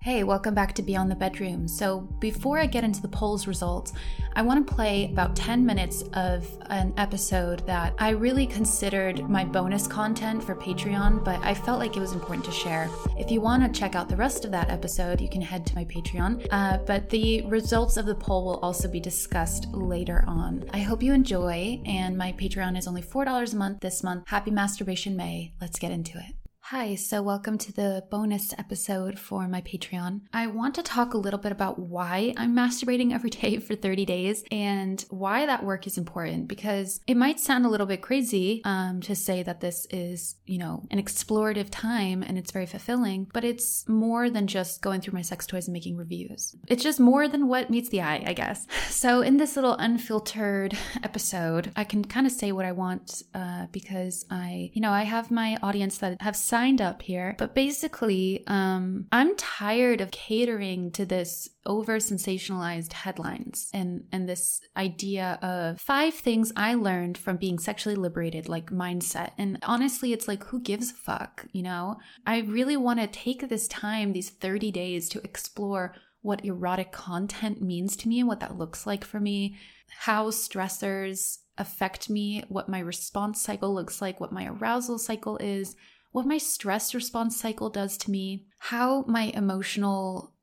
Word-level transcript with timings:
Hey, 0.00 0.22
welcome 0.22 0.54
back 0.54 0.74
to 0.74 0.82
Beyond 0.82 1.10
the 1.10 1.16
Bedroom. 1.16 1.66
So, 1.66 2.02
before 2.20 2.56
I 2.60 2.66
get 2.66 2.84
into 2.84 3.02
the 3.02 3.08
polls 3.08 3.48
results, 3.48 3.92
I 4.36 4.42
want 4.42 4.64
to 4.64 4.72
play 4.72 5.10
about 5.10 5.34
10 5.34 5.66
minutes 5.66 6.02
of 6.12 6.46
an 6.66 6.94
episode 6.96 7.66
that 7.66 7.94
I 7.98 8.10
really 8.10 8.46
considered 8.46 9.28
my 9.28 9.44
bonus 9.44 9.88
content 9.88 10.44
for 10.44 10.54
Patreon, 10.54 11.24
but 11.24 11.40
I 11.42 11.52
felt 11.52 11.80
like 11.80 11.96
it 11.96 12.00
was 12.00 12.12
important 12.12 12.44
to 12.44 12.52
share. 12.52 12.88
If 13.18 13.32
you 13.32 13.40
want 13.40 13.64
to 13.64 13.80
check 13.80 13.96
out 13.96 14.08
the 14.08 14.16
rest 14.16 14.44
of 14.44 14.52
that 14.52 14.70
episode, 14.70 15.20
you 15.20 15.28
can 15.28 15.42
head 15.42 15.66
to 15.66 15.74
my 15.74 15.84
Patreon, 15.84 16.46
uh, 16.52 16.78
but 16.86 17.10
the 17.10 17.44
results 17.46 17.96
of 17.96 18.06
the 18.06 18.14
poll 18.14 18.44
will 18.44 18.60
also 18.60 18.86
be 18.86 19.00
discussed 19.00 19.66
later 19.72 20.24
on. 20.28 20.64
I 20.72 20.78
hope 20.78 21.02
you 21.02 21.12
enjoy, 21.12 21.82
and 21.84 22.16
my 22.16 22.30
Patreon 22.32 22.78
is 22.78 22.86
only 22.86 23.02
$4 23.02 23.52
a 23.52 23.56
month 23.56 23.80
this 23.80 24.04
month. 24.04 24.28
Happy 24.28 24.52
Masturbation 24.52 25.16
May. 25.16 25.54
Let's 25.60 25.80
get 25.80 25.90
into 25.90 26.18
it. 26.18 26.37
Hi, 26.70 26.96
so 26.96 27.22
welcome 27.22 27.56
to 27.56 27.72
the 27.72 28.04
bonus 28.10 28.52
episode 28.58 29.18
for 29.18 29.48
my 29.48 29.62
Patreon. 29.62 30.20
I 30.34 30.48
want 30.48 30.74
to 30.74 30.82
talk 30.82 31.14
a 31.14 31.16
little 31.16 31.38
bit 31.40 31.50
about 31.50 31.78
why 31.78 32.34
I'm 32.36 32.54
masturbating 32.54 33.14
every 33.14 33.30
day 33.40 33.56
for 33.56 33.74
30 33.74 34.04
days 34.04 34.44
and 34.50 35.02
why 35.08 35.46
that 35.46 35.64
work 35.64 35.86
is 35.86 35.96
important 35.96 36.46
because 36.46 37.00
it 37.06 37.16
might 37.16 37.40
sound 37.40 37.64
a 37.64 37.70
little 37.70 37.86
bit 37.86 38.02
crazy 38.02 38.60
um, 38.66 39.00
to 39.00 39.14
say 39.16 39.42
that 39.44 39.62
this 39.62 39.86
is, 39.88 40.34
you 40.44 40.58
know, 40.58 40.84
an 40.90 41.02
explorative 41.02 41.68
time 41.70 42.22
and 42.22 42.36
it's 42.36 42.50
very 42.50 42.66
fulfilling, 42.66 43.28
but 43.32 43.44
it's 43.44 43.88
more 43.88 44.28
than 44.28 44.46
just 44.46 44.82
going 44.82 45.00
through 45.00 45.14
my 45.14 45.22
sex 45.22 45.46
toys 45.46 45.68
and 45.68 45.72
making 45.72 45.96
reviews. 45.96 46.54
It's 46.66 46.82
just 46.82 47.00
more 47.00 47.28
than 47.28 47.48
what 47.48 47.70
meets 47.70 47.88
the 47.88 48.02
eye, 48.02 48.24
I 48.26 48.34
guess. 48.34 48.66
So, 48.98 49.20
in 49.20 49.36
this 49.36 49.54
little 49.54 49.74
unfiltered 49.74 50.76
episode, 51.04 51.70
I 51.76 51.84
can 51.84 52.04
kind 52.04 52.26
of 52.26 52.32
say 52.32 52.50
what 52.50 52.64
I 52.64 52.72
want 52.72 53.22
uh, 53.32 53.66
because 53.70 54.26
I, 54.28 54.70
you 54.74 54.80
know, 54.80 54.90
I 54.90 55.04
have 55.04 55.30
my 55.30 55.56
audience 55.62 55.98
that 55.98 56.20
have 56.20 56.34
signed 56.58 56.80
up 56.80 57.02
here, 57.02 57.36
but 57.38 57.54
basically, 57.54 58.42
um, 58.48 59.06
I'm 59.12 59.36
tired 59.36 60.00
of 60.00 60.10
catering 60.10 60.90
to 60.92 61.06
this 61.06 61.48
over 61.64 61.98
sensationalized 61.98 62.92
headlines 62.92 63.70
and 63.72 64.04
and 64.10 64.28
this 64.28 64.60
idea 64.76 65.38
of 65.40 65.80
five 65.80 66.14
things 66.14 66.52
I 66.56 66.74
learned 66.74 67.16
from 67.16 67.36
being 67.36 67.60
sexually 67.60 67.94
liberated, 67.94 68.48
like 68.48 68.72
mindset. 68.72 69.30
And 69.38 69.58
honestly, 69.62 70.12
it's 70.12 70.26
like 70.26 70.42
who 70.44 70.60
gives 70.60 70.90
a 70.90 70.94
fuck, 70.94 71.46
you 71.52 71.62
know? 71.62 71.98
I 72.26 72.40
really 72.40 72.76
want 72.76 72.98
to 72.98 73.06
take 73.06 73.48
this 73.48 73.68
time, 73.68 74.12
these 74.12 74.30
30 74.30 74.72
days, 74.72 75.08
to 75.10 75.22
explore 75.22 75.94
what 76.22 76.44
erotic 76.44 76.90
content 76.90 77.62
means 77.62 77.96
to 77.98 78.08
me 78.08 78.18
and 78.18 78.26
what 78.26 78.40
that 78.40 78.58
looks 78.58 78.84
like 78.84 79.04
for 79.04 79.20
me, 79.20 79.56
how 80.00 80.30
stressors 80.30 81.38
affect 81.56 82.10
me, 82.10 82.42
what 82.48 82.68
my 82.68 82.80
response 82.80 83.40
cycle 83.40 83.72
looks 83.72 84.02
like, 84.02 84.18
what 84.18 84.32
my 84.32 84.46
arousal 84.46 84.98
cycle 84.98 85.36
is, 85.36 85.76
what 86.18 86.26
my 86.26 86.38
stress 86.38 86.96
response 86.96 87.40
cycle 87.40 87.70
does 87.70 87.96
to 87.96 88.10
me, 88.10 88.44
how 88.58 89.04
my 89.06 89.30
emotional 89.34 90.34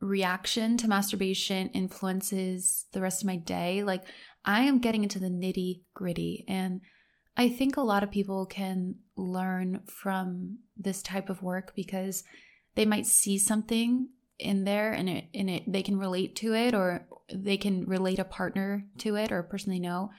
reaction 0.00 0.76
to 0.76 0.86
masturbation 0.86 1.70
influences 1.70 2.86
the 2.92 3.00
rest 3.00 3.22
of 3.22 3.26
my 3.26 3.34
day. 3.34 3.82
Like, 3.82 4.04
I 4.44 4.60
am 4.62 4.78
getting 4.78 5.02
into 5.02 5.18
the 5.18 5.26
nitty 5.26 5.82
gritty. 5.92 6.44
And 6.46 6.82
I 7.36 7.48
think 7.48 7.76
a 7.76 7.80
lot 7.80 8.04
of 8.04 8.12
people 8.12 8.46
can 8.46 8.94
learn 9.16 9.80
from 9.86 10.58
this 10.76 11.02
type 11.02 11.28
of 11.30 11.42
work 11.42 11.72
because 11.74 12.22
they 12.76 12.86
might 12.86 13.06
see 13.06 13.38
something 13.38 14.10
in 14.38 14.62
there 14.62 14.92
and 14.92 15.08
it 15.08 15.24
and 15.34 15.50
it 15.50 15.64
they 15.66 15.82
can 15.82 15.98
relate 15.98 16.36
to 16.36 16.54
it 16.54 16.72
or 16.72 17.08
they 17.34 17.56
can 17.56 17.84
relate 17.86 18.20
a 18.20 18.24
partner 18.24 18.86
to 18.98 19.16
it 19.16 19.32
or 19.32 19.40
a 19.40 19.44
person 19.44 19.72
they 19.72 19.80
know. 19.80 20.10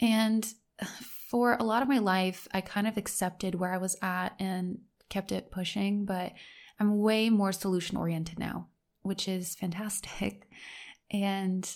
And 0.00 0.50
for 0.86 1.54
a 1.54 1.64
lot 1.64 1.82
of 1.82 1.88
my 1.88 1.98
life, 1.98 2.48
I 2.52 2.60
kind 2.60 2.86
of 2.86 2.96
accepted 2.96 3.54
where 3.54 3.72
I 3.72 3.78
was 3.78 3.96
at 4.02 4.34
and 4.38 4.80
kept 5.08 5.32
it 5.32 5.50
pushing, 5.50 6.04
but 6.04 6.32
I'm 6.78 6.98
way 6.98 7.30
more 7.30 7.52
solution 7.52 7.96
oriented 7.96 8.38
now, 8.38 8.68
which 9.02 9.28
is 9.28 9.54
fantastic. 9.54 10.48
And 11.12 11.68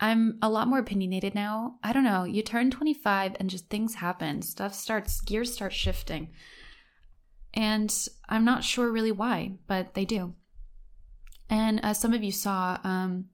I'm 0.00 0.38
a 0.40 0.48
lot 0.48 0.66
more 0.66 0.78
opinionated 0.78 1.34
now. 1.34 1.74
I 1.84 1.92
don't 1.92 2.04
know, 2.04 2.24
you 2.24 2.42
turn 2.42 2.70
25 2.70 3.36
and 3.38 3.50
just 3.50 3.68
things 3.68 3.96
happen. 3.96 4.40
Stuff 4.40 4.74
starts, 4.74 5.20
gears 5.20 5.52
start 5.52 5.74
shifting. 5.74 6.30
And 7.52 7.94
I'm 8.28 8.46
not 8.46 8.64
sure 8.64 8.90
really 8.90 9.12
why, 9.12 9.52
but 9.66 9.92
they 9.92 10.06
do. 10.06 10.34
And 11.50 11.84
as 11.84 12.00
some 12.00 12.14
of 12.14 12.24
you 12.24 12.32
saw, 12.32 12.78
um, 12.82 13.26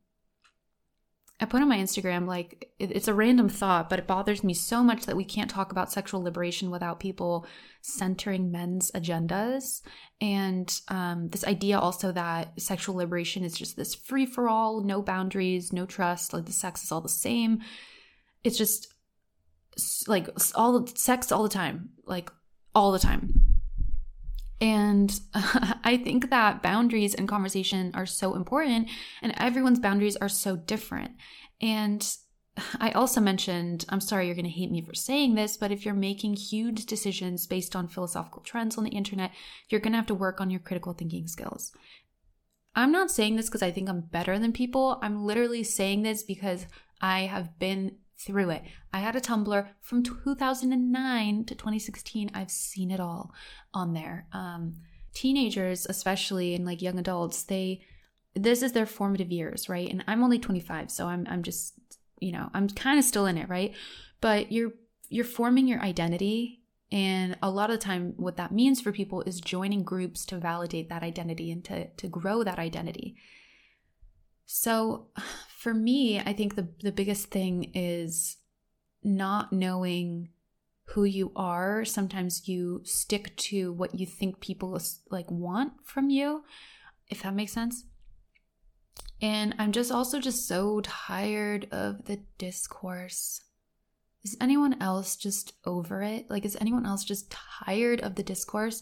I 1.41 1.44
put 1.44 1.62
on 1.62 1.69
my 1.69 1.78
Instagram, 1.78 2.26
like, 2.26 2.72
it's 2.81 3.06
a 3.06 3.15
random 3.15 3.49
thought, 3.49 3.88
but 3.88 4.00
it 4.00 4.09
bothers 4.09 4.43
me 4.43 4.54
so 4.54 4.82
much 4.82 5.06
that 5.06 5.16
we 5.16 5.25
can't 5.25 5.49
talk 5.49 5.71
about 5.71 5.93
sexual 5.93 6.21
liberation 6.21 6.69
without 6.69 6.99
people 6.99 7.47
centering 7.81 8.50
men's 8.50 8.91
agendas. 8.91 9.82
And 10.21 10.69
um, 10.88 11.28
this 11.28 11.44
idea 11.44 11.78
also 11.78 12.10
that 12.10 12.60
sexual 12.60 12.97
liberation 12.97 13.44
is 13.44 13.56
just 13.56 13.76
this 13.76 13.94
free 13.94 14.26
for 14.26 14.49
all, 14.49 14.82
no 14.82 15.00
boundaries, 15.00 15.72
no 15.72 15.87
trust, 15.87 16.32
like 16.32 16.47
the 16.47 16.53
sex 16.53 16.82
is 16.82 16.91
all 16.91 17.00
the 17.00 17.09
same. 17.09 17.60
It's 18.43 18.59
just 18.59 18.88
like 20.09 20.28
all 20.56 20.81
the 20.81 20.93
sex 20.97 21.31
all 21.31 21.44
the 21.44 21.49
time, 21.49 21.91
like 22.05 22.32
all 22.75 22.91
the 22.91 22.99
time. 22.99 23.38
And 24.60 25.19
I 25.34 26.00
think 26.02 26.30
that 26.30 26.62
boundaries 26.62 27.14
and 27.14 27.28
conversation 27.28 27.92
are 27.94 28.06
so 28.06 28.34
important, 28.34 28.88
and 29.22 29.32
everyone's 29.36 29.78
boundaries 29.78 30.16
are 30.16 30.28
so 30.28 30.56
different. 30.56 31.12
And 31.60 32.06
I 32.80 32.91
also 32.91 33.20
mentioned, 33.20 33.84
I'm 33.88 34.00
sorry 34.00 34.26
you're 34.26 34.34
going 34.34 34.44
to 34.44 34.50
hate 34.50 34.70
me 34.70 34.82
for 34.82 34.94
saying 34.94 35.34
this, 35.34 35.56
but 35.56 35.70
if 35.70 35.84
you're 35.84 35.94
making 35.94 36.34
huge 36.34 36.86
decisions 36.86 37.46
based 37.46 37.76
on 37.76 37.88
philosophical 37.88 38.42
trends 38.42 38.76
on 38.76 38.84
the 38.84 38.91
internet, 38.91 39.32
you're 39.69 39.80
going 39.80 39.92
to 39.92 39.98
have 39.98 40.06
to 40.06 40.14
work 40.14 40.41
on 40.41 40.50
your 40.50 40.60
critical 40.60 40.92
thinking 40.92 41.26
skills. 41.28 41.72
I'm 42.75 42.92
not 42.92 43.10
saying 43.10 43.36
this 43.36 43.46
because 43.46 43.62
I 43.62 43.70
think 43.70 43.88
I'm 43.88 44.02
better 44.02 44.38
than 44.38 44.52
people. 44.52 44.98
I'm 45.02 45.25
literally 45.25 45.64
saying 45.64 46.02
this 46.02 46.22
because 46.22 46.66
I 47.00 47.22
have 47.22 47.58
been 47.58 47.96
through 48.19 48.51
it. 48.51 48.62
I 48.93 48.99
had 48.99 49.17
a 49.17 49.21
Tumblr 49.21 49.69
from 49.81 50.03
2009 50.03 51.45
to 51.45 51.55
2016. 51.55 52.31
I've 52.34 52.51
seen 52.51 52.91
it 52.91 53.01
all 53.01 53.33
on 53.73 53.95
there. 53.95 54.27
Um, 54.33 54.75
teenagers, 55.15 55.87
especially 55.89 56.55
and 56.55 56.67
like 56.67 56.83
young 56.83 56.99
adults, 56.99 57.43
they 57.45 57.83
this 58.34 58.62
is 58.62 58.73
their 58.73 58.87
formative 58.87 59.33
years, 59.33 59.69
right? 59.69 59.91
And 59.91 60.05
I'm 60.06 60.23
only 60.23 60.39
25, 60.39 60.91
so 60.91 61.06
I'm 61.06 61.27
I'm 61.29 61.43
just 61.43 61.75
you 62.21 62.33
know 62.33 62.51
I'm 62.55 62.69
kind 62.69 62.99
of 62.99 63.05
still 63.05 63.27
in 63.27 63.39
it, 63.39 63.49
right? 63.49 63.75
But 64.21 64.53
you're 64.53 64.73
you're 65.09 65.25
forming 65.25 65.67
your 65.67 65.81
identity, 65.81 66.61
and 66.93 67.37
a 67.43 67.50
lot 67.50 67.71
of 67.71 67.79
the 67.79 67.85
time, 67.85 68.15
what 68.17 68.37
that 68.37 68.53
means 68.53 68.81
for 68.81 68.93
people 68.93 69.23
is 69.23 69.41
joining 69.41 69.83
groups 69.83 70.27
to 70.27 70.39
validate 70.39 70.89
that 70.89 71.03
identity 71.03 71.50
and 71.50 71.65
to 71.65 71.89
to 71.89 72.09
grow 72.09 72.43
that 72.43 72.59
identity. 72.59 73.17
So 74.47 75.09
for 75.58 75.74
me, 75.74 76.20
I 76.20 76.32
think 76.32 76.54
the, 76.54 76.69
the 76.82 76.92
biggest 76.92 77.32
thing 77.32 77.72
is 77.74 78.36
not 79.02 79.52
knowing 79.52 80.28
who 80.91 81.02
you 81.02 81.32
are. 81.34 81.84
Sometimes 81.84 82.46
you 82.46 82.80
stick 82.84 83.36
to 83.36 83.72
what 83.72 83.98
you 83.98 84.06
think 84.06 84.38
people 84.38 84.80
like 85.10 85.28
want 85.28 85.72
from 85.84 86.10
you, 86.10 86.44
if 87.08 87.24
that 87.24 87.34
makes 87.34 87.52
sense. 87.52 87.84
And 89.20 89.52
I'm 89.58 89.72
just 89.72 89.91
also 89.91 90.20
just 90.20 90.46
so 90.46 90.80
tired 90.82 91.66
of 91.72 92.04
the 92.04 92.20
discourse. 92.38 93.40
Is 94.22 94.36
anyone 94.40 94.80
else 94.80 95.16
just 95.16 95.54
over 95.64 96.02
it? 96.04 96.30
Like, 96.30 96.44
is 96.44 96.56
anyone 96.60 96.86
else 96.86 97.02
just 97.02 97.32
tired 97.32 98.00
of 98.00 98.14
the 98.14 98.22
discourse? 98.22 98.80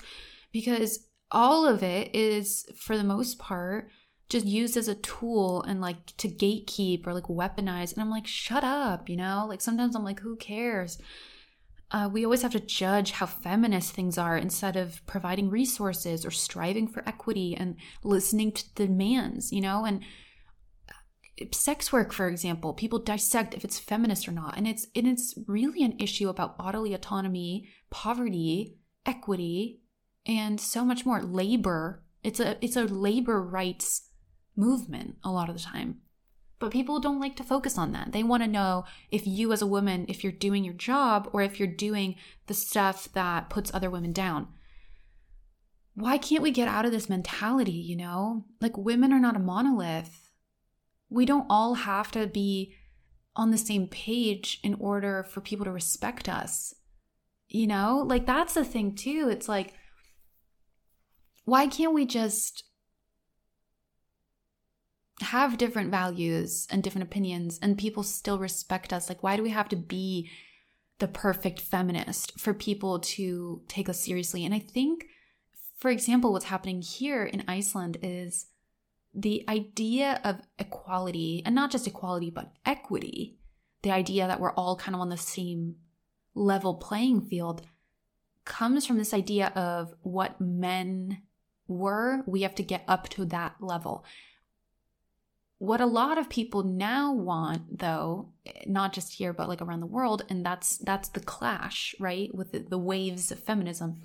Because 0.53 1.07
all 1.31 1.67
of 1.67 1.83
it 1.83 2.15
is, 2.15 2.67
for 2.79 2.99
the 2.99 3.05
most 3.05 3.39
part, 3.39 3.89
just 4.29 4.47
used 4.47 4.77
as 4.77 4.89
a 4.89 4.95
tool 4.97 5.63
and 5.63 5.81
like 5.81 6.05
to 6.17 6.29
gatekeep 6.29 7.07
or 7.07 7.15
like 7.15 7.25
weaponize. 7.25 7.93
And 7.93 8.03
I'm 8.03 8.11
like, 8.11 8.27
shut 8.27 8.65
up, 8.65 9.09
you 9.09 9.17
know? 9.17 9.47
Like 9.49 9.61
sometimes 9.61 9.95
I'm 9.95 10.05
like, 10.05 10.21
who 10.21 10.37
cares? 10.37 10.99
Uh, 11.93 12.09
we 12.13 12.25
always 12.25 12.43
have 12.43 12.53
to 12.53 12.61
judge 12.61 13.13
how 13.13 13.27
feminist 13.27 13.93
things 13.93 14.19
are 14.19 14.37
instead 14.37 14.77
of 14.77 15.05
providing 15.07 15.49
resources 15.49 16.27
or 16.27 16.33
striving 16.33 16.89
for 16.89 17.09
equity 17.09 17.57
and 17.57 17.77
listening 18.03 18.51
to 18.51 18.75
demands, 18.75 19.53
you 19.53 19.61
know? 19.61 19.85
And 19.85 20.03
uh, 20.89 21.45
sex 21.53 21.93
work 21.93 22.13
for 22.13 22.29
example 22.29 22.73
people 22.73 22.99
dissect 22.99 23.53
if 23.53 23.63
it's 23.63 23.79
feminist 23.79 24.27
or 24.27 24.33
not 24.33 24.57
and 24.57 24.67
it's 24.67 24.87
and 24.97 25.07
it's 25.07 25.35
really 25.47 25.85
an 25.85 25.95
issue 25.99 26.31
about 26.31 26.57
bodily 26.57 26.95
autonomy 26.95 27.69
poverty 27.91 28.79
equity 29.05 29.81
and 30.25 30.59
so 30.59 30.83
much 30.83 31.05
more 31.05 31.23
labor 31.23 32.03
it's 32.23 32.41
a 32.41 32.57
it's 32.65 32.77
a 32.77 32.85
labor 32.85 33.43
rights 33.43 34.09
movement 34.57 35.17
a 35.23 35.31
lot 35.31 35.49
of 35.49 35.57
the 35.57 35.63
time. 35.63 36.01
But 36.59 36.73
people 36.73 37.01
don't 37.01 37.21
like 37.21 37.37
to 37.37 37.45
focus 37.45 37.77
on 37.77 37.93
that. 37.93 38.13
They 38.13 38.23
want 38.23 38.43
to 38.43 38.49
know 38.49 38.85
if 39.11 39.27
you, 39.27 39.53
as 39.53 39.61
a 39.61 39.67
woman, 39.67 40.07
if 40.09 40.25
you're 40.25 40.33
doing 40.33 40.65
your 40.65 40.75
job 40.75 41.29
or 41.33 41.43
if 41.43 41.59
you're 41.59 41.69
doing 41.69 42.17
the 42.47 42.55
stuff 42.55 43.13
that 43.13 43.51
puts 43.51 43.73
other 43.75 43.91
women 43.91 44.13
down. 44.13 44.49
Why 45.95 46.17
can't 46.17 46.43
we 46.43 46.51
get 46.51 46.69
out 46.69 46.87
of 46.87 46.93
this 46.93 47.11
mentality, 47.11 47.73
you 47.73 47.97
know? 47.97 48.47
Like, 48.61 48.77
women 48.77 49.13
are 49.13 49.21
not 49.21 49.37
a 49.37 49.41
monolith. 49.41 50.31
We 51.11 51.27
don't 51.27 51.47
all 51.51 51.75
have 51.75 52.11
to 52.13 52.27
be 52.27 52.75
on 53.35 53.51
the 53.51 53.59
same 53.59 53.87
page 53.87 54.59
in 54.63 54.75
order 54.75 55.25
for 55.25 55.43
people 55.43 55.67
to 55.67 55.73
respect 55.73 56.29
us. 56.29 56.75
You 57.49 57.67
know? 57.67 58.03
Like, 58.07 58.25
that's 58.25 58.55
the 58.55 58.65
thing, 58.65 58.95
too. 58.95 59.29
It's 59.31 59.49
like, 59.49 59.75
why 61.45 61.67
can't 61.67 61.95
we 61.95 62.07
just 62.07 62.65
have 65.21 65.59
different 65.59 65.91
values 65.91 66.67
and 66.71 66.83
different 66.83 67.07
opinions 67.07 67.59
and 67.63 67.79
people 67.79 68.03
still 68.03 68.39
respect 68.39 68.93
us? 68.93 69.09
Like, 69.09 69.23
why 69.23 69.37
do 69.37 69.43
we 69.43 69.51
have 69.51 69.69
to 69.71 69.77
be 69.77 70.31
the 70.99 71.09
perfect 71.09 71.61
feminist 71.61 72.39
for 72.39 72.55
people 72.55 73.01
to 73.01 73.63
take 73.69 73.89
us 73.89 74.01
seriously? 74.01 74.45
And 74.45 74.55
I 74.55 74.59
think, 74.59 75.07
for 75.79 75.91
example, 75.91 76.33
what's 76.33 76.47
happening 76.47 76.83
here 76.83 77.25
in 77.25 77.45
Iceland 77.49 77.99
is 78.03 78.47
the 79.15 79.45
idea 79.49 80.21
of 80.25 80.41
equality, 80.59 81.43
and 81.47 81.55
not 81.55 81.71
just 81.71 81.87
equality, 81.87 82.29
but 82.31 82.53
equity, 82.67 83.39
the 83.83 83.91
idea 83.91 84.27
that 84.27 84.41
we're 84.41 84.53
all 84.53 84.77
kind 84.77 84.95
of 84.95 85.01
on 85.01 85.09
the 85.09 85.17
same 85.17 85.77
level 86.35 86.75
playing 86.75 87.23
field, 87.23 87.63
comes 88.45 88.85
from 88.85 88.99
this 88.99 89.15
idea 89.15 89.49
of 89.57 89.95
what 90.03 90.41
men 90.41 91.23
were. 91.67 92.23
We 92.27 92.43
have 92.43 92.55
to 92.57 92.63
get 92.63 92.85
up 92.87 93.09
to 93.11 93.25
that 93.27 93.57
level. 93.61 94.05
What 95.59 95.81
a 95.81 95.87
lot 95.87 96.19
of 96.19 96.29
people 96.29 96.65
now 96.65 97.15
want, 97.15 97.79
though, 97.79 98.33
not 98.67 98.93
just 98.93 99.15
here 99.15 99.33
but 99.33 99.49
like 99.49 99.63
around 99.63 99.81
the 99.81 99.87
world, 99.87 100.23
and 100.29 100.45
that's 100.45 100.77
that's 100.77 101.09
the 101.09 101.21
clash, 101.21 101.95
right, 101.99 102.35
with 102.35 102.53
the, 102.53 102.59
the 102.59 102.79
waves 102.79 103.33
of 103.33 103.39
feminism, 103.41 104.03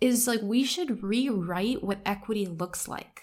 is 0.00 0.28
like 0.28 0.42
we 0.42 0.64
should 0.64 1.02
rewrite 1.02 1.82
what 1.82 1.98
equity 2.06 2.46
looks 2.46 2.86
like, 2.86 3.22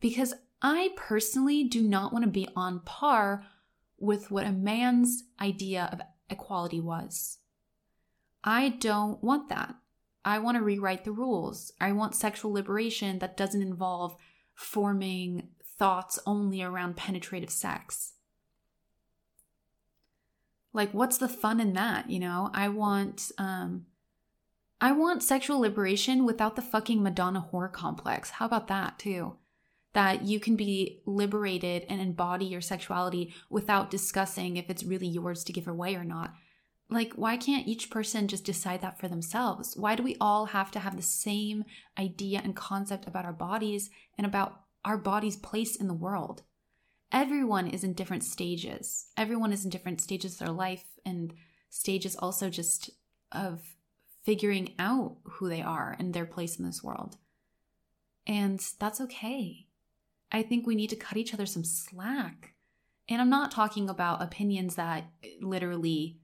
because 0.00 0.32
I 0.62 0.90
personally 0.96 1.64
do 1.64 1.82
not 1.82 2.12
want 2.12 2.24
to 2.24 2.30
be 2.30 2.48
on 2.56 2.80
par 2.80 3.44
with 3.98 4.30
what 4.30 4.46
a 4.46 4.52
man's 4.52 5.24
idea 5.40 5.90
of 5.92 6.00
equality 6.30 6.80
was. 6.80 7.38
I 8.42 8.70
don't 8.70 9.22
want 9.22 9.50
that. 9.50 9.74
I 10.24 10.38
want 10.38 10.56
to 10.56 10.62
rewrite 10.62 11.04
the 11.04 11.12
rules. 11.12 11.72
I 11.80 11.92
want 11.92 12.14
sexual 12.14 12.52
liberation 12.52 13.18
that 13.18 13.36
doesn't 13.36 13.62
involve 13.62 14.16
forming 14.54 15.48
thoughts 15.78 16.18
only 16.26 16.62
around 16.62 16.96
penetrative 16.96 17.50
sex. 17.50 18.14
Like 20.72 20.92
what's 20.92 21.18
the 21.18 21.28
fun 21.28 21.60
in 21.60 21.72
that, 21.74 22.10
you 22.10 22.18
know? 22.18 22.50
I 22.52 22.68
want 22.68 23.32
um 23.38 23.86
I 24.80 24.92
want 24.92 25.22
sexual 25.22 25.60
liberation 25.60 26.24
without 26.24 26.54
the 26.54 26.62
fucking 26.62 27.02
Madonna 27.02 27.48
whore 27.52 27.72
complex. 27.72 28.30
How 28.30 28.46
about 28.46 28.68
that 28.68 28.98
too? 28.98 29.36
That 29.92 30.22
you 30.22 30.38
can 30.38 30.54
be 30.54 31.02
liberated 31.04 31.84
and 31.88 32.00
embody 32.00 32.44
your 32.46 32.60
sexuality 32.60 33.34
without 33.50 33.90
discussing 33.90 34.56
if 34.56 34.70
it's 34.70 34.84
really 34.84 35.08
yours 35.08 35.42
to 35.44 35.52
give 35.52 35.66
away 35.66 35.96
or 35.96 36.04
not. 36.04 36.34
Like, 36.90 37.14
why 37.14 37.36
can't 37.36 37.66
each 37.66 37.90
person 37.90 38.28
just 38.28 38.44
decide 38.44 38.80
that 38.80 38.98
for 38.98 39.08
themselves? 39.08 39.74
Why 39.76 39.94
do 39.94 40.02
we 40.02 40.16
all 40.20 40.46
have 40.46 40.70
to 40.70 40.78
have 40.78 40.96
the 40.96 41.02
same 41.02 41.64
idea 41.98 42.40
and 42.42 42.56
concept 42.56 43.06
about 43.06 43.24
our 43.24 43.32
bodies 43.32 43.90
and 44.16 44.26
about 44.26 44.60
our 44.84 44.96
body's 44.96 45.36
place 45.36 45.76
in 45.76 45.88
the 45.88 45.94
world. 45.94 46.42
Everyone 47.10 47.66
is 47.66 47.84
in 47.84 47.94
different 47.94 48.24
stages. 48.24 49.06
Everyone 49.16 49.52
is 49.52 49.64
in 49.64 49.70
different 49.70 50.00
stages 50.00 50.34
of 50.34 50.38
their 50.38 50.54
life 50.54 50.84
and 51.04 51.34
stages 51.70 52.16
also 52.16 52.50
just 52.50 52.90
of 53.32 53.76
figuring 54.24 54.74
out 54.78 55.16
who 55.24 55.48
they 55.48 55.62
are 55.62 55.96
and 55.98 56.12
their 56.12 56.26
place 56.26 56.58
in 56.58 56.64
this 56.64 56.82
world. 56.82 57.16
And 58.26 58.60
that's 58.78 59.00
okay. 59.00 59.66
I 60.30 60.42
think 60.42 60.66
we 60.66 60.74
need 60.74 60.90
to 60.90 60.96
cut 60.96 61.16
each 61.16 61.32
other 61.32 61.46
some 61.46 61.64
slack. 61.64 62.54
And 63.08 63.22
I'm 63.22 63.30
not 63.30 63.50
talking 63.50 63.88
about 63.88 64.22
opinions 64.22 64.74
that 64.74 65.10
literally 65.40 66.20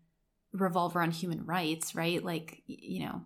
revolve 0.52 0.94
around 0.94 1.12
human 1.12 1.46
rights, 1.46 1.94
right? 1.94 2.22
Like, 2.22 2.62
you 2.66 3.06
know, 3.06 3.22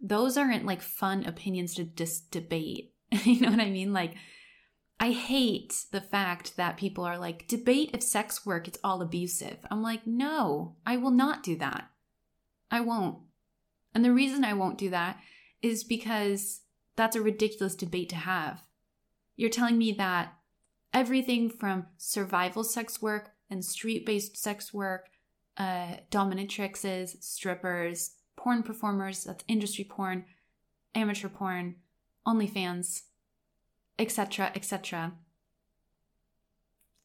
those 0.00 0.36
aren't 0.36 0.64
like 0.64 0.80
fun 0.80 1.24
opinions 1.24 1.74
to 1.74 1.84
just 1.84 2.30
debate 2.30 2.91
you 3.24 3.40
know 3.40 3.50
what 3.50 3.60
I 3.60 3.70
mean? 3.70 3.92
Like, 3.92 4.14
I 4.98 5.10
hate 5.10 5.84
the 5.90 6.00
fact 6.00 6.56
that 6.56 6.76
people 6.76 7.04
are 7.04 7.18
like, 7.18 7.46
debate 7.46 7.90
if 7.92 8.02
sex 8.02 8.46
work 8.46 8.68
is 8.68 8.78
all 8.82 9.02
abusive. 9.02 9.58
I'm 9.70 9.82
like, 9.82 10.06
no, 10.06 10.76
I 10.86 10.96
will 10.96 11.10
not 11.10 11.42
do 11.42 11.56
that. 11.56 11.90
I 12.70 12.80
won't. 12.80 13.18
And 13.94 14.04
the 14.04 14.12
reason 14.12 14.44
I 14.44 14.54
won't 14.54 14.78
do 14.78 14.88
that 14.90 15.18
is 15.60 15.84
because 15.84 16.62
that's 16.96 17.16
a 17.16 17.20
ridiculous 17.20 17.74
debate 17.74 18.08
to 18.10 18.16
have. 18.16 18.62
You're 19.36 19.50
telling 19.50 19.76
me 19.76 19.92
that 19.92 20.34
everything 20.94 21.50
from 21.50 21.86
survival 21.98 22.64
sex 22.64 23.02
work 23.02 23.32
and 23.50 23.64
street 23.64 24.06
based 24.06 24.36
sex 24.36 24.72
work, 24.72 25.08
uh, 25.58 25.96
dominatrixes, 26.10 27.22
strippers, 27.22 28.14
porn 28.36 28.62
performers, 28.62 29.24
that's 29.24 29.44
industry 29.48 29.84
porn, 29.84 30.24
amateur 30.94 31.28
porn, 31.28 31.76
OnlyFans, 32.26 33.02
etc., 33.98 34.52
etc. 34.54 35.12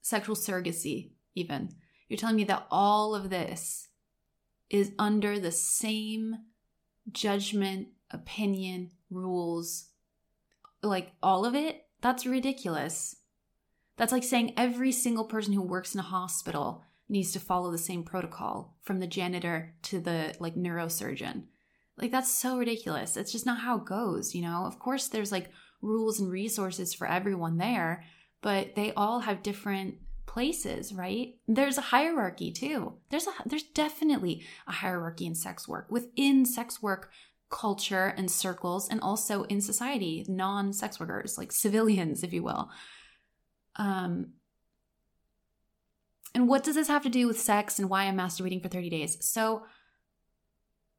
Sexual 0.01 0.35
surrogacy, 0.35 1.11
even. 1.35 1.69
You're 2.07 2.17
telling 2.17 2.35
me 2.35 2.43
that 2.45 2.67
all 2.71 3.15
of 3.15 3.29
this 3.29 3.89
is 4.69 4.93
under 4.97 5.39
the 5.39 5.51
same 5.51 6.37
judgment, 7.11 7.89
opinion, 8.11 8.91
rules, 9.09 9.89
like 10.81 11.11
all 11.21 11.45
of 11.45 11.55
it? 11.55 11.85
That's 12.01 12.25
ridiculous. 12.25 13.15
That's 13.97 14.11
like 14.11 14.23
saying 14.23 14.53
every 14.55 14.91
single 14.91 15.25
person 15.25 15.53
who 15.53 15.61
works 15.61 15.93
in 15.93 15.99
a 15.99 16.03
hospital 16.03 16.83
needs 17.09 17.31
to 17.31 17.39
follow 17.39 17.71
the 17.71 17.77
same 17.77 18.03
protocol 18.03 18.75
from 18.81 18.99
the 18.99 19.07
janitor 19.07 19.73
to 19.83 19.99
the 19.99 20.35
like 20.39 20.55
neurosurgeon. 20.55 21.43
Like 21.97 22.11
that's 22.11 22.31
so 22.31 22.57
ridiculous. 22.57 23.17
It's 23.17 23.31
just 23.31 23.45
not 23.45 23.59
how 23.59 23.77
it 23.77 23.85
goes, 23.85 24.35
you 24.35 24.41
know? 24.41 24.65
Of 24.65 24.79
course 24.79 25.07
there's 25.07 25.31
like 25.31 25.49
rules 25.81 26.19
and 26.19 26.31
resources 26.31 26.93
for 26.93 27.07
everyone 27.07 27.57
there, 27.57 28.03
but 28.41 28.75
they 28.75 28.93
all 28.93 29.21
have 29.21 29.43
different 29.43 29.95
places, 30.25 30.93
right? 30.93 31.35
There's 31.47 31.77
a 31.77 31.81
hierarchy 31.81 32.51
too. 32.51 32.93
There's 33.09 33.25
a 33.25 33.31
there's 33.45 33.63
definitely 33.63 34.43
a 34.67 34.71
hierarchy 34.71 35.25
in 35.25 35.33
sex 35.33 35.67
work. 35.67 35.87
Within 35.89 36.45
sex 36.45 36.81
work 36.81 37.09
culture 37.49 38.13
and 38.17 38.29
circles 38.29 38.89
and 38.89 38.99
also 39.01 39.43
in 39.43 39.61
society, 39.61 40.25
non-sex 40.27 40.99
workers, 40.99 41.37
like 41.37 41.51
civilians 41.51 42.23
if 42.23 42.33
you 42.33 42.43
will. 42.43 42.69
Um 43.75 44.33
and 46.35 46.47
what 46.47 46.63
does 46.63 46.75
this 46.75 46.89
have 46.89 47.01
to 47.03 47.09
do 47.09 47.25
with 47.25 47.39
sex 47.39 47.79
and 47.79 47.89
why 47.89 48.03
I'm 48.03 48.17
masturbating 48.17 48.61
for 48.61 48.67
30 48.67 48.91
days? 48.91 49.17
So 49.25 49.63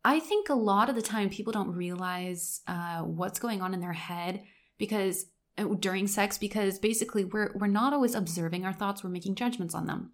I 0.09 0.21
think 0.21 0.49
a 0.49 0.55
lot 0.55 0.89
of 0.89 0.95
the 0.95 1.03
time 1.03 1.29
people 1.29 1.53
don't 1.53 1.77
realize 1.77 2.63
uh, 2.67 3.01
what's 3.01 3.39
going 3.39 3.61
on 3.61 3.75
in 3.75 3.81
their 3.81 3.93
head 3.93 4.43
because 4.79 5.27
uh, 5.59 5.65
during 5.79 6.07
sex 6.07 6.39
because 6.39 6.79
basically 6.79 7.27
we're 7.27 7.53
we're 7.55 7.67
not 7.67 7.93
always 7.93 8.15
observing 8.15 8.65
our 8.65 8.73
thoughts 8.73 9.05
we're 9.05 9.11
making 9.11 9.35
judgments 9.35 9.75
on 9.75 9.85
them. 9.85 10.13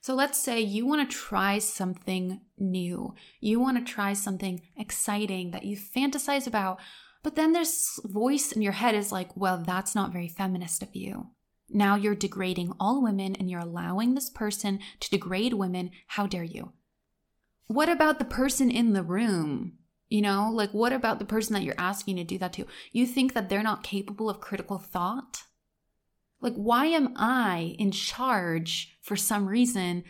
So 0.00 0.12
let's 0.12 0.42
say 0.42 0.60
you 0.60 0.88
want 0.88 1.08
to 1.08 1.16
try 1.16 1.60
something 1.60 2.40
new. 2.58 3.14
You 3.38 3.60
want 3.60 3.78
to 3.78 3.92
try 3.92 4.12
something 4.12 4.60
exciting 4.76 5.52
that 5.52 5.64
you 5.64 5.76
fantasize 5.76 6.48
about 6.48 6.80
but 7.22 7.36
then 7.36 7.52
there's 7.52 8.00
voice 8.04 8.50
in 8.50 8.60
your 8.60 8.72
head 8.72 8.96
is 8.96 9.12
like 9.12 9.36
well 9.36 9.62
that's 9.64 9.94
not 9.94 10.12
very 10.12 10.26
feminist 10.26 10.82
of 10.82 10.96
you. 10.96 11.28
Now 11.70 11.94
you're 11.94 12.16
degrading 12.16 12.72
all 12.80 13.04
women 13.04 13.36
and 13.36 13.48
you're 13.48 13.60
allowing 13.60 14.16
this 14.16 14.28
person 14.28 14.80
to 14.98 15.10
degrade 15.10 15.52
women. 15.52 15.92
How 16.08 16.26
dare 16.26 16.42
you 16.42 16.72
what 17.68 17.88
about 17.88 18.18
the 18.18 18.24
person 18.24 18.70
in 18.70 18.94
the 18.94 19.02
room? 19.02 19.74
You 20.08 20.22
know, 20.22 20.50
like 20.52 20.70
what 20.72 20.92
about 20.92 21.18
the 21.18 21.26
person 21.26 21.54
that 21.54 21.62
you're 21.62 21.74
asking 21.78 22.16
to 22.16 22.24
do 22.24 22.38
that 22.38 22.54
to? 22.54 22.66
You 22.92 23.06
think 23.06 23.34
that 23.34 23.48
they're 23.48 23.62
not 23.62 23.82
capable 23.82 24.28
of 24.28 24.40
critical 24.40 24.78
thought? 24.78 25.42
Like, 26.40 26.54
why 26.54 26.86
am 26.86 27.12
I 27.16 27.76
in 27.78 27.90
charge 27.90 28.96
for 29.02 29.16
some 29.16 29.46
reason 29.46 30.04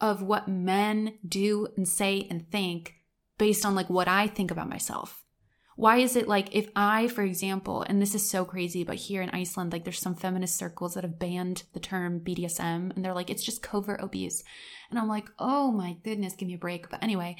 of 0.00 0.22
what 0.22 0.48
men 0.48 1.18
do 1.26 1.68
and 1.76 1.86
say 1.86 2.26
and 2.30 2.48
think 2.50 2.94
based 3.38 3.66
on 3.66 3.74
like 3.74 3.90
what 3.90 4.06
I 4.06 4.28
think 4.28 4.50
about 4.50 4.68
myself? 4.68 5.19
Why 5.80 5.96
is 5.96 6.14
it 6.14 6.28
like 6.28 6.54
if 6.54 6.68
I, 6.76 7.08
for 7.08 7.22
example, 7.22 7.86
and 7.88 8.02
this 8.02 8.14
is 8.14 8.28
so 8.28 8.44
crazy, 8.44 8.84
but 8.84 8.96
here 8.96 9.22
in 9.22 9.30
Iceland, 9.30 9.72
like 9.72 9.84
there's 9.84 9.98
some 9.98 10.14
feminist 10.14 10.58
circles 10.58 10.92
that 10.92 11.04
have 11.04 11.18
banned 11.18 11.62
the 11.72 11.80
term 11.80 12.20
BDSM 12.20 12.94
and 12.94 13.02
they're 13.02 13.14
like, 13.14 13.30
it's 13.30 13.42
just 13.42 13.62
covert 13.62 14.02
abuse. 14.02 14.44
And 14.90 14.98
I'm 14.98 15.08
like, 15.08 15.30
oh 15.38 15.70
my 15.70 15.96
goodness, 16.04 16.34
give 16.34 16.48
me 16.48 16.54
a 16.54 16.58
break. 16.58 16.90
But 16.90 17.02
anyway, 17.02 17.36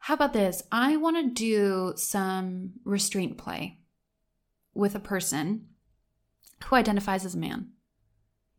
how 0.00 0.12
about 0.12 0.34
this? 0.34 0.62
I 0.70 0.98
want 0.98 1.16
to 1.16 1.30
do 1.32 1.94
some 1.96 2.72
restraint 2.84 3.38
play 3.38 3.78
with 4.74 4.94
a 4.94 5.00
person 5.00 5.68
who 6.66 6.76
identifies 6.76 7.24
as 7.24 7.34
a 7.34 7.38
man. 7.38 7.70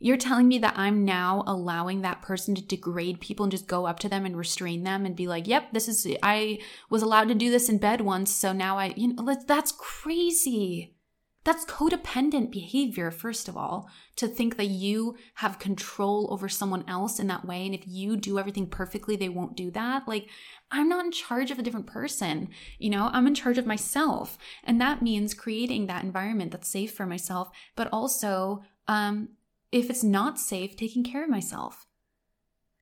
You're 0.04 0.18
telling 0.18 0.50
me 0.50 0.58
that 0.58 0.78
I'm 0.78 1.06
now 1.06 1.46
allowing 1.48 2.02
that 2.02 2.22
person 2.22 2.56
to 2.56 2.62
degrade 2.62 3.22
people 3.22 3.46
and 3.46 3.52
just 3.52 3.68
go 3.68 3.88
up 3.88 4.00
to 4.00 4.10
them 4.10 4.26
and 4.26 4.36
restrain 4.36 4.84
them 4.84 5.06
and 5.06 5.16
be 5.16 5.28
like, 5.28 5.48
"Yep, 5.48 5.72
this 5.72 5.88
is 5.88 6.06
I 6.22 6.60
was 6.90 7.02
allowed 7.02 7.30
to 7.30 7.36
do 7.36 7.50
this 7.50 7.70
in 7.70 7.78
bed 7.78 8.02
once, 8.02 8.30
so 8.30 8.52
now 8.52 8.78
I, 8.78 8.94
you 8.98 9.14
know, 9.14 9.36
that's 9.48 9.72
crazy. 9.72 10.98
That's 11.46 11.64
codependent 11.66 12.52
behavior, 12.52 13.12
first 13.12 13.48
of 13.48 13.56
all, 13.56 13.90
to 14.18 14.28
think 14.28 14.58
that 14.58 14.68
you 14.68 15.16
have 15.36 15.58
control 15.58 16.28
over 16.32 16.50
someone 16.50 16.84
else 16.86 17.18
in 17.18 17.28
that 17.28 17.46
way. 17.46 17.66
And 17.66 17.74
if 17.74 17.88
you 17.88 18.18
do 18.18 18.38
everything 18.38 18.68
perfectly, 18.68 19.16
they 19.16 19.30
won't 19.30 19.56
do 19.56 19.72
that. 19.72 20.06
Like, 20.06 20.28
I'm 20.70 20.90
not 20.90 21.06
in 21.06 21.12
charge 21.14 21.50
of 21.50 21.60
a 21.60 21.62
different 21.62 21.88
person. 21.88 22.50
You 22.78 22.90
know, 22.90 23.10
I'm 23.14 23.28
in 23.28 23.36
charge 23.36 23.58
of 23.58 23.66
myself. 23.66 24.38
And 24.66 24.82
that 24.82 25.02
means 25.02 25.34
creating 25.34 25.88
that 25.88 26.04
environment 26.04 26.52
that's 26.52 26.68
safe 26.68 26.94
for 26.94 27.06
myself, 27.06 27.52
but 27.78 27.88
also, 27.94 28.64
um, 28.90 29.30
if 29.74 29.90
it's 29.90 30.04
not 30.04 30.40
safe, 30.40 30.76
taking 30.76 31.04
care 31.04 31.24
of 31.24 31.30
myself. 31.30 31.86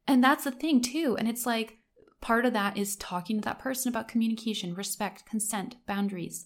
And 0.08 0.24
that's 0.24 0.44
the 0.44 0.52
thing, 0.52 0.82
too. 0.82 1.16
And 1.18 1.28
it's 1.28 1.46
like, 1.46 1.78
part 2.20 2.46
of 2.46 2.54
that 2.54 2.78
is 2.78 2.96
talking 2.96 3.38
to 3.38 3.46
that 3.46 3.60
person 3.60 3.90
about 3.90 4.08
communication, 4.08 4.76
respect, 4.76 5.26
consent, 5.26 5.78
boundaries. 5.88 6.46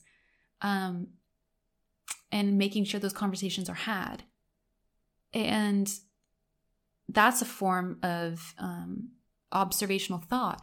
Um, 0.62 1.08
and 2.32 2.58
making 2.58 2.86
sure 2.86 3.00
those 3.00 3.14
conversations 3.14 3.70
are 3.70 3.76
had. 3.76 4.24
And 5.34 5.92
that's 7.08 7.42
a 7.42 7.46
form 7.46 8.00
of 8.04 8.54
um, 8.58 9.12
observational 9.52 10.20
thought. 10.20 10.62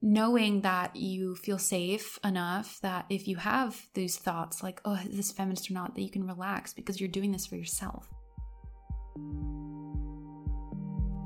Knowing 0.00 0.62
that 0.62 0.96
you 0.96 1.36
feel 1.36 1.58
safe 1.58 2.18
enough 2.24 2.80
that 2.80 3.06
if 3.08 3.28
you 3.28 3.36
have 3.36 3.86
these 3.94 4.16
thoughts, 4.16 4.62
like, 4.62 4.80
oh, 4.84 4.94
is 4.94 5.16
this 5.16 5.32
feminist 5.32 5.70
or 5.70 5.74
not, 5.74 5.94
that 5.94 6.02
you 6.02 6.10
can 6.10 6.26
relax 6.26 6.72
because 6.72 7.00
you're 7.00 7.08
doing 7.08 7.32
this 7.32 7.46
for 7.46 7.56
yourself. 7.56 8.11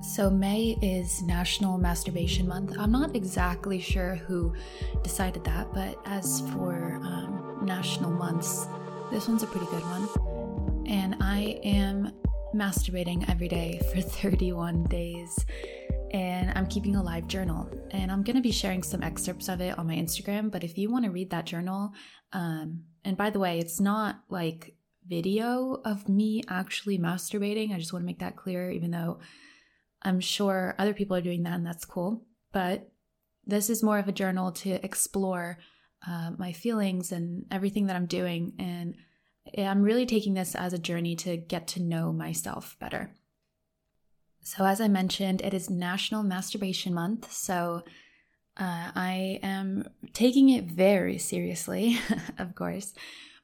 So, 0.02 0.31
May 0.31 0.78
is 0.81 1.23
National 1.23 1.78
Masturbation 1.78 2.47
Month. 2.47 2.76
I'm 2.78 2.93
not 2.93 3.16
exactly 3.16 3.81
sure 3.81 4.14
who 4.14 4.55
decided 5.02 5.43
that, 5.45 5.75
but 5.75 5.99
as 6.05 6.43
for 6.52 7.00
um, 7.02 7.59
national 7.62 8.12
months, 8.12 8.66
this 9.11 9.26
one's 9.26 9.43
a 9.43 9.47
pretty 9.47 9.66
good 9.66 9.83
one. 9.83 10.87
And 10.87 11.16
I 11.21 11.59
am 11.64 12.12
masturbating 12.55 13.28
every 13.28 13.49
day 13.49 13.81
for 13.93 14.00
31 14.00 14.85
days. 14.85 15.37
And 16.12 16.52
I'm 16.57 16.66
keeping 16.66 16.97
a 16.97 17.02
live 17.02 17.26
journal. 17.26 17.69
And 17.90 18.11
I'm 18.11 18.23
going 18.23 18.37
to 18.37 18.43
be 18.43 18.52
sharing 18.52 18.83
some 18.85 19.02
excerpts 19.02 19.49
of 19.49 19.61
it 19.61 19.76
on 19.78 19.88
my 19.88 19.97
Instagram. 19.97 20.52
But 20.52 20.62
if 20.62 20.78
you 20.78 20.88
want 20.88 21.05
to 21.05 21.11
read 21.11 21.31
that 21.31 21.47
journal, 21.47 21.93
um, 22.33 22.85
and 23.05 23.16
by 23.16 23.31
the 23.31 23.40
way, 23.40 23.59
it's 23.59 23.81
not 23.81 24.21
like 24.31 24.75
video 25.09 25.81
of 25.85 26.09
me 26.09 26.43
actually 26.49 26.99
masturbating. 26.99 27.73
I 27.75 27.79
just 27.79 27.93
want 27.93 28.03
to 28.03 28.07
make 28.07 28.19
that 28.21 28.37
clear, 28.37 28.71
even 28.71 28.91
though 28.91 29.19
I'm 30.03 30.21
sure 30.21 30.75
other 30.79 30.95
people 30.95 31.17
are 31.17 31.23
doing 31.23 31.43
that 31.45 31.55
and 31.55 31.67
that's 31.67 31.85
cool. 31.85 32.25
But 32.53 32.91
this 33.47 33.71
is 33.71 33.83
more 33.83 33.99
of 33.99 34.09
a 34.09 34.13
journal 34.13 34.53
to 34.53 34.85
explore 34.85 35.59
uh, 36.07 36.31
my 36.37 36.53
feelings 36.53 37.13
and 37.13 37.47
everything 37.51 37.87
that 37.87 37.97
I'm 37.97 38.07
doing. 38.07 38.53
And 38.59 38.97
I'm 39.59 39.83
really 39.83 40.07
taking 40.07 40.35
this 40.35 40.55
as 40.55 40.73
a 40.73 40.79
journey 40.79 41.17
to 41.17 41.37
get 41.37 41.67
to 41.69 41.83
know 41.83 42.13
myself 42.13 42.77
better. 42.81 43.13
So, 44.43 44.65
as 44.65 44.81
I 44.81 44.89
mentioned, 44.89 45.43
it 45.43 45.55
is 45.55 45.69
National 45.69 46.23
Masturbation 46.23 46.95
Month. 46.95 47.33
So, 47.33 47.83
uh, 48.57 48.91
I 48.95 49.41
am 49.43 49.89
taking 50.13 50.51
it 50.51 50.65
very 50.65 51.19
seriously, 51.19 51.99
of 52.39 52.55
course. 52.55 52.95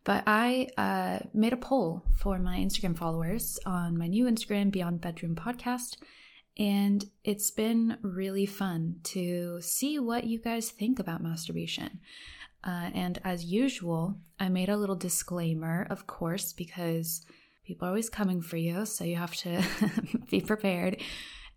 But 0.04 0.24
I 0.26 0.68
uh, 0.76 1.20
made 1.32 1.52
a 1.52 1.56
poll 1.56 2.02
for 2.16 2.38
my 2.38 2.58
Instagram 2.58 2.96
followers 2.96 3.58
on 3.64 3.96
my 3.96 4.08
new 4.08 4.24
Instagram, 4.26 4.70
Beyond 4.70 5.00
Bedroom 5.00 5.36
Podcast. 5.36 5.96
And 6.58 7.04
it's 7.24 7.50
been 7.50 7.98
really 8.02 8.46
fun 8.46 8.96
to 9.04 9.60
see 9.62 9.98
what 9.98 10.24
you 10.24 10.38
guys 10.38 10.70
think 10.70 10.98
about 10.98 11.22
masturbation. 11.22 12.00
Uh, 12.64 12.90
and 12.94 13.20
as 13.24 13.44
usual, 13.44 14.16
I 14.38 14.48
made 14.48 14.68
a 14.68 14.76
little 14.76 14.96
disclaimer, 14.96 15.86
of 15.88 16.06
course, 16.06 16.52
because 16.52 17.24
people 17.64 17.86
are 17.86 17.90
always 17.90 18.10
coming 18.10 18.42
for 18.42 18.56
you. 18.56 18.84
So 18.86 19.04
you 19.04 19.16
have 19.16 19.34
to 19.36 19.64
be 20.30 20.40
prepared. 20.40 21.00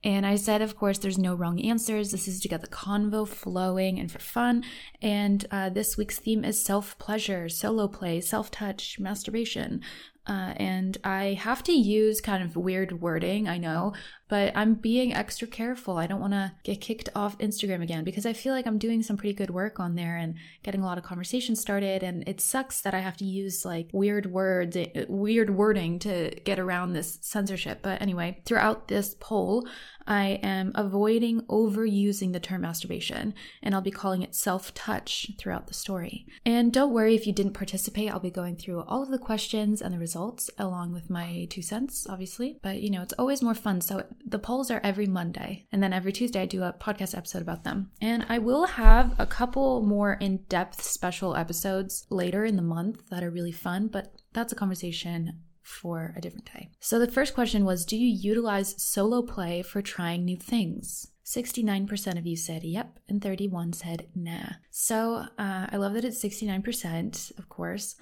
And 0.05 0.23
I 0.23 0.35
said, 0.35 0.61
of 0.61 0.77
course, 0.77 0.99
there's 0.99 1.17
no 1.17 1.33
wrong 1.33 1.59
answers. 1.59 2.11
This 2.11 2.27
is 2.27 2.39
to 2.41 2.47
get 2.47 2.61
the 2.61 2.67
convo 2.67 3.27
flowing 3.27 3.99
and 3.99 4.11
for 4.11 4.19
fun. 4.19 4.63
And 5.01 5.43
uh, 5.49 5.69
this 5.69 5.97
week's 5.97 6.19
theme 6.19 6.45
is 6.45 6.63
self 6.63 6.95
pleasure, 6.99 7.49
solo 7.49 7.87
play, 7.87 8.21
self 8.21 8.51
touch, 8.51 8.99
masturbation. 8.99 9.81
Uh, 10.27 10.53
and 10.57 10.97
I 11.03 11.33
have 11.39 11.63
to 11.63 11.71
use 11.71 12.21
kind 12.21 12.43
of 12.43 12.55
weird 12.55 13.01
wording, 13.01 13.47
I 13.47 13.57
know, 13.57 13.93
but 14.27 14.51
I'm 14.55 14.73
being 14.73 15.13
extra 15.13 15.47
careful. 15.47 15.97
I 15.97 16.07
don't 16.07 16.19
want 16.19 16.33
to 16.33 16.53
get 16.63 16.81
kicked 16.81 17.09
off 17.15 17.37
Instagram 17.37 17.83
again 17.83 18.03
because 18.03 18.25
I 18.25 18.33
feel 18.33 18.53
like 18.53 18.65
I'm 18.65 18.79
doing 18.79 19.03
some 19.03 19.17
pretty 19.17 19.33
good 19.33 19.51
work 19.51 19.79
on 19.79 19.95
there 19.95 20.17
and 20.17 20.35
getting 20.63 20.81
a 20.81 20.85
lot 20.85 20.97
of 20.97 21.03
conversations 21.03 21.61
started. 21.61 22.01
And 22.01 22.27
it 22.27 22.41
sucks 22.41 22.81
that 22.81 22.93
I 22.93 22.99
have 22.99 23.17
to 23.17 23.25
use 23.25 23.65
like 23.65 23.89
weird 23.93 24.25
words, 24.25 24.75
eh, 24.75 25.05
weird 25.07 25.51
wording 25.51 25.99
to 25.99 26.31
get 26.43 26.59
around 26.59 26.93
this 26.93 27.19
censorship. 27.21 27.79
But 27.83 28.01
anyway, 28.01 28.41
throughout 28.45 28.87
this 28.87 29.15
poll, 29.19 29.67
I 30.07 30.39
am 30.43 30.71
avoiding 30.75 31.41
overusing 31.41 32.31
the 32.33 32.39
term 32.39 32.61
masturbation, 32.61 33.33
and 33.63 33.73
I'll 33.73 33.81
be 33.81 33.91
calling 33.91 34.21
it 34.21 34.35
self 34.35 34.73
touch 34.73 35.31
throughout 35.39 35.67
the 35.67 35.73
story. 35.73 36.27
And 36.45 36.71
don't 36.71 36.93
worry 36.93 37.15
if 37.15 37.25
you 37.25 37.33
didn't 37.33 37.53
participate, 37.53 38.11
I'll 38.11 38.19
be 38.19 38.29
going 38.29 38.55
through 38.55 38.81
all 38.81 39.01
of 39.01 39.09
the 39.09 39.17
questions 39.17 39.81
and 39.81 39.93
the 39.93 39.99
results 39.99 40.49
along 40.59 40.93
with 40.93 41.09
my 41.09 41.47
two 41.49 41.61
cents, 41.61 42.05
obviously. 42.07 42.59
But 42.61 42.81
you 42.81 42.89
know, 42.91 43.01
it's 43.01 43.13
always 43.13 43.41
more 43.41 43.55
fun. 43.55 43.81
So 43.81 44.03
the 44.25 44.39
polls 44.39 44.69
are 44.71 44.81
every 44.83 45.07
Monday, 45.07 45.67
and 45.71 45.81
then 45.81 45.93
every 45.93 46.11
Tuesday 46.11 46.41
I 46.41 46.45
do 46.45 46.63
a 46.63 46.73
podcast 46.73 47.17
episode 47.17 47.41
about 47.41 47.63
them. 47.63 47.91
And 48.01 48.25
I 48.29 48.37
will 48.37 48.65
have 48.65 49.15
a 49.19 49.25
couple 49.25 49.81
more 49.81 50.13
in 50.13 50.37
depth 50.49 50.81
special 50.81 51.35
episodes 51.35 52.05
later 52.09 52.45
in 52.45 52.55
the 52.55 52.61
month 52.61 53.09
that 53.09 53.23
are 53.23 53.31
really 53.31 53.51
fun, 53.51 53.87
but 53.87 54.13
that's 54.33 54.53
a 54.53 54.55
conversation 54.55 55.41
for 55.61 56.13
a 56.15 56.21
different 56.21 56.49
day. 56.53 56.69
So 56.79 56.99
the 56.99 57.11
first 57.11 57.33
question 57.33 57.65
was 57.65 57.85
Do 57.85 57.97
you 57.97 58.07
utilize 58.07 58.81
solo 58.81 59.21
play 59.21 59.61
for 59.61 59.81
trying 59.81 60.23
new 60.23 60.37
things? 60.37 61.07
69% 61.25 62.19
of 62.19 62.27
you 62.27 62.37
said 62.37 62.63
yep, 62.63 62.99
and 63.09 63.21
31 63.21 63.73
said 63.73 64.07
nah. 64.13 64.53
So 64.69 65.25
uh, 65.39 65.67
I 65.71 65.77
love 65.77 65.93
that 65.93 66.05
it's 66.05 66.23
69%, 66.23 67.37
of 67.39 67.49
course. 67.49 67.95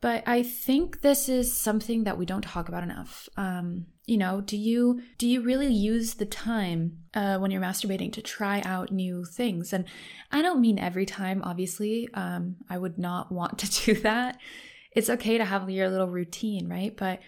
But 0.00 0.22
I 0.26 0.42
think 0.44 1.00
this 1.00 1.28
is 1.28 1.56
something 1.56 2.04
that 2.04 2.16
we 2.16 2.24
don't 2.24 2.42
talk 2.42 2.68
about 2.68 2.84
enough. 2.84 3.28
Um, 3.36 3.86
you 4.06 4.16
know, 4.16 4.40
do 4.40 4.56
you 4.56 5.02
do 5.18 5.26
you 5.26 5.42
really 5.42 5.72
use 5.72 6.14
the 6.14 6.26
time 6.26 6.98
uh, 7.14 7.38
when 7.38 7.50
you're 7.50 7.60
masturbating 7.60 8.12
to 8.12 8.22
try 8.22 8.60
out 8.60 8.92
new 8.92 9.24
things? 9.24 9.72
And 9.72 9.86
I 10.30 10.40
don't 10.40 10.60
mean 10.60 10.78
every 10.78 11.04
time, 11.04 11.42
obviously. 11.44 12.08
Um, 12.14 12.56
I 12.70 12.78
would 12.78 12.96
not 12.96 13.32
want 13.38 13.58
to 13.58 13.84
do 13.84 14.00
that 14.02 14.38
it's 14.98 15.10
okay 15.10 15.38
to 15.38 15.44
have 15.44 15.70
your 15.70 15.88
little 15.88 16.08
routine, 16.08 16.68
right? 16.68 16.96
But 16.96 17.20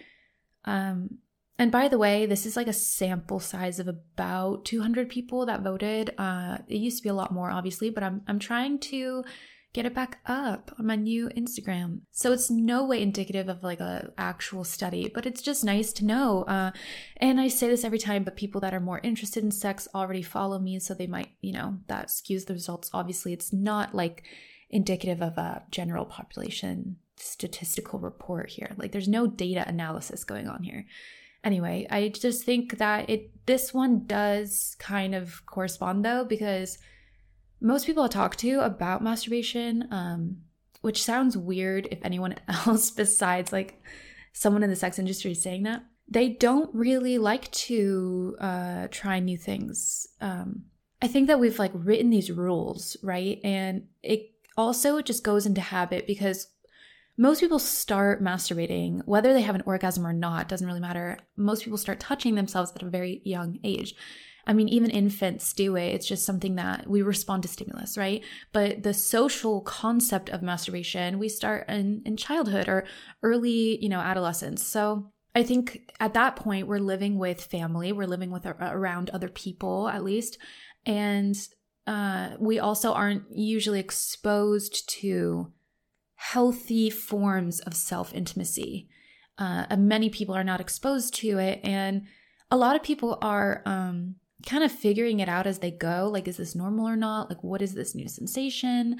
um 0.65 1.19
and 1.57 1.71
by 1.71 1.89
the 1.89 1.97
way, 1.97 2.25
this 2.25 2.47
is 2.47 2.55
like 2.57 2.67
a 2.67 2.73
sample 2.73 3.39
size 3.39 3.77
of 3.79 3.87
about 3.87 4.65
200 4.65 5.09
people 5.09 5.45
that 5.45 5.61
voted. 5.61 6.13
Uh 6.17 6.57
it 6.67 6.77
used 6.77 6.97
to 6.97 7.03
be 7.03 7.09
a 7.09 7.13
lot 7.13 7.33
more 7.33 7.49
obviously, 7.49 7.89
but 7.89 8.03
I'm 8.03 8.21
I'm 8.27 8.39
trying 8.39 8.79
to 8.91 9.23
get 9.73 9.85
it 9.85 9.93
back 9.93 10.19
up 10.25 10.73
on 10.77 10.85
my 10.85 10.95
new 10.95 11.29
Instagram. 11.29 12.01
So 12.11 12.33
it's 12.33 12.51
no 12.51 12.85
way 12.85 13.01
indicative 13.01 13.47
of 13.47 13.63
like 13.63 13.79
a 13.79 14.11
actual 14.17 14.63
study, 14.63 15.09
but 15.13 15.25
it's 15.25 15.41
just 15.41 15.63
nice 15.63 15.93
to 15.93 16.05
know. 16.05 16.43
Uh, 16.43 16.71
and 17.17 17.39
I 17.39 17.47
say 17.47 17.69
this 17.69 17.85
every 17.85 17.99
time, 17.99 18.23
but 18.23 18.35
people 18.35 18.59
that 18.61 18.73
are 18.73 18.81
more 18.81 18.99
interested 19.03 19.43
in 19.43 19.51
sex 19.51 19.87
already 19.95 20.21
follow 20.21 20.59
me, 20.59 20.79
so 20.79 20.93
they 20.93 21.07
might, 21.07 21.29
you 21.39 21.53
know, 21.53 21.77
that 21.87 22.07
skews 22.07 22.45
the 22.45 22.53
results. 22.53 22.89
Obviously, 22.93 23.31
it's 23.31 23.53
not 23.53 23.95
like 23.95 24.23
indicative 24.69 25.21
of 25.21 25.37
a 25.37 25.63
general 25.71 26.05
population 26.05 26.97
statistical 27.17 27.99
report 27.99 28.49
here. 28.49 28.71
Like 28.77 28.91
there's 28.91 29.07
no 29.07 29.27
data 29.27 29.63
analysis 29.67 30.23
going 30.23 30.47
on 30.47 30.63
here. 30.63 30.85
Anyway, 31.43 31.87
I 31.89 32.09
just 32.09 32.43
think 32.43 32.77
that 32.77 33.09
it 33.09 33.31
this 33.45 33.73
one 33.73 34.05
does 34.05 34.75
kind 34.79 35.15
of 35.15 35.45
correspond 35.45 36.05
though 36.05 36.23
because 36.23 36.77
most 37.61 37.85
people 37.85 38.03
I 38.03 38.07
talk 38.07 38.35
to 38.37 38.59
about 38.61 39.03
masturbation, 39.03 39.87
um, 39.91 40.37
which 40.81 41.03
sounds 41.03 41.37
weird 41.37 41.87
if 41.91 41.99
anyone 42.03 42.35
else 42.47 42.91
besides 42.91 43.53
like 43.53 43.81
someone 44.33 44.63
in 44.63 44.69
the 44.69 44.75
sex 44.75 44.97
industry 44.99 45.31
is 45.31 45.41
saying 45.41 45.63
that, 45.63 45.83
they 46.07 46.29
don't 46.29 46.73
really 46.73 47.17
like 47.17 47.49
to 47.51 48.35
uh, 48.39 48.87
try 48.91 49.19
new 49.19 49.37
things. 49.37 50.07
Um, 50.19 50.63
I 51.01 51.07
think 51.07 51.27
that 51.27 51.39
we've 51.39 51.59
like 51.59 51.71
written 51.73 52.09
these 52.09 52.31
rules, 52.31 52.97
right? 53.01 53.39
And 53.43 53.87
it 54.03 54.31
also 54.57 55.01
just 55.01 55.23
goes 55.23 55.45
into 55.45 55.61
habit 55.61 56.05
because 56.05 56.47
most 57.17 57.39
people 57.39 57.59
start 57.59 58.23
masturbating, 58.23 59.01
whether 59.05 59.33
they 59.33 59.41
have 59.41 59.55
an 59.55 59.63
orgasm 59.65 60.05
or 60.05 60.13
not, 60.13 60.47
doesn't 60.47 60.65
really 60.65 60.79
matter. 60.79 61.19
Most 61.37 61.63
people 61.63 61.77
start 61.77 61.99
touching 61.99 62.35
themselves 62.35 62.71
at 62.75 62.81
a 62.81 62.89
very 62.89 63.21
young 63.23 63.59
age. 63.63 63.95
I 64.47 64.53
mean, 64.53 64.67
even 64.69 64.89
infants 64.89 65.53
do 65.53 65.75
it. 65.75 65.93
It's 65.93 66.07
just 66.07 66.25
something 66.25 66.55
that 66.55 66.87
we 66.87 67.01
respond 67.01 67.43
to 67.43 67.49
stimulus, 67.49 67.97
right? 67.97 68.23
But 68.51 68.83
the 68.83 68.93
social 68.93 69.61
concept 69.61 70.29
of 70.29 70.41
masturbation, 70.41 71.19
we 71.19 71.29
start 71.29 71.69
in, 71.69 72.01
in 72.05 72.17
childhood 72.17 72.67
or 72.67 72.85
early, 73.21 73.81
you 73.81 73.89
know, 73.89 73.99
adolescence. 73.99 74.63
So 74.63 75.11
I 75.35 75.43
think 75.43 75.91
at 75.99 76.13
that 76.13 76.35
point, 76.35 76.67
we're 76.67 76.79
living 76.79 77.17
with 77.17 77.43
family, 77.43 77.91
we're 77.91 78.07
living 78.07 78.31
with 78.31 78.45
around 78.45 79.09
other 79.11 79.29
people 79.29 79.87
at 79.87 80.03
least. 80.03 80.37
And 80.85 81.35
uh, 81.87 82.31
we 82.39 82.59
also 82.59 82.93
aren't 82.93 83.23
usually 83.31 83.79
exposed 83.79 84.89
to 85.01 85.51
healthy 86.15 86.89
forms 86.89 87.59
of 87.61 87.75
self 87.75 88.13
intimacy. 88.13 88.87
Uh, 89.37 89.65
many 89.77 90.09
people 90.09 90.35
are 90.35 90.43
not 90.43 90.61
exposed 90.61 91.15
to 91.15 91.39
it, 91.39 91.59
and 91.63 92.03
a 92.51 92.57
lot 92.57 92.75
of 92.75 92.83
people 92.83 93.17
are 93.21 93.63
um, 93.65 94.15
kind 94.45 94.63
of 94.63 94.71
figuring 94.71 95.19
it 95.19 95.29
out 95.29 95.47
as 95.47 95.59
they 95.59 95.71
go. 95.71 96.09
Like, 96.11 96.27
is 96.27 96.37
this 96.37 96.55
normal 96.55 96.87
or 96.87 96.95
not? 96.95 97.29
Like, 97.29 97.43
what 97.43 97.61
is 97.61 97.73
this 97.73 97.95
new 97.95 98.07
sensation? 98.07 98.97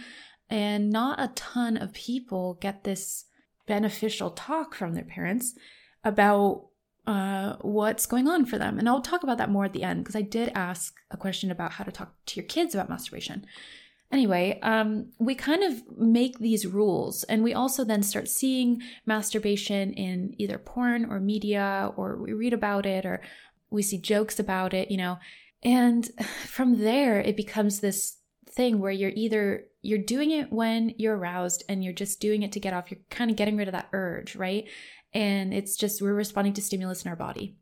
And 0.49 0.89
not 0.89 1.19
a 1.19 1.29
ton 1.29 1.77
of 1.77 1.93
people 1.93 2.57
get 2.61 2.83
this 2.83 3.25
beneficial 3.67 4.31
talk 4.31 4.75
from 4.75 4.93
their 4.93 5.05
parents 5.05 5.53
about 6.03 6.67
uh, 7.07 7.55
what's 7.61 8.05
going 8.05 8.27
on 8.27 8.45
for 8.45 8.57
them. 8.57 8.77
And 8.77 8.87
I'll 8.87 9.01
talk 9.01 9.23
about 9.23 9.37
that 9.37 9.49
more 9.49 9.65
at 9.65 9.73
the 9.73 9.83
end 9.83 10.03
because 10.03 10.15
I 10.15 10.21
did 10.21 10.51
ask 10.53 10.93
a 11.09 11.17
question 11.17 11.51
about 11.51 11.73
how 11.73 11.83
to 11.83 11.91
talk 11.91 12.13
to 12.27 12.39
your 12.39 12.47
kids 12.47 12.75
about 12.75 12.89
masturbation. 12.89 13.45
Anyway, 14.11 14.59
um, 14.61 15.09
we 15.19 15.33
kind 15.33 15.63
of 15.63 15.97
make 15.97 16.37
these 16.39 16.67
rules, 16.67 17.23
and 17.23 17.43
we 17.43 17.53
also 17.53 17.85
then 17.85 18.03
start 18.03 18.27
seeing 18.27 18.81
masturbation 19.05 19.93
in 19.93 20.35
either 20.37 20.57
porn 20.57 21.05
or 21.05 21.21
media, 21.21 21.93
or 21.95 22.17
we 22.17 22.33
read 22.33 22.51
about 22.51 22.85
it, 22.85 23.05
or 23.05 23.21
we 23.71 23.81
see 23.81 23.97
jokes 23.97 24.39
about 24.39 24.73
it, 24.73 24.91
you 24.91 24.97
know. 24.97 25.17
And 25.63 26.07
from 26.45 26.79
there, 26.79 27.19
it 27.19 27.35
becomes 27.35 27.79
this 27.79 28.17
thing 28.47 28.79
where 28.79 28.91
you're 28.91 29.11
either 29.15 29.65
you're 29.81 29.97
doing 29.97 30.31
it 30.31 30.51
when 30.51 30.93
you're 30.97 31.17
aroused 31.17 31.63
and 31.69 31.83
you're 31.83 31.93
just 31.93 32.19
doing 32.19 32.43
it 32.43 32.51
to 32.51 32.59
get 32.59 32.73
off 32.73 32.91
you're 32.91 32.99
kind 33.09 33.31
of 33.31 33.37
getting 33.37 33.55
rid 33.55 33.67
of 33.67 33.71
that 33.71 33.87
urge 33.93 34.35
right 34.35 34.65
and 35.13 35.53
it's 35.53 35.77
just 35.77 36.01
we're 36.01 36.13
responding 36.13 36.53
to 36.53 36.61
stimulus 36.61 37.03
in 37.03 37.09
our 37.09 37.15
body 37.15 37.55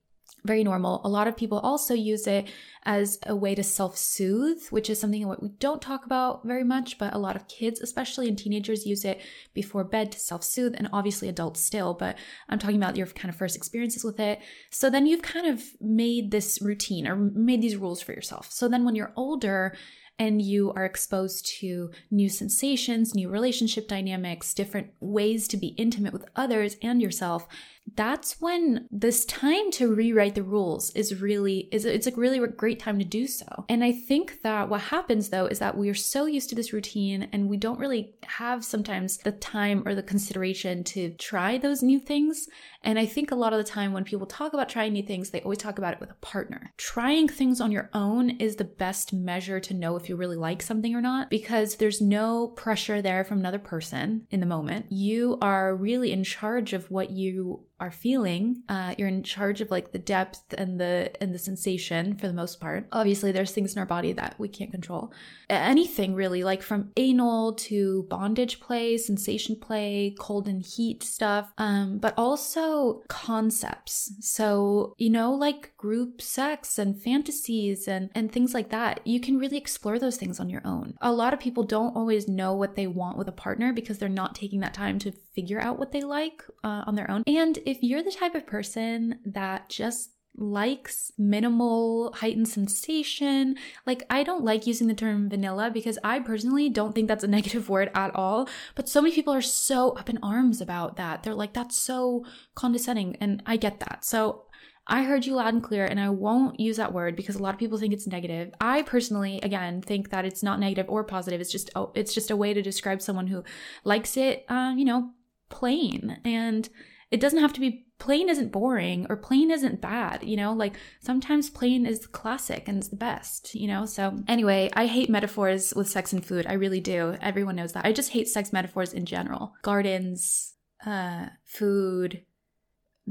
very 0.45 0.63
normal. 0.63 1.01
A 1.03 1.09
lot 1.09 1.27
of 1.27 1.37
people 1.37 1.59
also 1.59 1.93
use 1.93 2.27
it 2.27 2.47
as 2.83 3.19
a 3.27 3.35
way 3.35 3.55
to 3.55 3.63
self 3.63 3.97
soothe, 3.97 4.61
which 4.69 4.89
is 4.89 4.99
something 4.99 5.27
that 5.27 5.41
we 5.41 5.49
don't 5.59 5.81
talk 5.81 6.05
about 6.05 6.45
very 6.45 6.63
much, 6.63 6.97
but 6.97 7.13
a 7.13 7.17
lot 7.17 7.35
of 7.35 7.47
kids, 7.47 7.81
especially 7.81 8.27
and 8.27 8.37
teenagers, 8.37 8.85
use 8.85 9.05
it 9.05 9.21
before 9.53 9.83
bed 9.83 10.11
to 10.11 10.19
self 10.19 10.43
soothe, 10.43 10.75
and 10.77 10.89
obviously 10.93 11.27
adults 11.27 11.61
still. 11.61 11.93
But 11.93 12.17
I'm 12.47 12.59
talking 12.59 12.77
about 12.77 12.95
your 12.95 13.07
kind 13.07 13.29
of 13.29 13.35
first 13.35 13.55
experiences 13.55 14.03
with 14.03 14.19
it. 14.19 14.39
So 14.71 14.89
then 14.89 15.05
you've 15.05 15.21
kind 15.21 15.47
of 15.47 15.63
made 15.81 16.31
this 16.31 16.61
routine 16.61 17.07
or 17.07 17.15
made 17.15 17.61
these 17.61 17.77
rules 17.77 18.01
for 18.01 18.13
yourself. 18.13 18.51
So 18.51 18.67
then 18.67 18.85
when 18.85 18.95
you're 18.95 19.13
older, 19.15 19.75
and 20.19 20.41
you 20.41 20.73
are 20.75 20.83
exposed 20.83 21.47
to 21.59 21.89
new 22.11 22.27
sensations, 22.27 23.15
new 23.15 23.29
relationship 23.29 23.87
dynamics, 23.87 24.53
different 24.53 24.91
ways 24.99 25.47
to 25.47 25.55
be 25.55 25.67
intimate 25.77 26.11
with 26.11 26.25
others 26.35 26.75
and 26.83 27.01
yourself, 27.01 27.47
that's 27.95 28.39
when 28.41 28.87
this 28.91 29.25
time 29.25 29.71
to 29.71 29.93
rewrite 29.93 30.35
the 30.35 30.43
rules 30.43 30.91
is 30.91 31.21
really 31.21 31.69
is 31.71 31.85
it's 31.85 32.07
a 32.07 32.15
really 32.15 32.39
great 32.47 32.79
time 32.79 32.99
to 32.99 33.05
do 33.05 33.27
so. 33.27 33.65
And 33.69 33.83
I 33.83 33.91
think 33.91 34.41
that 34.43 34.69
what 34.69 34.81
happens 34.81 35.29
though 35.29 35.45
is 35.45 35.59
that 35.59 35.77
we 35.77 35.89
are 35.89 35.95
so 35.95 36.25
used 36.25 36.49
to 36.49 36.55
this 36.55 36.73
routine 36.73 37.29
and 37.31 37.49
we 37.49 37.57
don't 37.57 37.79
really 37.79 38.13
have 38.23 38.63
sometimes 38.63 39.17
the 39.17 39.31
time 39.31 39.83
or 39.85 39.95
the 39.95 40.03
consideration 40.03 40.83
to 40.85 41.11
try 41.11 41.57
those 41.57 41.81
new 41.83 41.99
things. 41.99 42.47
And 42.83 42.97
I 42.97 43.05
think 43.05 43.31
a 43.31 43.35
lot 43.35 43.53
of 43.53 43.57
the 43.57 43.69
time 43.69 43.93
when 43.93 44.03
people 44.03 44.25
talk 44.25 44.53
about 44.53 44.69
trying 44.69 44.93
new 44.93 45.03
things, 45.03 45.29
they 45.29 45.41
always 45.41 45.57
talk 45.57 45.77
about 45.77 45.93
it 45.93 45.99
with 45.99 46.11
a 46.11 46.15
partner. 46.15 46.73
Trying 46.77 47.27
things 47.27 47.59
on 47.59 47.71
your 47.71 47.89
own 47.93 48.31
is 48.31 48.55
the 48.55 48.63
best 48.63 49.13
measure 49.13 49.59
to 49.59 49.73
know 49.73 49.95
if 49.95 50.07
you 50.07 50.15
really 50.15 50.37
like 50.37 50.61
something 50.61 50.95
or 50.95 51.01
not 51.01 51.29
because 51.29 51.75
there's 51.75 52.01
no 52.01 52.47
pressure 52.47 53.01
there 53.01 53.23
from 53.23 53.39
another 53.39 53.59
person 53.59 54.27
in 54.31 54.39
the 54.39 54.45
moment. 54.45 54.85
You 54.89 55.37
are 55.41 55.75
really 55.75 56.11
in 56.11 56.23
charge 56.23 56.73
of 56.73 56.89
what 56.89 57.09
you 57.09 57.65
are 57.79 57.91
feeling. 57.91 58.61
Uh, 58.67 58.93
you're 58.97 59.07
in 59.07 59.23
charge 59.23 59.61
of 59.61 59.71
like 59.71 59.91
the 59.91 59.99
depth 59.99 60.53
and 60.57 60.79
the 60.79 61.11
and 61.21 61.33
the 61.33 61.39
sensation 61.39 62.15
for 62.17 62.27
the 62.27 62.33
most 62.33 62.59
part. 62.59 62.87
Obviously, 62.91 63.31
there's 63.31 63.51
things 63.51 63.73
in 63.73 63.79
our 63.79 63.85
body 63.85 64.11
that 64.13 64.35
we 64.37 64.49
can't 64.49 64.71
control. 64.71 65.13
Anything 65.49 66.13
really, 66.13 66.43
like 66.43 66.61
from 66.61 66.91
anal 66.97 67.53
to 67.53 68.05
bondage 68.09 68.59
play, 68.59 68.97
sensation 68.97 69.55
play, 69.55 70.15
cold 70.19 70.47
and 70.47 70.61
heat 70.61 71.03
stuff, 71.03 71.53
um, 71.57 71.99
but 71.99 72.13
also 72.17 72.68
concepts. 73.07 74.11
So 74.19 74.93
you 74.97 75.09
know, 75.09 75.33
like 75.33 75.75
group 75.77 76.21
sex 76.21 76.77
and 76.77 77.01
fantasies 77.01 77.87
and 77.87 78.09
and 78.15 78.31
things 78.31 78.53
like 78.53 78.69
that. 78.69 79.01
You 79.05 79.19
can 79.19 79.37
really 79.37 79.57
explore 79.57 79.99
those 79.99 80.17
things 80.17 80.39
on 80.39 80.49
your 80.49 80.61
own. 80.65 80.95
A 81.01 81.11
lot 81.11 81.33
of 81.33 81.39
people 81.39 81.63
don't 81.63 81.95
always 81.95 82.27
know 82.27 82.53
what 82.53 82.75
they 82.75 82.87
want 82.87 83.17
with 83.17 83.27
a 83.27 83.33
partner 83.33 83.73
because 83.73 83.97
they're 83.97 84.09
not 84.09 84.35
taking 84.35 84.59
that 84.61 84.73
time 84.73 84.99
to 84.99 85.11
figure 85.35 85.59
out 85.59 85.79
what 85.79 85.91
they 85.91 86.01
like 86.01 86.43
uh, 86.63 86.83
on 86.85 86.95
their 86.95 87.09
own. 87.09 87.23
And 87.27 87.57
if 87.65 87.81
you're 87.81 88.03
the 88.03 88.11
type 88.11 88.35
of 88.35 88.45
person 88.45 89.19
that 89.25 89.69
just 89.69 90.11
likes 90.39 91.11
minimal 91.17 92.13
heightened 92.13 92.47
sensation. 92.47 93.55
Like, 93.85 94.03
I 94.09 94.23
don't 94.23 94.43
like 94.43 94.65
using 94.65 94.87
the 94.87 94.93
term 94.93 95.29
vanilla 95.29 95.69
because 95.71 95.99
I 96.03 96.19
personally 96.19 96.69
don't 96.69 96.95
think 96.95 97.07
that's 97.07 97.23
a 97.23 97.27
negative 97.39 97.69
word 97.69 97.91
at 97.93 98.15
all. 98.15 98.49
But 98.75 98.89
so 98.89 99.01
many 99.01 99.13
people 99.13 99.33
are 99.33 99.41
so 99.41 99.91
up 99.91 100.09
in 100.09 100.19
arms 100.23 100.61
about 100.61 100.95
that. 100.97 101.23
They're 101.23 101.35
like, 101.35 101.53
that's 101.53 101.77
so 101.77 102.25
condescending. 102.55 103.17
And 103.21 103.43
I 103.45 103.57
get 103.57 103.79
that. 103.81 104.05
So 104.05 104.45
I 104.89 105.03
heard 105.03 105.25
you 105.25 105.35
loud 105.35 105.53
and 105.53 105.63
clear, 105.63 105.85
and 105.85 105.99
I 105.99 106.09
won't 106.09 106.59
use 106.59 106.77
that 106.77 106.93
word 106.93 107.15
because 107.15 107.35
a 107.35 107.43
lot 107.43 107.53
of 107.53 107.59
people 107.59 107.77
think 107.77 107.93
it's 107.93 108.07
negative. 108.07 108.51
I 108.59 108.81
personally, 108.81 109.39
again, 109.43 109.83
think 109.83 110.09
that 110.09 110.25
it's 110.25 110.41
not 110.41 110.59
negative 110.59 110.89
or 110.89 111.03
positive. 111.03 111.39
It's 111.39 111.51
just 111.51 111.69
oh, 111.75 111.91
it's 111.93 112.13
just 112.13 112.31
a 112.31 112.35
way 112.35 112.55
to 112.55 112.61
describe 112.63 112.99
someone 112.99 113.27
who 113.27 113.43
likes 113.83 114.17
it, 114.17 114.45
uh, 114.49 114.73
you 114.75 114.85
know, 114.85 115.11
plain. 115.49 116.17
And 116.25 116.67
it 117.11 117.19
doesn't 117.19 117.39
have 117.39 117.53
to 117.53 117.59
be 117.59 117.85
plain 117.99 118.29
isn't 118.29 118.51
boring 118.51 119.05
or 119.09 119.17
plain 119.17 119.51
isn't 119.51 119.81
bad, 119.81 120.23
you 120.23 120.37
know? 120.37 120.53
Like 120.53 120.75
sometimes 121.01 121.49
plain 121.49 121.85
is 121.85 122.07
classic 122.07 122.67
and 122.67 122.77
it's 122.77 122.87
the 122.87 122.95
best, 122.95 123.53
you 123.53 123.67
know? 123.67 123.85
So 123.85 124.17
anyway, 124.27 124.69
I 124.73 124.87
hate 124.87 125.09
metaphors 125.09 125.73
with 125.75 125.89
sex 125.89 126.13
and 126.13 126.25
food. 126.25 126.47
I 126.47 126.53
really 126.53 126.79
do. 126.79 127.15
Everyone 127.21 127.57
knows 127.57 127.73
that. 127.73 127.85
I 127.85 127.91
just 127.91 128.11
hate 128.11 128.29
sex 128.29 128.51
metaphors 128.53 128.93
in 128.93 129.05
general. 129.05 129.53
Gardens, 129.61 130.53
uh, 130.85 131.27
food, 131.43 132.23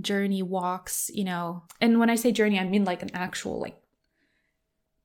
journey 0.00 0.42
walks, 0.42 1.10
you 1.12 1.24
know. 1.24 1.64
And 1.80 2.00
when 2.00 2.10
I 2.10 2.16
say 2.16 2.32
journey, 2.32 2.58
I 2.58 2.64
mean 2.64 2.84
like 2.84 3.02
an 3.02 3.14
actual 3.14 3.60
like 3.60 3.78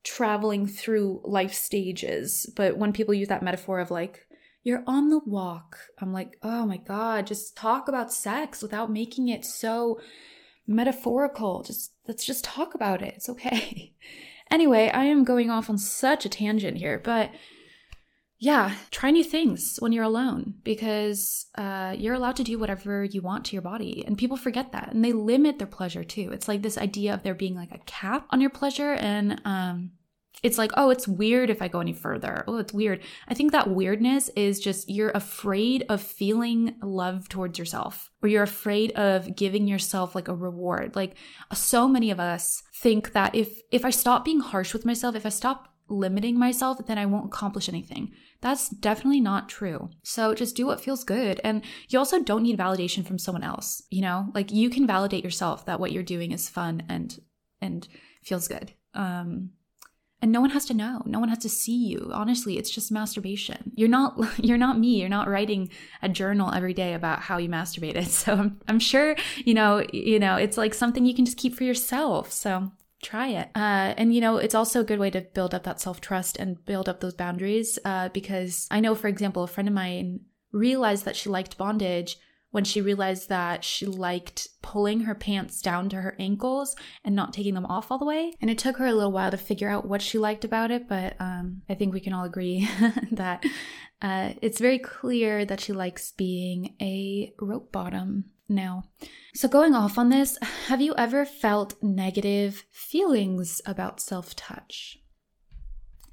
traveling 0.04 0.66
through 0.66 1.22
life 1.26 1.54
stages. 1.54 2.50
But 2.56 2.78
when 2.78 2.94
people 2.94 3.14
use 3.14 3.28
that 3.28 3.44
metaphor 3.44 3.80
of 3.80 3.92
like 3.92 4.28
you're 4.64 4.84
on 4.88 5.10
the 5.10 5.20
walk, 5.20 5.78
I'm 6.00 6.14
like, 6.14 6.38
oh 6.42 6.66
my 6.66 6.78
God, 6.78 7.28
just 7.28 7.56
talk 7.56 7.88
about 7.88 8.14
sex 8.14 8.62
without 8.62 8.92
making 8.92 9.28
it 9.28 9.46
so 9.46 10.00
metaphorical. 10.66 11.64
Just 11.64 11.92
let's 12.08 12.26
just 12.26 12.46
talk 12.46 12.74
about 12.74 13.02
it. 13.02 13.14
It's 13.16 13.30
okay. 13.30 13.94
anyway, 14.52 14.90
I 14.90 15.06
am 15.06 15.26
going 15.26 15.50
off 15.50 15.70
on 15.70 15.78
such 15.78 16.26
a 16.26 16.30
tangent 16.30 16.78
here, 16.78 17.00
but 17.04 17.32
yeah, 18.40 18.76
try 18.92 19.10
new 19.10 19.24
things 19.24 19.78
when 19.80 19.94
you're 19.94 20.04
alone 20.04 20.56
because 20.66 21.46
uh, 21.56 21.96
you're 21.98 22.14
allowed 22.14 22.36
to 22.36 22.44
do 22.44 22.60
whatever 22.60 23.06
you 23.06 23.22
want 23.22 23.46
to 23.46 23.54
your 23.54 23.62
body. 23.62 24.04
And 24.06 24.18
people 24.18 24.36
forget 24.36 24.74
that 24.74 24.92
and 24.92 25.04
they 25.04 25.14
limit 25.14 25.60
their 25.60 25.68
pleasure 25.68 26.04
too. 26.04 26.30
It's 26.34 26.50
like 26.50 26.62
this 26.62 26.78
idea 26.78 27.14
of 27.14 27.24
there 27.24 27.36
being 27.36 27.56
like 27.56 27.72
a 27.72 27.80
cap 27.86 28.28
on 28.32 28.42
your 28.42 28.50
pleasure. 28.50 28.94
And 28.94 29.42
um, 29.46 29.92
it's 30.42 30.58
like, 30.58 30.72
oh, 30.76 30.90
it's 30.90 31.08
weird 31.08 31.50
if 31.50 31.62
I 31.62 31.68
go 31.68 31.80
any 31.80 31.94
further. 31.94 32.44
Oh, 32.48 32.58
it's 32.58 32.74
weird. 32.74 33.02
I 33.28 33.34
think 33.34 33.52
that 33.52 33.70
weirdness 33.70 34.30
is 34.36 34.60
just 34.60 34.90
you're 34.90 35.12
afraid 35.12 35.86
of 35.90 36.02
feeling 36.02 36.76
love 36.82 37.30
towards 37.30 37.60
yourself 37.60 38.10
or 38.22 38.30
you're 38.30 38.44
afraid 38.44 38.92
of 38.94 39.36
giving 39.36 39.68
yourself 39.68 40.16
like 40.16 40.28
a 40.28 40.36
reward. 40.36 40.96
Like 40.96 41.16
so 41.54 41.88
many 41.88 42.12
of 42.12 42.20
us 42.20 42.64
think 42.76 43.14
that 43.14 43.36
if 43.36 43.62
if 43.72 43.86
I 43.86 43.90
stop 43.90 44.26
being 44.26 44.42
harsh 44.42 44.74
with 44.74 44.86
myself, 44.86 45.16
if 45.16 45.26
I 45.26 45.30
stop 45.30 45.70
limiting 45.88 46.38
myself, 46.38 46.86
then 46.88 46.98
I 46.98 47.06
won't 47.06 47.28
accomplish 47.28 47.70
anything. 47.70 48.12
That's 48.42 48.70
definitely 48.70 49.22
not 49.22 49.50
true. 49.50 49.90
So 50.04 50.34
just 50.34 50.56
do 50.56 50.66
what 50.66 50.82
feels 50.82 51.04
good. 51.04 51.40
And 51.44 51.64
you 51.90 52.00
also 52.00 52.22
don't 52.22 52.44
need 52.44 52.58
validation 52.58 53.06
from 53.06 53.20
someone 53.20 53.44
else, 53.44 53.84
you 53.90 54.02
know? 54.02 54.30
Like 54.34 54.52
you 54.52 54.70
can 54.70 54.88
validate 54.88 55.24
yourself 55.24 55.66
that 55.66 55.80
what 55.80 55.92
you're 55.92 56.04
doing 56.04 56.32
is 56.32 56.50
fun 56.50 56.84
and 56.90 57.20
and 57.62 57.88
feels 58.24 58.48
good. 58.48 58.74
Um 58.94 59.52
and 60.24 60.32
no 60.32 60.40
one 60.40 60.52
has 60.52 60.66
to 60.66 60.74
know. 60.74 61.04
No 61.06 61.20
one 61.20 61.28
has 61.28 61.40
to 61.40 61.50
see 61.50 61.76
you. 61.76 62.10
Honestly 62.14 62.58
it's 62.58 62.70
just 62.70 62.92
masturbation. 62.92 63.74
You're 63.76 63.90
not 63.90 64.18
you're 64.38 64.58
not 64.58 64.80
me. 64.80 65.00
You're 65.00 65.10
not 65.10 65.28
writing 65.28 65.70
a 66.02 66.08
journal 66.08 66.52
every 66.54 66.74
day 66.74 66.94
about 66.94 67.20
how 67.20 67.38
you 67.38 67.50
masturbated 67.50 68.08
so 68.24 68.34
i'm, 68.34 68.62
I'm 68.68 68.80
sure 68.80 69.16
you 69.44 69.54
know 69.54 69.86
you 69.92 70.20
know 70.20 70.36
it's 70.38 70.58
like 70.58 70.74
something 70.74 71.06
you 71.06 71.14
can 71.14 71.26
just 71.26 71.38
keep 71.38 71.54
for 71.54 71.66
yourself. 71.66 72.32
So 72.32 72.72
try 73.04 73.28
it. 73.28 73.50
Uh, 73.54 73.94
and 73.98 74.16
you 74.16 74.22
know, 74.22 74.38
it's 74.38 74.56
also 74.56 74.80
a 74.80 74.86
good 74.86 75.00
way 75.00 75.10
to 75.12 75.22
build 75.22 75.54
up 75.54 75.64
that 75.64 75.82
self 75.82 76.00
trust 76.00 76.38
and 76.38 76.64
build 76.66 76.88
up 76.88 77.02
those 77.02 77.14
boundaries. 77.14 77.78
Uh, 77.84 78.08
because 78.10 78.68
I 78.72 78.80
know, 78.80 78.96
for 78.96 79.10
example, 79.10 79.44
a 79.44 79.48
friend 79.48 79.68
of 79.68 79.76
mine 79.76 80.22
realized 80.54 81.04
that 81.06 81.18
she 81.18 81.30
liked 81.30 81.58
bondage 81.58 82.18
when 82.54 82.64
she 82.64 82.82
realized 82.82 83.30
that 83.30 83.64
she 83.64 83.84
liked 83.88 84.48
pulling 84.62 85.00
her 85.02 85.16
pants 85.16 85.60
down 85.60 85.90
to 85.90 85.96
her 85.96 86.16
ankles 86.20 86.76
and 87.04 87.16
not 87.16 87.34
taking 87.34 87.56
them 87.56 87.66
off 87.66 87.92
all 87.92 87.98
the 87.98 88.06
way. 88.06 88.32
And 88.42 88.52
it 88.52 88.60
took 88.60 88.78
her 88.78 88.86
a 88.86 88.94
little 88.94 89.12
while 89.12 89.32
to 89.32 89.38
figure 89.38 89.70
out 89.70 89.88
what 89.88 90.04
she 90.04 90.20
liked 90.20 90.46
about 90.46 90.70
it, 90.70 90.88
but 90.88 91.16
um, 91.20 91.64
I 91.68 91.74
think 91.74 91.96
we 91.96 92.00
can 92.00 92.14
all 92.14 92.26
agree 92.26 92.70
that 93.12 93.44
uh, 94.04 94.34
it's 94.44 94.60
very 94.60 94.78
clear 94.78 95.46
that 95.46 95.62
she 95.62 95.74
likes 95.74 96.12
being 96.12 96.76
a 96.80 97.34
rope 97.42 97.72
bottom 97.72 98.26
now. 98.48 98.84
So, 99.34 99.48
going 99.48 99.74
off 99.74 99.98
on 99.98 100.10
this, 100.10 100.38
have 100.68 100.80
you 100.80 100.94
ever 100.96 101.26
felt 101.26 101.82
negative 101.82 102.66
feelings 102.70 103.62
about 103.66 104.00
self 104.00 104.36
touch? 104.36 105.00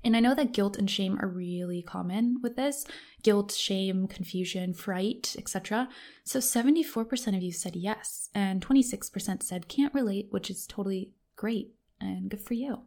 And 0.02 0.16
I 0.16 0.20
know 0.20 0.34
that 0.34 0.52
guilt 0.52 0.78
and 0.78 0.90
shame 0.90 1.18
are 1.20 1.28
really 1.28 1.82
common 1.82 2.38
with 2.42 2.56
this 2.56 2.86
guilt, 3.22 3.52
shame, 3.52 4.06
confusion, 4.06 4.72
fright, 4.72 5.36
etc. 5.38 5.88
So 6.24 6.38
74% 6.38 7.36
of 7.36 7.42
you 7.42 7.52
said 7.52 7.76
yes, 7.76 8.30
and 8.34 8.66
26% 8.66 9.42
said 9.42 9.68
can't 9.68 9.94
relate, 9.94 10.28
which 10.30 10.50
is 10.50 10.66
totally 10.66 11.12
great 11.36 11.74
and 12.00 12.30
good 12.30 12.40
for 12.40 12.54
you. 12.54 12.82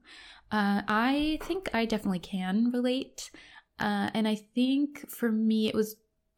Uh, 0.51 0.81
I 0.87 1.39
think 1.43 1.69
I 1.73 1.85
definitely 1.85 2.19
can 2.19 2.71
relate. 2.71 3.31
Uh, 3.79 4.09
and 4.13 4.27
I 4.27 4.35
think 4.35 5.09
for 5.09 5.31
me, 5.31 5.67
it 5.67 5.75
was 5.75 5.95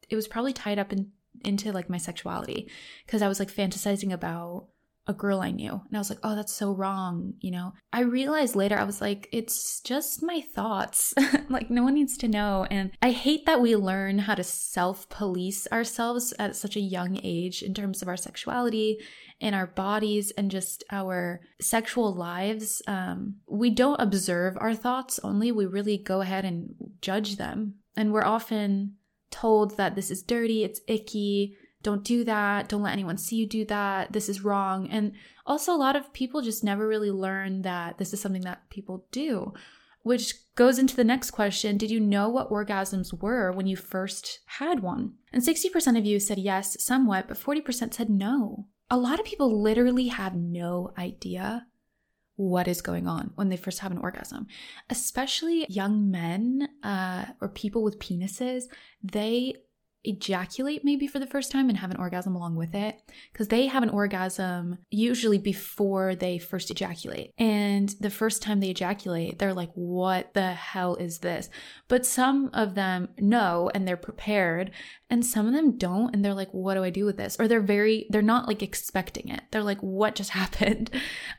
it 0.08 0.16
was 0.16 0.28
probably 0.28 0.52
tied 0.52 0.78
up 0.78 0.92
in 0.92 1.10
into 1.44 1.72
like 1.72 1.90
my 1.90 1.98
sexuality 1.98 2.70
because 3.04 3.22
I 3.22 3.28
was 3.28 3.38
like 3.38 3.52
fantasizing 3.52 4.12
about 4.12 4.68
a 5.06 5.14
girl 5.14 5.40
I 5.40 5.50
knew. 5.50 5.70
And 5.70 5.94
I 5.94 5.98
was 5.98 6.10
like, 6.10 6.18
oh, 6.22 6.34
that's 6.34 6.52
so 6.52 6.72
wrong. 6.72 7.34
You 7.40 7.52
know, 7.52 7.72
I 7.92 8.00
realized 8.00 8.56
later, 8.56 8.76
I 8.76 8.84
was 8.84 9.00
like, 9.00 9.28
it's 9.32 9.80
just 9.80 10.22
my 10.22 10.40
thoughts. 10.40 11.14
like, 11.48 11.70
no 11.70 11.82
one 11.82 11.94
needs 11.94 12.16
to 12.18 12.28
know. 12.28 12.66
And 12.70 12.90
I 13.00 13.10
hate 13.10 13.46
that 13.46 13.60
we 13.60 13.76
learn 13.76 14.20
how 14.20 14.34
to 14.34 14.44
self 14.44 15.08
police 15.08 15.66
ourselves 15.70 16.34
at 16.38 16.56
such 16.56 16.76
a 16.76 16.80
young 16.80 17.20
age 17.22 17.62
in 17.62 17.74
terms 17.74 18.02
of 18.02 18.08
our 18.08 18.16
sexuality 18.16 18.98
and 19.40 19.54
our 19.54 19.66
bodies 19.66 20.30
and 20.32 20.50
just 20.50 20.82
our 20.90 21.40
sexual 21.60 22.14
lives. 22.14 22.82
Um, 22.86 23.36
we 23.48 23.70
don't 23.70 24.00
observe 24.00 24.56
our 24.60 24.74
thoughts 24.74 25.20
only, 25.22 25.52
we 25.52 25.66
really 25.66 25.98
go 25.98 26.20
ahead 26.20 26.44
and 26.44 26.74
judge 27.00 27.36
them. 27.36 27.74
And 27.96 28.12
we're 28.12 28.24
often 28.24 28.94
told 29.30 29.76
that 29.76 29.94
this 29.94 30.10
is 30.10 30.22
dirty, 30.22 30.64
it's 30.64 30.80
icky, 30.88 31.56
don't 31.82 32.04
do 32.04 32.24
that, 32.24 32.68
don't 32.68 32.82
let 32.82 32.92
anyone 32.92 33.18
see 33.18 33.36
you 33.36 33.46
do 33.46 33.64
that, 33.66 34.12
this 34.12 34.28
is 34.28 34.44
wrong. 34.44 34.88
And 34.90 35.12
also, 35.46 35.72
a 35.72 35.76
lot 35.76 35.96
of 35.96 36.12
people 36.12 36.42
just 36.42 36.64
never 36.64 36.86
really 36.86 37.10
learn 37.10 37.62
that 37.62 37.98
this 37.98 38.12
is 38.12 38.20
something 38.20 38.42
that 38.42 38.68
people 38.70 39.06
do, 39.12 39.54
which 40.02 40.34
goes 40.56 40.78
into 40.78 40.96
the 40.96 41.04
next 41.04 41.30
question 41.30 41.76
Did 41.76 41.90
you 41.90 42.00
know 42.00 42.28
what 42.28 42.50
orgasms 42.50 43.12
were 43.20 43.52
when 43.52 43.66
you 43.66 43.76
first 43.76 44.40
had 44.46 44.80
one? 44.80 45.14
And 45.32 45.42
60% 45.42 45.98
of 45.98 46.04
you 46.04 46.18
said 46.18 46.38
yes, 46.38 46.82
somewhat, 46.82 47.28
but 47.28 47.38
40% 47.38 47.94
said 47.94 48.10
no. 48.10 48.66
A 48.90 48.96
lot 48.96 49.18
of 49.18 49.26
people 49.26 49.60
literally 49.60 50.08
have 50.08 50.34
no 50.34 50.92
idea 50.96 51.66
what 52.36 52.68
is 52.68 52.82
going 52.82 53.08
on 53.08 53.32
when 53.34 53.48
they 53.48 53.56
first 53.56 53.80
have 53.80 53.90
an 53.90 53.98
orgasm. 53.98 54.46
Especially 54.90 55.66
young 55.68 56.10
men 56.10 56.68
uh, 56.82 57.26
or 57.40 57.48
people 57.48 57.82
with 57.82 57.98
penises, 57.98 58.64
they 59.02 59.54
ejaculate 60.06 60.84
maybe 60.84 61.06
for 61.06 61.18
the 61.18 61.26
first 61.26 61.50
time 61.50 61.68
and 61.68 61.78
have 61.78 61.90
an 61.90 61.96
orgasm 61.96 62.34
along 62.34 62.56
with 62.56 62.74
it 62.74 63.00
because 63.32 63.48
they 63.48 63.66
have 63.66 63.82
an 63.82 63.90
orgasm 63.90 64.78
usually 64.90 65.38
before 65.38 66.14
they 66.14 66.38
first 66.38 66.70
ejaculate. 66.70 67.32
And 67.38 67.88
the 68.00 68.10
first 68.10 68.42
time 68.42 68.60
they 68.60 68.70
ejaculate, 68.70 69.38
they're 69.38 69.54
like, 69.54 69.70
what 69.74 70.34
the 70.34 70.52
hell 70.52 70.96
is 70.96 71.18
this? 71.18 71.48
But 71.88 72.06
some 72.06 72.50
of 72.52 72.74
them 72.74 73.08
know 73.18 73.70
and 73.74 73.86
they're 73.86 73.96
prepared, 73.96 74.70
and 75.08 75.24
some 75.24 75.46
of 75.46 75.52
them 75.52 75.78
don't. 75.78 76.14
And 76.14 76.24
they're 76.24 76.34
like, 76.34 76.50
what 76.50 76.74
do 76.74 76.84
I 76.84 76.90
do 76.90 77.04
with 77.04 77.16
this? 77.16 77.36
Or 77.38 77.46
they're 77.46 77.60
very, 77.60 78.06
they're 78.10 78.22
not 78.22 78.48
like 78.48 78.62
expecting 78.62 79.28
it. 79.28 79.42
They're 79.50 79.62
like, 79.62 79.80
what 79.80 80.14
just 80.14 80.30
happened? 80.40 80.90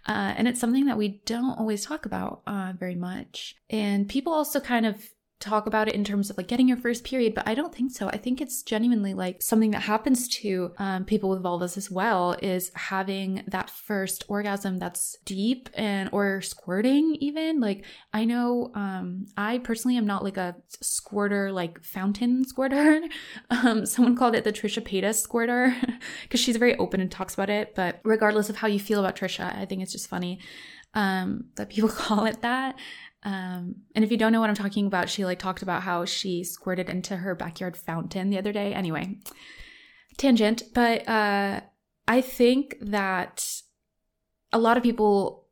Uh, 0.08 0.34
and 0.38 0.47
it's 0.47 0.60
something 0.60 0.86
that 0.86 0.97
we 0.97 1.21
don't 1.25 1.58
always 1.58 1.86
talk 1.86 2.06
about 2.06 2.41
uh, 2.47 2.73
very 2.77 2.95
much. 2.95 3.56
And 3.69 4.08
people 4.08 4.34
also 4.34 4.60
kind 4.60 4.86
of 4.86 5.03
talk 5.39 5.67
about 5.67 5.88
it 5.88 5.93
in 5.93 6.04
terms 6.04 6.30
of 6.30 6.38
like 6.38 6.47
getting 6.47 6.67
your 6.67 6.78
first 6.78 7.04
period, 7.04 7.36
but 7.36 7.47
I 7.47 7.54
don't 7.54 7.73
think 7.73 7.91
so. 7.91 8.08
I 8.08 8.17
think 8.17 8.41
it's 8.41 8.63
genuinely 8.63 9.13
like 9.13 9.41
something 9.41 9.71
that 9.71 9.82
happens 9.82 10.28
to 10.39 10.71
um, 10.78 11.06
people 11.06 11.30
with 11.30 11.43
vulvas 11.43 11.78
as 11.78 11.91
well 11.91 12.36
is 12.41 12.71
having 12.73 13.43
that 13.47 13.69
first 13.69 14.23
orgasm 14.28 14.78
that's 14.78 15.15
deep 15.26 15.69
and 15.76 16.10
or 16.12 16.41
squirting 16.41 17.15
even. 17.19 17.60
Like 17.60 17.86
I 18.13 18.26
know 18.26 18.71
um, 18.73 19.28
I 19.38 19.60
personally 19.60 19.97
am 19.97 20.08
not 20.08 20.23
like 20.23 20.38
a 20.38 20.56
squirter, 20.82 21.52
like 21.52 21.84
fountain 21.84 22.43
squirter. 22.43 23.02
um, 23.52 23.86
someone 23.86 24.15
called 24.15 24.36
it 24.36 24.43
the 24.43 24.54
Trisha 24.54 24.82
Paytas 24.82 25.15
squirter 25.15 25.76
because 26.23 26.39
she's 26.39 26.58
very 26.58 26.76
open 26.78 27.00
and 27.00 27.12
talks 27.12 27.36
about 27.36 27.52
it. 27.52 27.76
But 27.76 28.00
regardless 28.04 28.50
of 28.50 28.58
how 28.58 28.67
you 28.67 28.80
feel 28.80 29.00
about 29.00 29.15
Trisha, 29.15 29.56
I 29.56 29.65
think 29.65 29.84
it's 29.84 29.91
just 29.91 30.08
funny 30.10 30.39
um, 30.93 31.45
that 31.56 31.69
people 31.69 31.89
call 32.06 32.26
it 32.26 32.41
that. 32.41 32.76
Um, 33.27 33.75
and 33.93 34.05
if 34.05 34.11
you 34.11 34.15
don't 34.15 34.31
know 34.31 34.39
what 34.39 34.49
I'm 34.49 34.55
talking 34.55 34.87
about, 34.87 35.09
she 35.09 35.25
like 35.25 35.37
talked 35.37 35.61
about 35.61 35.83
how 35.83 36.05
she 36.05 36.45
squirted 36.45 36.89
into 36.89 37.17
her 37.17 37.35
backyard 37.35 37.75
fountain 37.75 38.29
the 38.29 38.37
other 38.37 38.53
day. 38.53 38.73
Anyway, 38.73 39.17
tangent, 40.15 40.63
but 40.73 41.05
uh, 41.09 41.59
I 42.07 42.21
think 42.21 42.77
that 42.79 43.45
a 44.53 44.57
lot 44.57 44.77
of 44.77 44.83
people 44.83 45.45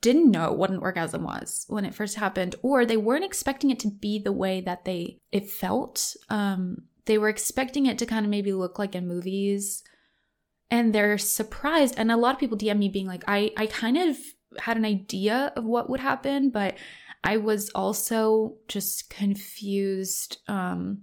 didn't 0.00 0.32
know 0.32 0.50
what 0.50 0.70
an 0.70 0.78
orgasm 0.78 1.22
was 1.22 1.66
when 1.68 1.84
it 1.84 1.94
first 1.94 2.16
happened, 2.16 2.56
or 2.62 2.84
they 2.84 2.96
weren't 2.96 3.24
expecting 3.24 3.70
it 3.70 3.78
to 3.78 3.88
be 3.88 4.18
the 4.18 4.32
way 4.32 4.60
that 4.62 4.84
they 4.84 5.20
it 5.30 5.48
felt. 5.48 6.16
Um, 6.30 6.78
they 7.04 7.16
were 7.16 7.28
expecting 7.28 7.86
it 7.86 7.96
to 7.98 8.06
kind 8.06 8.26
of 8.26 8.30
maybe 8.30 8.52
look 8.52 8.76
like 8.76 8.96
in 8.96 9.06
movies, 9.06 9.84
and 10.68 10.92
they're 10.92 11.16
surprised. 11.16 11.94
And 11.96 12.10
a 12.10 12.16
lot 12.16 12.34
of 12.34 12.40
people 12.40 12.58
DM 12.58 12.78
me 12.78 12.88
being 12.88 13.06
like, 13.06 13.22
"I 13.28 13.52
I 13.56 13.66
kind 13.66 13.96
of." 13.96 14.16
had 14.58 14.76
an 14.76 14.84
idea 14.84 15.52
of 15.54 15.64
what 15.64 15.88
would 15.88 16.00
happen, 16.00 16.50
but 16.50 16.76
I 17.22 17.36
was 17.36 17.70
also 17.74 18.56
just 18.68 19.10
confused 19.10 20.38
um, 20.48 21.02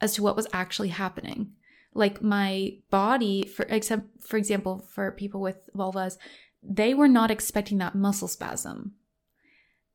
as 0.00 0.14
to 0.14 0.22
what 0.22 0.36
was 0.36 0.46
actually 0.52 0.88
happening. 0.88 1.52
Like 1.94 2.22
my 2.22 2.78
body, 2.90 3.44
for 3.44 3.66
except 3.68 4.04
for 4.22 4.38
example, 4.38 4.86
for 4.92 5.12
people 5.12 5.40
with 5.40 5.68
vulvas, 5.76 6.16
they 6.62 6.94
were 6.94 7.08
not 7.08 7.30
expecting 7.30 7.78
that 7.78 7.94
muscle 7.94 8.28
spasm. 8.28 8.92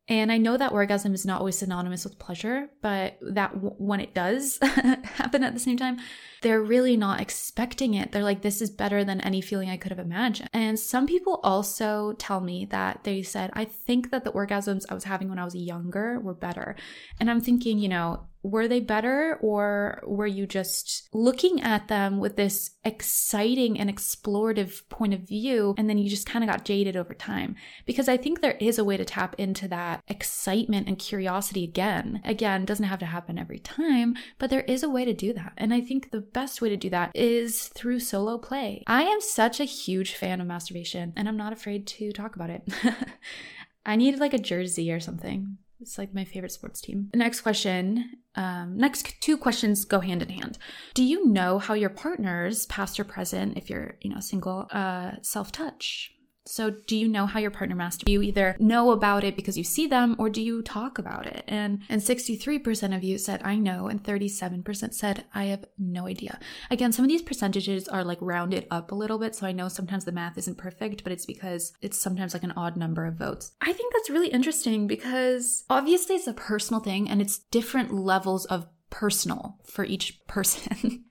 And 0.09 0.31
I 0.31 0.37
know 0.37 0.55
that 0.55 0.71
orgasm 0.71 1.13
is 1.13 1.25
not 1.25 1.39
always 1.39 1.57
synonymous 1.57 2.05
with 2.05 2.17
pleasure, 2.17 2.69
but 2.81 3.17
that 3.21 3.53
w- 3.53 3.75
when 3.77 3.99
it 3.99 4.13
does 4.13 4.57
happen 4.61 5.43
at 5.43 5.53
the 5.53 5.59
same 5.59 5.75
time, 5.75 5.97
they're 6.41 6.61
really 6.61 6.95
not 6.95 7.19
expecting 7.19 7.93
it. 7.93 8.11
They're 8.11 8.23
like, 8.23 8.41
this 8.41 8.61
is 8.61 8.69
better 8.69 9.03
than 9.03 9.19
any 9.21 9.41
feeling 9.41 9.69
I 9.69 9.77
could 9.77 9.91
have 9.91 9.99
imagined. 9.99 10.49
And 10.53 10.79
some 10.79 11.07
people 11.07 11.41
also 11.43 12.13
tell 12.13 12.39
me 12.39 12.65
that 12.65 13.03
they 13.03 13.21
said, 13.21 13.49
I 13.53 13.65
think 13.65 14.11
that 14.11 14.23
the 14.23 14.31
orgasms 14.31 14.85
I 14.89 14.93
was 14.93 15.03
having 15.03 15.29
when 15.29 15.39
I 15.39 15.45
was 15.45 15.55
younger 15.55 16.19
were 16.19 16.33
better. 16.33 16.75
And 17.19 17.29
I'm 17.29 17.41
thinking, 17.41 17.79
you 17.79 17.89
know, 17.89 18.27
were 18.43 18.67
they 18.67 18.79
better 18.79 19.37
or 19.41 20.01
were 20.05 20.27
you 20.27 20.45
just 20.45 21.09
looking 21.13 21.61
at 21.61 21.87
them 21.87 22.19
with 22.19 22.35
this 22.35 22.71
exciting 22.83 23.79
and 23.79 23.89
explorative 23.89 24.87
point 24.89 25.13
of 25.13 25.21
view 25.21 25.75
and 25.77 25.89
then 25.89 25.97
you 25.97 26.09
just 26.09 26.27
kind 26.27 26.43
of 26.43 26.49
got 26.49 26.65
jaded 26.65 26.95
over 26.95 27.13
time? 27.13 27.55
Because 27.85 28.07
i 28.07 28.17
think 28.17 28.41
there 28.41 28.57
is 28.59 28.79
a 28.79 28.83
way 28.83 28.97
to 28.97 29.05
tap 29.05 29.35
into 29.37 29.67
that 29.67 30.01
excitement 30.07 30.87
and 30.87 30.99
curiosity 30.99 31.63
again. 31.63 32.21
Again 32.23 32.65
doesn't 32.65 32.85
have 32.85 32.99
to 32.99 33.05
happen 33.05 33.37
every 33.37 33.59
time 33.59 34.15
but 34.39 34.49
there 34.49 34.61
is 34.61 34.83
a 34.83 34.89
way 34.89 35.05
to 35.05 35.13
do 35.13 35.33
that. 35.33 35.53
And 35.57 35.73
i 35.73 35.81
think 35.81 36.11
the 36.11 36.21
best 36.21 36.61
way 36.61 36.69
to 36.69 36.77
do 36.77 36.89
that 36.89 37.11
is 37.13 37.67
through 37.69 37.99
solo 37.99 38.37
play. 38.37 38.83
I 38.87 39.03
am 39.03 39.21
such 39.21 39.59
a 39.59 39.65
huge 39.65 40.15
fan 40.15 40.41
of 40.41 40.47
masturbation 40.47 41.13
and 41.15 41.27
i'm 41.27 41.37
not 41.37 41.53
afraid 41.53 41.87
to 41.87 42.11
talk 42.11 42.35
about 42.35 42.49
it. 42.49 42.63
I 43.85 43.95
need 43.95 44.19
like 44.19 44.33
a 44.33 44.39
jersey 44.39 44.91
or 44.91 44.99
something 44.99 45.57
it's 45.79 45.97
like 45.97 46.13
my 46.13 46.25
favorite 46.25 46.51
sports 46.51 46.81
team. 46.81 47.09
The 47.11 47.19
next 47.19 47.41
question, 47.41 48.11
um, 48.35 48.77
next 48.77 49.21
two 49.21 49.37
questions 49.37 49.85
go 49.85 49.99
hand 49.99 50.21
in 50.21 50.29
hand. 50.29 50.57
Do 50.93 51.03
you 51.03 51.27
know 51.27 51.59
how 51.59 51.73
your 51.73 51.89
partners, 51.89 52.65
past 52.65 52.99
or 52.99 53.03
present, 53.03 53.57
if 53.57 53.69
you're 53.69 53.97
you 54.01 54.09
know 54.13 54.19
single, 54.19 54.67
uh, 54.71 55.11
self 55.21 55.51
touch? 55.51 56.11
So, 56.47 56.69
do 56.69 56.95
you 56.95 57.07
know 57.07 57.25
how 57.25 57.39
your 57.39 57.51
partner 57.51 57.75
masturbates? 57.75 58.09
You 58.09 58.21
either 58.21 58.55
know 58.59 58.91
about 58.91 59.23
it 59.23 59.35
because 59.35 59.57
you 59.57 59.63
see 59.63 59.87
them 59.87 60.15
or 60.17 60.29
do 60.29 60.41
you 60.41 60.61
talk 60.61 60.97
about 60.97 61.25
it? 61.25 61.43
And 61.47 61.81
and 61.89 62.01
63% 62.01 62.95
of 62.95 63.03
you 63.03 63.17
said 63.17 63.41
I 63.43 63.55
know 63.55 63.87
and 63.87 64.03
37% 64.03 64.93
said 64.93 65.25
I 65.33 65.45
have 65.45 65.65
no 65.77 66.07
idea. 66.07 66.39
Again, 66.71 66.91
some 66.91 67.05
of 67.05 67.09
these 67.09 67.21
percentages 67.21 67.87
are 67.87 68.03
like 68.03 68.19
rounded 68.21 68.67
up 68.71 68.91
a 68.91 68.95
little 68.95 69.19
bit, 69.19 69.35
so 69.35 69.45
I 69.45 69.51
know 69.51 69.67
sometimes 69.67 70.05
the 70.05 70.11
math 70.11 70.37
isn't 70.37 70.57
perfect, 70.57 71.03
but 71.03 71.11
it's 71.11 71.25
because 71.25 71.73
it's 71.81 71.99
sometimes 71.99 72.33
like 72.33 72.43
an 72.43 72.53
odd 72.55 72.77
number 72.77 73.05
of 73.05 73.15
votes. 73.15 73.51
I 73.61 73.73
think 73.73 73.93
that's 73.93 74.09
really 74.09 74.29
interesting 74.29 74.87
because 74.87 75.65
obviously 75.69 76.15
it's 76.15 76.27
a 76.27 76.33
personal 76.33 76.81
thing 76.81 77.09
and 77.09 77.21
it's 77.21 77.39
different 77.39 77.93
levels 77.93 78.45
of 78.45 78.67
personal 78.89 79.57
for 79.65 79.83
each 79.83 80.19
person. 80.27 81.05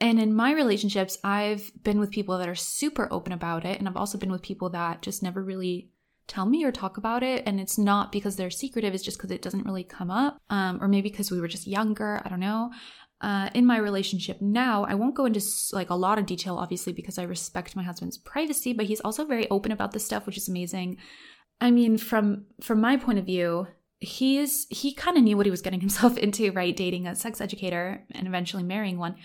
And 0.00 0.20
in 0.20 0.34
my 0.34 0.52
relationships, 0.52 1.18
I've 1.24 1.72
been 1.82 1.98
with 1.98 2.10
people 2.10 2.36
that 2.38 2.48
are 2.48 2.54
super 2.54 3.08
open 3.10 3.32
about 3.32 3.64
it. 3.64 3.78
And 3.78 3.88
I've 3.88 3.96
also 3.96 4.18
been 4.18 4.30
with 4.30 4.42
people 4.42 4.70
that 4.70 5.02
just 5.02 5.22
never 5.22 5.42
really 5.42 5.90
tell 6.26 6.44
me 6.44 6.64
or 6.64 6.72
talk 6.72 6.96
about 6.96 7.22
it. 7.22 7.44
And 7.46 7.60
it's 7.60 7.78
not 7.78 8.12
because 8.12 8.36
they're 8.36 8.50
secretive, 8.50 8.94
it's 8.94 9.04
just 9.04 9.16
because 9.16 9.30
it 9.30 9.42
doesn't 9.42 9.64
really 9.64 9.84
come 9.84 10.10
up. 10.10 10.38
Um, 10.50 10.82
or 10.82 10.88
maybe 10.88 11.08
because 11.08 11.30
we 11.30 11.40
were 11.40 11.48
just 11.48 11.66
younger. 11.66 12.20
I 12.24 12.28
don't 12.28 12.40
know. 12.40 12.70
Uh, 13.22 13.48
in 13.54 13.64
my 13.64 13.78
relationship 13.78 14.42
now, 14.42 14.84
I 14.84 14.94
won't 14.94 15.14
go 15.14 15.24
into 15.24 15.40
like 15.72 15.88
a 15.88 15.94
lot 15.94 16.18
of 16.18 16.26
detail, 16.26 16.56
obviously, 16.56 16.92
because 16.92 17.18
I 17.18 17.22
respect 17.22 17.74
my 17.74 17.82
husband's 17.82 18.18
privacy, 18.18 18.74
but 18.74 18.86
he's 18.86 19.00
also 19.00 19.24
very 19.24 19.48
open 19.48 19.72
about 19.72 19.92
this 19.92 20.04
stuff, 20.04 20.26
which 20.26 20.36
is 20.36 20.48
amazing. 20.48 20.98
I 21.60 21.70
mean, 21.70 21.96
from 21.96 22.44
from 22.60 22.80
my 22.82 22.98
point 22.98 23.18
of 23.18 23.24
view, 23.24 23.68
he 24.00 24.38
is 24.38 24.66
he 24.70 24.92
kind 24.92 25.16
of 25.16 25.22
knew 25.24 25.36
what 25.36 25.46
he 25.46 25.50
was 25.50 25.62
getting 25.62 25.80
himself 25.86 26.16
into, 26.18 26.52
right? 26.52 26.76
Dating 26.76 27.06
a 27.06 27.14
sex 27.14 27.40
educator 27.40 28.04
and 28.12 28.26
eventually 28.26 28.62
marrying 28.62 28.98
one 28.98 29.16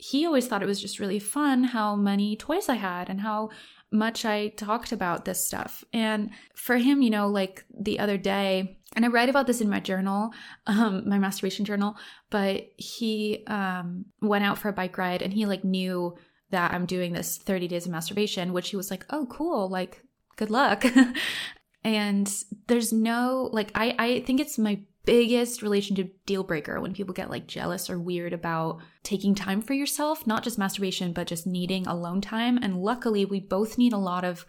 he 0.00 0.24
always 0.24 0.46
thought 0.46 0.62
it 0.62 0.66
was 0.66 0.80
just 0.80 0.98
really 0.98 1.18
fun 1.18 1.62
how 1.62 1.94
many 1.94 2.34
toys 2.34 2.70
I 2.70 2.76
had 2.76 3.10
and 3.10 3.20
how 3.20 3.50
much 3.92 4.24
I 4.24 4.48
talked 4.48 4.92
about 4.92 5.26
this 5.26 5.46
stuff. 5.46 5.84
And 5.92 6.30
for 6.54 6.78
him, 6.78 7.02
you 7.02 7.10
know, 7.10 7.28
like 7.28 7.64
the 7.78 7.98
other 7.98 8.16
day, 8.16 8.78
and 8.96 9.04
I 9.04 9.08
write 9.08 9.28
about 9.28 9.46
this 9.46 9.60
in 9.60 9.68
my 9.68 9.78
journal, 9.78 10.30
um, 10.66 11.06
my 11.06 11.18
masturbation 11.18 11.66
journal, 11.66 11.96
but 12.30 12.70
he 12.78 13.44
um, 13.46 14.06
went 14.22 14.44
out 14.44 14.56
for 14.56 14.68
a 14.68 14.72
bike 14.72 14.96
ride 14.96 15.20
and 15.20 15.34
he 15.34 15.44
like 15.44 15.64
knew 15.64 16.16
that 16.50 16.72
I'm 16.72 16.86
doing 16.86 17.12
this 17.12 17.36
30 17.36 17.68
days 17.68 17.84
of 17.84 17.92
masturbation, 17.92 18.54
which 18.54 18.70
he 18.70 18.76
was 18.76 18.90
like, 18.90 19.04
oh, 19.10 19.26
cool, 19.26 19.68
like, 19.68 20.02
good 20.36 20.50
luck. 20.50 20.84
and 21.84 22.32
there's 22.66 22.92
no, 22.92 23.48
like, 23.52 23.70
I, 23.74 23.94
I 23.98 24.20
think 24.20 24.40
it's 24.40 24.58
my 24.58 24.80
biggest 25.04 25.62
relationship 25.62 26.14
deal 26.26 26.44
breaker 26.44 26.80
when 26.80 26.92
people 26.92 27.14
get 27.14 27.30
like 27.30 27.46
jealous 27.46 27.88
or 27.88 27.98
weird 27.98 28.32
about 28.32 28.80
taking 29.02 29.34
time 29.34 29.62
for 29.62 29.72
yourself, 29.72 30.26
not 30.26 30.44
just 30.44 30.58
masturbation, 30.58 31.12
but 31.12 31.26
just 31.26 31.46
needing 31.46 31.86
alone 31.86 32.20
time. 32.20 32.58
And 32.58 32.82
luckily, 32.82 33.24
we 33.24 33.40
both 33.40 33.78
need 33.78 33.92
a 33.92 33.98
lot 33.98 34.24
of 34.24 34.44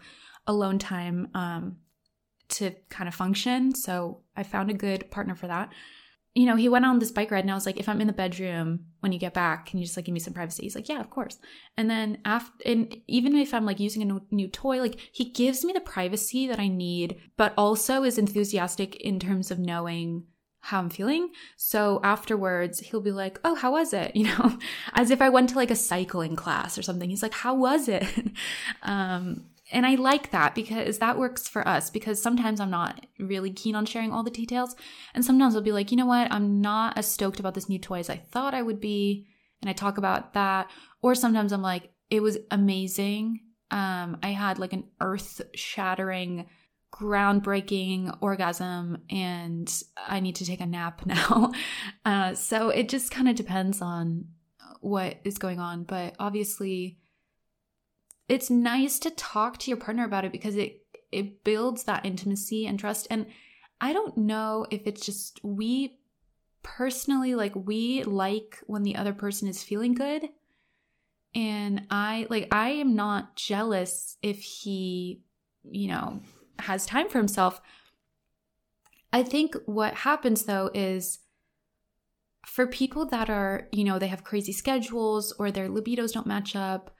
alone 0.46 0.78
time 0.78 1.28
um, 1.34 1.76
to 2.50 2.72
kind 2.90 3.08
of 3.08 3.14
function. 3.14 3.74
So 3.74 4.20
I 4.36 4.42
found 4.42 4.70
a 4.70 4.74
good 4.74 5.10
partner 5.10 5.34
for 5.34 5.46
that 5.46 5.72
you 6.34 6.46
know, 6.46 6.56
he 6.56 6.68
went 6.68 6.86
on 6.86 6.98
this 6.98 7.10
bike 7.10 7.30
ride 7.30 7.44
and 7.44 7.50
I 7.50 7.54
was 7.54 7.66
like, 7.66 7.78
if 7.78 7.88
I'm 7.88 8.00
in 8.00 8.06
the 8.06 8.12
bedroom 8.12 8.86
when 9.00 9.12
you 9.12 9.18
get 9.18 9.34
back, 9.34 9.66
can 9.66 9.78
you 9.78 9.84
just 9.84 9.96
like 9.96 10.06
give 10.06 10.14
me 10.14 10.20
some 10.20 10.32
privacy? 10.32 10.62
He's 10.62 10.74
like, 10.74 10.88
yeah, 10.88 11.00
of 11.00 11.10
course. 11.10 11.38
And 11.76 11.90
then 11.90 12.18
after, 12.24 12.52
and 12.64 12.96
even 13.06 13.36
if 13.36 13.52
I'm 13.52 13.66
like 13.66 13.80
using 13.80 14.10
a 14.10 14.34
new 14.34 14.48
toy, 14.48 14.80
like 14.80 14.98
he 15.12 15.30
gives 15.30 15.64
me 15.64 15.74
the 15.74 15.80
privacy 15.80 16.46
that 16.46 16.58
I 16.58 16.68
need, 16.68 17.20
but 17.36 17.52
also 17.58 18.02
is 18.02 18.16
enthusiastic 18.16 18.96
in 18.96 19.20
terms 19.20 19.50
of 19.50 19.58
knowing 19.58 20.24
how 20.60 20.78
I'm 20.78 20.90
feeling. 20.90 21.30
So 21.58 22.00
afterwards, 22.02 22.80
he'll 22.80 23.02
be 23.02 23.12
like, 23.12 23.38
Oh, 23.44 23.54
how 23.54 23.72
was 23.72 23.92
it? 23.92 24.16
You 24.22 24.28
know, 24.28 24.58
as 24.94 25.10
if 25.10 25.20
I 25.20 25.28
went 25.28 25.50
to 25.50 25.56
like 25.56 25.70
a 25.70 25.76
cycling 25.76 26.36
class 26.36 26.78
or 26.78 26.82
something. 26.82 27.10
He's 27.10 27.22
like, 27.22 27.34
How 27.34 27.54
was 27.54 27.88
it? 27.88 28.06
um, 28.82 29.44
and 29.72 29.86
I 29.86 29.94
like 29.94 30.30
that 30.30 30.54
because 30.54 30.98
that 30.98 31.18
works 31.18 31.48
for 31.48 31.66
us 31.66 31.90
because 31.90 32.20
sometimes 32.20 32.60
I'm 32.60 32.70
not 32.70 33.06
really 33.18 33.50
keen 33.50 33.74
on 33.74 33.86
sharing 33.86 34.12
all 34.12 34.22
the 34.22 34.30
details. 34.30 34.76
And 35.14 35.24
sometimes 35.24 35.56
I'll 35.56 35.62
be 35.62 35.72
like, 35.72 35.90
you 35.90 35.96
know 35.96 36.06
what? 36.06 36.30
I'm 36.30 36.60
not 36.60 36.98
as 36.98 37.10
stoked 37.10 37.40
about 37.40 37.54
this 37.54 37.68
new 37.68 37.78
toy 37.78 38.00
as 38.00 38.10
I 38.10 38.16
thought 38.16 38.54
I 38.54 38.62
would 38.62 38.80
be. 38.80 39.26
And 39.62 39.70
I 39.70 39.72
talk 39.72 39.96
about 39.96 40.34
that. 40.34 40.70
Or 41.00 41.14
sometimes 41.14 41.52
I'm 41.52 41.62
like, 41.62 41.90
it 42.10 42.20
was 42.20 42.36
amazing. 42.50 43.40
Um, 43.70 44.18
I 44.22 44.28
had 44.28 44.58
like 44.58 44.74
an 44.74 44.84
earth 45.00 45.40
shattering, 45.54 46.46
groundbreaking 46.92 48.18
orgasm 48.20 48.98
and 49.08 49.82
I 49.96 50.20
need 50.20 50.36
to 50.36 50.44
take 50.44 50.60
a 50.60 50.66
nap 50.66 51.00
now. 51.06 51.52
Uh, 52.04 52.34
so 52.34 52.68
it 52.68 52.90
just 52.90 53.10
kind 53.10 53.28
of 53.28 53.36
depends 53.36 53.80
on 53.80 54.26
what 54.80 55.16
is 55.24 55.38
going 55.38 55.58
on. 55.58 55.84
But 55.84 56.14
obviously, 56.18 56.98
it's 58.32 58.48
nice 58.48 58.98
to 58.98 59.10
talk 59.10 59.58
to 59.58 59.70
your 59.70 59.76
partner 59.76 60.06
about 60.06 60.24
it 60.24 60.32
because 60.32 60.56
it 60.56 60.78
it 61.12 61.44
builds 61.44 61.84
that 61.84 62.06
intimacy 62.06 62.66
and 62.66 62.78
trust. 62.78 63.06
And 63.10 63.26
i 63.78 63.92
don't 63.92 64.16
know 64.16 64.66
if 64.70 64.86
it's 64.86 65.04
just 65.04 65.38
we 65.42 65.98
personally 66.62 67.34
like 67.34 67.54
we 67.54 68.04
like 68.04 68.58
when 68.66 68.84
the 68.84 68.96
other 68.96 69.12
person 69.12 69.48
is 69.48 69.62
feeling 69.62 69.94
good. 69.94 70.30
And 71.34 71.86
i 71.90 72.26
like 72.30 72.48
i 72.50 72.70
am 72.70 72.96
not 72.96 73.36
jealous 73.36 74.16
if 74.22 74.40
he 74.40 75.20
you 75.64 75.88
know 75.88 76.20
has 76.58 76.86
time 76.86 77.10
for 77.10 77.18
himself. 77.18 77.60
I 79.12 79.22
think 79.24 79.56
what 79.66 79.92
happens 79.92 80.44
though 80.44 80.70
is 80.72 81.18
for 82.46 82.66
people 82.66 83.04
that 83.06 83.28
are 83.28 83.68
you 83.72 83.84
know 83.84 83.98
they 83.98 84.06
have 84.06 84.24
crazy 84.24 84.52
schedules 84.52 85.32
or 85.38 85.50
their 85.50 85.68
libidos 85.68 86.12
don't 86.14 86.26
match 86.26 86.56
up 86.56 86.96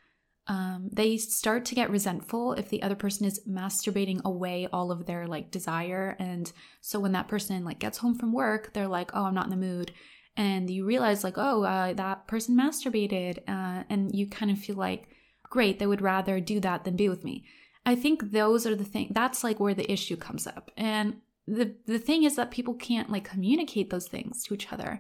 um, 0.48 0.88
they 0.92 1.16
start 1.16 1.64
to 1.66 1.74
get 1.74 1.90
resentful 1.90 2.54
if 2.54 2.68
the 2.68 2.82
other 2.82 2.96
person 2.96 3.26
is 3.26 3.40
masturbating 3.48 4.22
away 4.24 4.66
all 4.72 4.90
of 4.90 5.06
their 5.06 5.26
like 5.26 5.50
desire. 5.50 6.16
And 6.18 6.50
so 6.80 6.98
when 6.98 7.12
that 7.12 7.28
person 7.28 7.64
like 7.64 7.78
gets 7.78 7.98
home 7.98 8.16
from 8.16 8.32
work 8.32 8.72
they're 8.72 8.88
like 8.88 9.10
oh 9.14 9.24
i'm 9.24 9.34
not 9.34 9.44
in 9.44 9.50
the 9.50 9.56
mood. 9.56 9.92
And 10.36 10.68
you 10.68 10.84
realize 10.84 11.22
like 11.22 11.38
oh 11.38 11.62
uh, 11.62 11.92
that 11.94 12.26
person 12.26 12.56
masturbated 12.56 13.38
uh, 13.48 13.84
and 13.88 14.14
you 14.14 14.28
kind 14.28 14.50
of 14.50 14.58
feel 14.58 14.76
like 14.76 15.08
great 15.44 15.78
they 15.78 15.86
would 15.86 16.02
rather 16.02 16.40
do 16.40 16.58
that 16.60 16.84
than 16.84 16.96
be 16.96 17.08
with 17.08 17.24
me. 17.24 17.44
I 17.84 17.94
think 17.94 18.32
those 18.32 18.66
are 18.66 18.76
the 18.76 18.84
thing 18.84 19.08
that's 19.10 19.44
like 19.44 19.60
where 19.60 19.74
the 19.74 19.90
issue 19.90 20.16
comes 20.16 20.46
up. 20.46 20.70
And 20.76 21.18
the 21.46 21.76
the 21.86 21.98
thing 21.98 22.24
is 22.24 22.34
that 22.36 22.50
people 22.50 22.74
can't 22.74 23.10
like 23.10 23.24
communicate 23.24 23.90
those 23.90 24.08
things 24.08 24.42
to 24.44 24.54
each 24.54 24.72
other. 24.72 24.98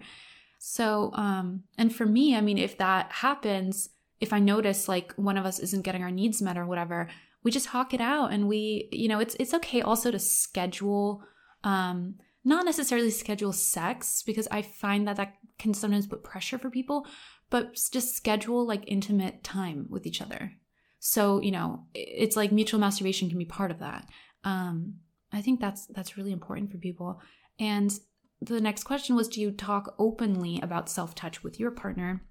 So 0.58 1.10
um 1.14 1.64
and 1.76 1.92
for 1.92 2.06
me 2.06 2.36
i 2.36 2.40
mean 2.40 2.58
if 2.58 2.78
that 2.78 3.10
happens 3.10 3.88
if 4.22 4.32
I 4.32 4.38
notice 4.38 4.88
like 4.88 5.12
one 5.14 5.36
of 5.36 5.44
us 5.44 5.58
isn't 5.58 5.82
getting 5.82 6.04
our 6.04 6.10
needs 6.10 6.40
met 6.40 6.56
or 6.56 6.64
whatever, 6.64 7.08
we 7.42 7.50
just 7.50 7.66
hawk 7.66 7.92
it 7.92 8.00
out 8.00 8.32
and 8.32 8.46
we, 8.46 8.88
you 8.92 9.08
know, 9.08 9.18
it's 9.18 9.34
it's 9.40 9.52
okay 9.54 9.82
also 9.82 10.10
to 10.10 10.18
schedule 10.18 11.22
um 11.64 12.14
not 12.44 12.64
necessarily 12.64 13.10
schedule 13.10 13.52
sex 13.52 14.22
because 14.22 14.48
I 14.50 14.62
find 14.62 15.06
that 15.06 15.16
that 15.16 15.34
can 15.58 15.74
sometimes 15.74 16.06
put 16.06 16.24
pressure 16.24 16.58
for 16.58 16.70
people, 16.70 17.06
but 17.50 17.74
just 17.92 18.14
schedule 18.14 18.66
like 18.66 18.84
intimate 18.86 19.42
time 19.44 19.86
with 19.90 20.06
each 20.06 20.22
other. 20.22 20.52
So, 21.00 21.40
you 21.40 21.50
know, 21.50 21.86
it's 21.94 22.36
like 22.36 22.52
mutual 22.52 22.80
masturbation 22.80 23.28
can 23.28 23.38
be 23.38 23.44
part 23.44 23.72
of 23.72 23.80
that. 23.80 24.06
Um 24.44 25.00
I 25.32 25.42
think 25.42 25.60
that's 25.60 25.86
that's 25.86 26.16
really 26.16 26.32
important 26.32 26.70
for 26.70 26.78
people. 26.78 27.20
And 27.58 27.90
the 28.40 28.60
next 28.60 28.84
question 28.84 29.16
was 29.16 29.26
do 29.26 29.40
you 29.40 29.50
talk 29.50 29.96
openly 29.98 30.60
about 30.62 30.88
self-touch 30.88 31.42
with 31.42 31.58
your 31.58 31.72
partner? 31.72 32.22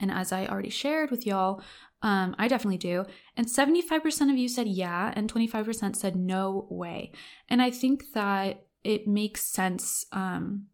And 0.00 0.10
as 0.10 0.32
I 0.32 0.46
already 0.46 0.70
shared 0.70 1.10
with 1.10 1.26
y'all, 1.26 1.62
um, 2.02 2.36
I 2.38 2.48
definitely 2.48 2.78
do. 2.78 3.04
And 3.36 3.46
75% 3.46 4.30
of 4.30 4.38
you 4.38 4.48
said 4.48 4.68
yeah, 4.68 5.12
and 5.16 5.32
25% 5.32 5.96
said 5.96 6.16
no 6.16 6.66
way. 6.70 7.12
And 7.48 7.60
I 7.60 7.70
think 7.70 8.12
that 8.14 8.66
it 8.84 9.08
makes 9.08 9.42
sense 9.42 10.06
um, 10.12 10.66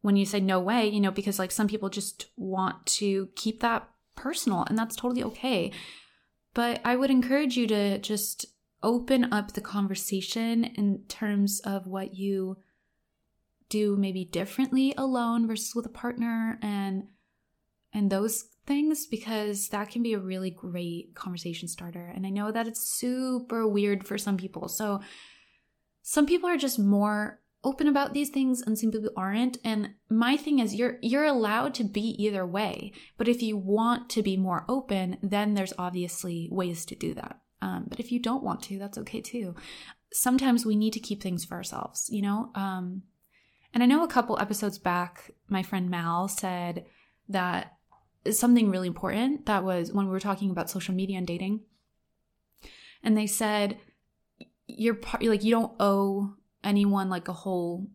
when 0.00 0.16
you 0.16 0.24
say 0.24 0.40
no 0.40 0.60
way, 0.60 0.88
you 0.88 1.00
know, 1.00 1.10
because 1.10 1.38
like 1.38 1.50
some 1.50 1.68
people 1.68 1.90
just 1.90 2.26
want 2.36 2.86
to 2.86 3.28
keep 3.36 3.60
that 3.60 3.88
personal, 4.16 4.64
and 4.68 4.78
that's 4.78 4.96
totally 4.96 5.22
okay. 5.24 5.70
But 6.54 6.80
I 6.84 6.96
would 6.96 7.10
encourage 7.10 7.56
you 7.56 7.66
to 7.66 7.98
just 7.98 8.46
open 8.82 9.32
up 9.32 9.52
the 9.52 9.60
conversation 9.60 10.64
in 10.64 11.02
terms 11.08 11.60
of 11.60 11.86
what 11.86 12.14
you 12.14 12.56
do 13.68 13.96
maybe 13.96 14.24
differently 14.24 14.94
alone 14.96 15.46
versus 15.46 15.74
with 15.74 15.84
a 15.84 15.90
partner 15.90 16.58
and 16.62 17.04
and 17.92 18.10
those 18.10 18.44
things 18.66 19.06
because 19.06 19.68
that 19.70 19.90
can 19.90 20.02
be 20.02 20.12
a 20.12 20.18
really 20.18 20.50
great 20.50 21.14
conversation 21.14 21.66
starter. 21.68 22.12
And 22.14 22.26
I 22.26 22.30
know 22.30 22.52
that 22.52 22.68
it's 22.68 22.98
super 22.98 23.66
weird 23.66 24.06
for 24.06 24.18
some 24.18 24.36
people. 24.36 24.68
So 24.68 25.00
some 26.02 26.26
people 26.26 26.48
are 26.48 26.58
just 26.58 26.78
more 26.78 27.40
open 27.64 27.88
about 27.88 28.12
these 28.12 28.28
things 28.28 28.62
and 28.62 28.78
some 28.78 28.92
people 28.92 29.10
aren't. 29.16 29.56
And 29.64 29.94
my 30.10 30.36
thing 30.36 30.58
is 30.58 30.74
you're 30.74 30.98
you're 31.02 31.24
allowed 31.24 31.74
to 31.74 31.84
be 31.84 32.14
either 32.22 32.46
way. 32.46 32.92
But 33.16 33.26
if 33.26 33.42
you 33.42 33.56
want 33.56 34.10
to 34.10 34.22
be 34.22 34.36
more 34.36 34.64
open 34.68 35.16
then 35.22 35.54
there's 35.54 35.72
obviously 35.78 36.48
ways 36.52 36.84
to 36.86 36.94
do 36.94 37.14
that. 37.14 37.40
Um, 37.60 37.86
but 37.88 37.98
if 37.98 38.12
you 38.12 38.20
don't 38.20 38.44
want 38.44 38.62
to 38.64 38.78
that's 38.78 38.98
okay 38.98 39.20
too. 39.20 39.56
Sometimes 40.12 40.64
we 40.64 40.76
need 40.76 40.92
to 40.92 41.00
keep 41.00 41.22
things 41.22 41.44
for 41.44 41.56
ourselves 41.56 42.08
you 42.10 42.22
know? 42.22 42.50
Um, 42.54 43.02
and 43.74 43.82
i 43.82 43.86
know 43.86 44.02
a 44.02 44.08
couple 44.08 44.38
episodes 44.40 44.78
back 44.78 45.30
my 45.48 45.62
friend 45.62 45.90
mal 45.90 46.26
said 46.26 46.86
that 47.28 47.77
something 48.30 48.70
really 48.70 48.88
important 48.88 49.46
that 49.46 49.64
was 49.64 49.92
when 49.92 50.06
we 50.06 50.12
were 50.12 50.20
talking 50.20 50.50
about 50.50 50.70
social 50.70 50.94
media 50.94 51.18
and 51.18 51.26
dating. 51.26 51.60
And 53.02 53.16
they 53.16 53.26
said, 53.26 53.78
you're 54.66 54.94
part, 54.94 55.22
like, 55.22 55.44
you 55.44 55.50
don't 55.50 55.72
owe 55.80 56.34
anyone 56.62 57.08
like 57.08 57.28
a 57.28 57.32
whole. 57.32 57.88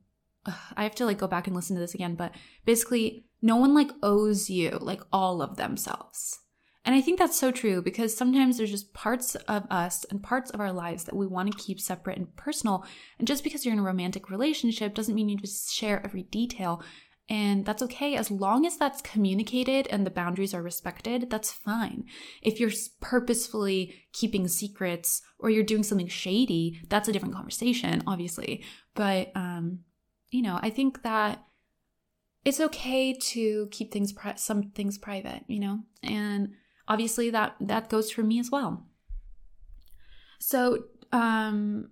Ugh, 0.45 0.53
I 0.77 0.83
have 0.83 0.95
to 0.95 1.05
like 1.05 1.17
go 1.17 1.27
back 1.27 1.47
and 1.47 1.55
listen 1.55 1.75
to 1.75 1.81
this 1.81 1.93
again, 1.93 2.15
but 2.15 2.33
basically, 2.65 3.25
no 3.41 3.57
one 3.57 3.75
like 3.75 3.91
owes 4.01 4.49
you 4.49 4.77
like 4.81 5.01
all 5.11 5.41
of 5.41 5.57
themselves. 5.57 6.39
And 6.85 6.95
I 6.95 7.01
think 7.01 7.17
that's 7.17 7.39
so 7.39 7.51
true 7.51 7.81
because 7.81 8.15
sometimes 8.15 8.57
there's 8.57 8.71
just 8.71 8.93
parts 8.93 9.35
of 9.35 9.65
us 9.69 10.05
and 10.05 10.21
parts 10.21 10.51
of 10.51 10.59
our 10.59 10.73
lives 10.73 11.05
that 11.05 11.15
we 11.15 11.25
want 11.25 11.51
to 11.51 11.57
keep 11.57 11.79
separate 11.79 12.17
and 12.17 12.35
personal. 12.35 12.85
And 13.19 13.27
just 13.27 13.43
because 13.43 13.65
you're 13.65 13.73
in 13.73 13.79
a 13.79 13.83
romantic 13.83 14.29
relationship 14.29 14.93
doesn't 14.93 15.15
mean 15.15 15.29
you 15.29 15.37
just 15.37 15.73
share 15.73 16.03
every 16.03 16.23
detail. 16.23 16.83
And 17.29 17.65
that's 17.65 17.81
okay 17.83 18.15
as 18.15 18.29
long 18.29 18.65
as 18.65 18.77
that's 18.77 19.01
communicated 19.01 19.87
and 19.87 20.05
the 20.05 20.11
boundaries 20.11 20.53
are 20.53 20.61
respected, 20.61 21.29
that's 21.29 21.51
fine. 21.51 22.03
If 22.41 22.59
you're 22.59 22.71
purposefully 22.99 23.95
keeping 24.11 24.47
secrets 24.47 25.21
or 25.39 25.49
you're 25.49 25.63
doing 25.63 25.83
something 25.83 26.09
shady, 26.09 26.81
that's 26.89 27.07
a 27.07 27.13
different 27.13 27.35
conversation, 27.35 28.03
obviously. 28.05 28.63
But, 28.93 29.31
um, 29.35 29.79
you 30.31 30.41
know, 30.41 30.59
I 30.61 30.69
think 30.69 31.03
that 31.03 31.43
it's 32.43 32.59
okay 32.59 33.13
to 33.13 33.69
keep 33.71 33.93
things, 33.93 34.11
pri- 34.11 34.35
some 34.35 34.71
things 34.71 34.97
private, 34.97 35.43
you 35.47 35.61
know? 35.61 35.79
And 36.03 36.49
obviously 36.89 37.29
that, 37.29 37.55
that 37.61 37.89
goes 37.89 38.11
for 38.11 38.23
me 38.23 38.39
as 38.39 38.51
well. 38.51 38.85
So, 40.39 40.83
um, 41.13 41.91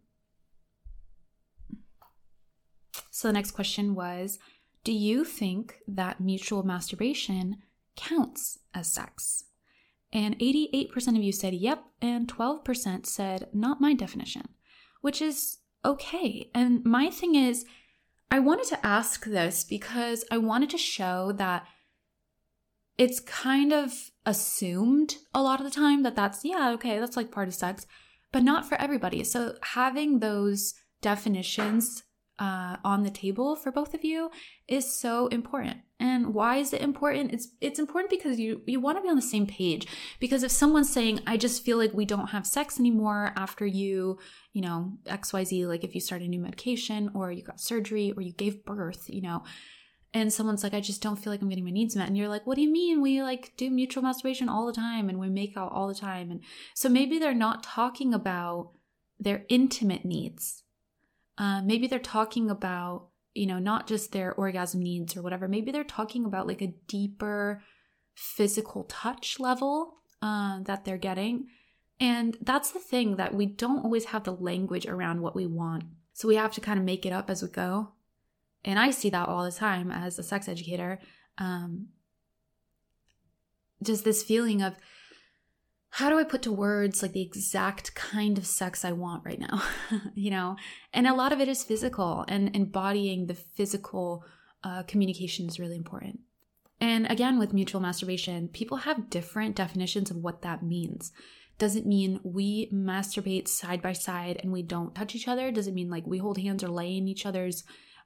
so 3.11 3.29
the 3.29 3.33
next 3.33 3.51
question 3.51 3.95
was, 3.95 4.39
do 4.83 4.91
you 4.91 5.23
think 5.23 5.77
that 5.87 6.19
mutual 6.19 6.63
masturbation 6.63 7.57
counts 7.95 8.59
as 8.73 8.91
sex? 8.91 9.45
And 10.13 10.37
88% 10.39 11.09
of 11.09 11.23
you 11.23 11.31
said 11.31 11.53
yep, 11.53 11.83
and 12.01 12.27
12% 12.27 13.05
said 13.05 13.47
not 13.53 13.79
my 13.79 13.93
definition, 13.93 14.49
which 15.01 15.21
is 15.21 15.59
okay. 15.85 16.49
And 16.53 16.83
my 16.83 17.09
thing 17.09 17.35
is, 17.35 17.65
I 18.29 18.39
wanted 18.39 18.67
to 18.67 18.85
ask 18.85 19.25
this 19.25 19.63
because 19.63 20.25
I 20.31 20.37
wanted 20.37 20.69
to 20.71 20.77
show 20.77 21.31
that 21.33 21.65
it's 22.97 23.19
kind 23.19 23.73
of 23.73 24.11
assumed 24.25 25.17
a 25.33 25.41
lot 25.41 25.59
of 25.59 25.65
the 25.65 25.71
time 25.71 26.03
that 26.03 26.15
that's, 26.15 26.43
yeah, 26.45 26.71
okay, 26.73 26.99
that's 26.99 27.17
like 27.17 27.31
part 27.31 27.47
of 27.47 27.53
sex, 27.53 27.87
but 28.31 28.43
not 28.43 28.67
for 28.67 28.79
everybody. 28.79 29.23
So 29.23 29.55
having 29.61 30.19
those 30.19 30.75
definitions 31.01 32.03
uh, 32.41 32.77
on 32.83 33.03
the 33.03 33.11
table 33.11 33.55
for 33.55 33.71
both 33.71 33.93
of 33.93 34.03
you 34.03 34.31
is 34.67 34.91
so 34.99 35.27
important. 35.27 35.77
And 35.99 36.33
why 36.33 36.55
is 36.55 36.73
it 36.73 36.81
important? 36.81 37.31
It's 37.31 37.49
it's 37.61 37.77
important 37.77 38.09
because 38.09 38.39
you 38.39 38.63
you 38.65 38.79
want 38.79 38.97
to 38.97 39.03
be 39.03 39.09
on 39.09 39.15
the 39.15 39.21
same 39.21 39.45
page. 39.45 39.85
Because 40.19 40.41
if 40.41 40.49
someone's 40.49 40.91
saying, 40.91 41.19
"I 41.27 41.37
just 41.37 41.63
feel 41.63 41.77
like 41.77 41.93
we 41.93 42.05
don't 42.05 42.31
have 42.31 42.47
sex 42.47 42.79
anymore 42.79 43.31
after 43.35 43.63
you, 43.67 44.17
you 44.53 44.61
know, 44.63 44.93
X 45.05 45.31
Y 45.33 45.43
Z," 45.43 45.67
like 45.67 45.83
if 45.83 45.93
you 45.93 46.01
start 46.01 46.23
a 46.23 46.27
new 46.27 46.39
medication 46.39 47.11
or 47.13 47.31
you 47.31 47.43
got 47.43 47.61
surgery 47.61 48.11
or 48.17 48.23
you 48.23 48.33
gave 48.33 48.65
birth, 48.65 49.07
you 49.07 49.21
know, 49.21 49.43
and 50.11 50.33
someone's 50.33 50.63
like, 50.63 50.73
"I 50.73 50.81
just 50.81 51.03
don't 51.03 51.17
feel 51.19 51.31
like 51.31 51.43
I'm 51.43 51.49
getting 51.49 51.65
my 51.65 51.69
needs 51.69 51.95
met," 51.95 52.07
and 52.07 52.17
you're 52.17 52.27
like, 52.35 52.47
"What 52.47 52.55
do 52.55 52.63
you 52.63 52.71
mean? 52.71 53.01
We 53.03 53.21
like 53.21 53.53
do 53.55 53.69
mutual 53.69 54.01
masturbation 54.01 54.49
all 54.49 54.65
the 54.65 54.73
time 54.73 55.09
and 55.09 55.19
we 55.19 55.29
make 55.29 55.55
out 55.55 55.71
all 55.71 55.87
the 55.87 55.93
time," 56.09 56.31
and 56.31 56.41
so 56.73 56.89
maybe 56.89 57.19
they're 57.19 57.35
not 57.35 57.61
talking 57.61 58.15
about 58.15 58.71
their 59.19 59.45
intimate 59.47 60.05
needs 60.05 60.63
uh, 61.41 61.59
maybe 61.63 61.87
they're 61.87 61.97
talking 61.97 62.51
about, 62.51 63.07
you 63.33 63.47
know, 63.47 63.57
not 63.57 63.87
just 63.87 64.11
their 64.11 64.31
orgasm 64.33 64.79
needs 64.79 65.17
or 65.17 65.23
whatever. 65.23 65.47
Maybe 65.47 65.71
they're 65.71 65.83
talking 65.83 66.23
about 66.23 66.45
like 66.45 66.61
a 66.61 66.75
deeper 66.87 67.63
physical 68.13 68.83
touch 68.83 69.39
level 69.39 69.95
uh, 70.21 70.59
that 70.65 70.85
they're 70.85 70.99
getting. 70.99 71.47
And 71.99 72.37
that's 72.41 72.71
the 72.71 72.79
thing 72.79 73.15
that 73.15 73.33
we 73.33 73.47
don't 73.47 73.83
always 73.83 74.05
have 74.05 74.23
the 74.23 74.33
language 74.33 74.85
around 74.85 75.21
what 75.21 75.35
we 75.35 75.47
want. 75.47 75.85
So 76.13 76.27
we 76.27 76.35
have 76.35 76.53
to 76.53 76.61
kind 76.61 76.77
of 76.77 76.85
make 76.85 77.07
it 77.07 77.13
up 77.13 77.27
as 77.27 77.41
we 77.41 77.49
go. 77.49 77.93
And 78.63 78.77
I 78.77 78.91
see 78.91 79.09
that 79.09 79.27
all 79.27 79.43
the 79.43 79.51
time 79.51 79.89
as 79.89 80.19
a 80.19 80.23
sex 80.23 80.47
educator. 80.47 80.99
Um, 81.39 81.87
just 83.81 84.03
this 84.03 84.21
feeling 84.21 84.61
of, 84.61 84.75
how 85.91 86.09
do 86.09 86.17
I 86.17 86.23
put 86.23 86.41
to 86.43 86.53
words 86.53 87.01
like 87.01 87.11
the 87.11 87.21
exact 87.21 87.93
kind 87.95 88.37
of 88.37 88.45
sex 88.45 88.85
I 88.85 88.93
want 88.93 89.25
right 89.25 89.39
now? 89.39 89.61
you 90.15 90.31
know, 90.31 90.55
and 90.93 91.05
a 91.05 91.13
lot 91.13 91.33
of 91.33 91.41
it 91.41 91.49
is 91.49 91.63
physical, 91.63 92.23
and 92.29 92.55
embodying 92.55 93.27
the 93.27 93.35
physical 93.35 94.23
uh, 94.63 94.83
communication 94.83 95.47
is 95.47 95.59
really 95.59 95.75
important. 95.75 96.21
And 96.79 97.11
again, 97.11 97.37
with 97.37 97.53
mutual 97.53 97.81
masturbation, 97.81 98.47
people 98.47 98.77
have 98.77 99.09
different 99.09 99.55
definitions 99.55 100.09
of 100.09 100.17
what 100.17 100.41
that 100.43 100.63
means. 100.63 101.11
Does 101.57 101.75
it 101.75 101.85
mean 101.85 102.21
we 102.23 102.71
masturbate 102.71 103.49
side 103.49 103.81
by 103.81 103.93
side 103.93 104.39
and 104.41 104.51
we 104.51 104.63
don't 104.63 104.95
touch 104.95 105.13
each 105.13 105.27
other? 105.27 105.51
Does 105.51 105.67
it 105.67 105.75
mean 105.75 105.89
like 105.89 106.07
we 106.07 106.17
hold 106.17 106.37
hands 106.37 106.63
or 106.63 106.69
lay 106.69 106.97
in 106.97 107.07
each 107.07 107.25
other's 107.25 107.63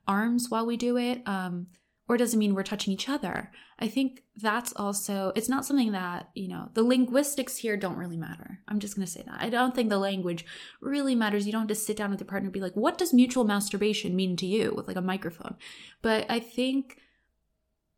arms 0.08 0.48
while 0.50 0.65
we 0.65 0.76
do 0.76 0.98
it? 0.98 1.21
Um, 1.26 1.67
or 2.07 2.17
does 2.17 2.33
it 2.33 2.37
mean 2.37 2.53
we're 2.53 2.63
touching 2.63 2.93
each 2.93 3.09
other? 3.09 3.51
I 3.79 3.87
think 3.87 4.21
that's 4.35 4.73
also, 4.75 5.31
it's 5.35 5.49
not 5.49 5.65
something 5.65 5.91
that, 5.93 6.29
you 6.35 6.47
know, 6.47 6.69
the 6.73 6.83
linguistics 6.83 7.57
here 7.57 7.77
don't 7.77 7.97
really 7.97 8.17
matter. 8.17 8.59
I'm 8.67 8.79
just 8.79 8.95
going 8.95 9.05
to 9.05 9.11
say 9.11 9.23
that. 9.25 9.41
I 9.41 9.49
don't 9.49 9.73
think 9.73 9.89
the 9.89 9.97
language 9.97 10.45
really 10.81 11.15
matters. 11.15 11.45
You 11.45 11.51
don't 11.51 11.61
have 11.61 11.69
to 11.69 11.75
sit 11.75 11.97
down 11.97 12.11
with 12.11 12.19
your 12.19 12.27
partner 12.27 12.47
and 12.47 12.53
be 12.53 12.61
like, 12.61 12.75
what 12.75 12.97
does 12.97 13.13
mutual 13.13 13.43
masturbation 13.43 14.15
mean 14.15 14.35
to 14.37 14.45
you 14.45 14.73
with 14.75 14.87
like 14.87 14.97
a 14.97 15.01
microphone? 15.01 15.55
But 16.01 16.25
I 16.29 16.39
think 16.39 16.99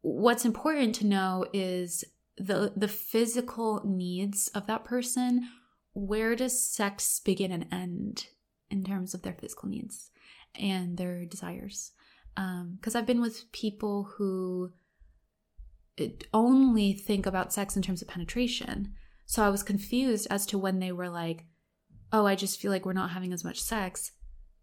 what's 0.02 0.46
important 0.46 0.96
to 0.96 1.06
know 1.06 1.46
is 1.52 2.06
the 2.38 2.72
the 2.76 2.88
physical 2.88 3.82
needs 3.84 4.48
of 4.50 4.68
that 4.68 4.86
person 4.86 5.50
where 5.94 6.36
does 6.36 6.62
sex 6.62 7.20
begin 7.20 7.52
and 7.52 7.66
end 7.72 8.28
in 8.70 8.84
terms 8.84 9.14
of 9.14 9.24
their 9.24 9.34
physical 9.34 9.68
needs 9.68 10.12
and 10.56 10.98
their 10.98 11.26
desires 11.26 11.92
because 12.38 12.94
um, 12.96 13.00
I've 13.00 13.08
been 13.08 13.22
with 13.22 13.52
people 13.52 14.10
who 14.18 14.72
only 16.34 16.94
think 16.94 17.26
about 17.26 17.52
sex 17.52 17.76
in 17.76 17.82
terms 17.82 18.04
of 18.04 18.08
penetration. 18.08 18.94
So 19.26 19.44
I 19.44 19.50
was 19.50 19.64
confused 19.64 20.28
as 20.30 20.46
to 20.48 20.58
when 20.58 20.80
they 20.80 20.92
were 20.92 21.10
like, 21.10 21.46
"Oh, 22.14 22.28
I 22.28 22.36
just 22.36 22.62
feel 22.62 22.72
like 22.72 22.86
we're 22.86 22.94
not 22.94 23.10
having 23.10 23.34
as 23.34 23.44
much 23.44 23.60
sex," 23.60 24.12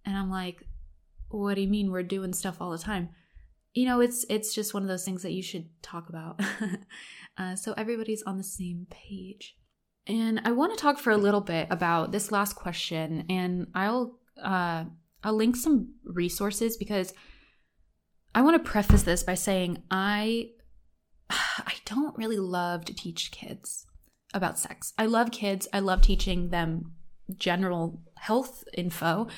and 0.04 0.16
I'm 0.16 0.30
like, 0.30 0.62
"What 1.28 1.54
do 1.54 1.62
you 1.62 1.68
mean? 1.68 1.90
We're 1.90 2.04
doing 2.04 2.32
stuff 2.32 2.58
all 2.60 2.70
the 2.70 2.78
time." 2.78 3.08
You 3.74 3.86
know, 3.86 4.00
it's 4.00 4.24
it's 4.30 4.54
just 4.54 4.72
one 4.72 4.84
of 4.84 4.88
those 4.88 5.04
things 5.04 5.22
that 5.22 5.32
you 5.32 5.42
should 5.42 5.68
talk 5.82 6.08
about, 6.08 6.40
uh, 7.38 7.56
so 7.56 7.74
everybody's 7.76 8.22
on 8.22 8.38
the 8.38 8.44
same 8.44 8.86
page. 8.88 9.56
And 10.06 10.40
I 10.44 10.52
want 10.52 10.72
to 10.72 10.80
talk 10.80 10.98
for 10.98 11.10
a 11.10 11.16
little 11.16 11.40
bit 11.40 11.66
about 11.70 12.12
this 12.12 12.30
last 12.30 12.54
question, 12.54 13.26
and 13.28 13.66
I'll 13.74 14.20
uh, 14.40 14.84
I'll 15.24 15.34
link 15.34 15.56
some 15.56 15.94
resources 16.04 16.76
because 16.76 17.12
I 18.34 18.42
want 18.42 18.62
to 18.62 18.70
preface 18.70 19.04
this 19.04 19.22
by 19.22 19.34
saying 19.34 19.82
I 19.90 20.50
I 21.30 21.74
don't 21.84 22.16
really 22.16 22.38
love 22.38 22.84
to 22.86 22.94
teach 22.94 23.30
kids 23.30 23.86
about 24.32 24.58
sex. 24.58 24.92
I 24.98 25.06
love 25.06 25.30
kids. 25.30 25.68
I 25.72 25.80
love 25.80 26.02
teaching 26.02 26.50
them 26.50 26.92
general 27.36 28.00
health 28.16 28.64
info. 28.74 29.28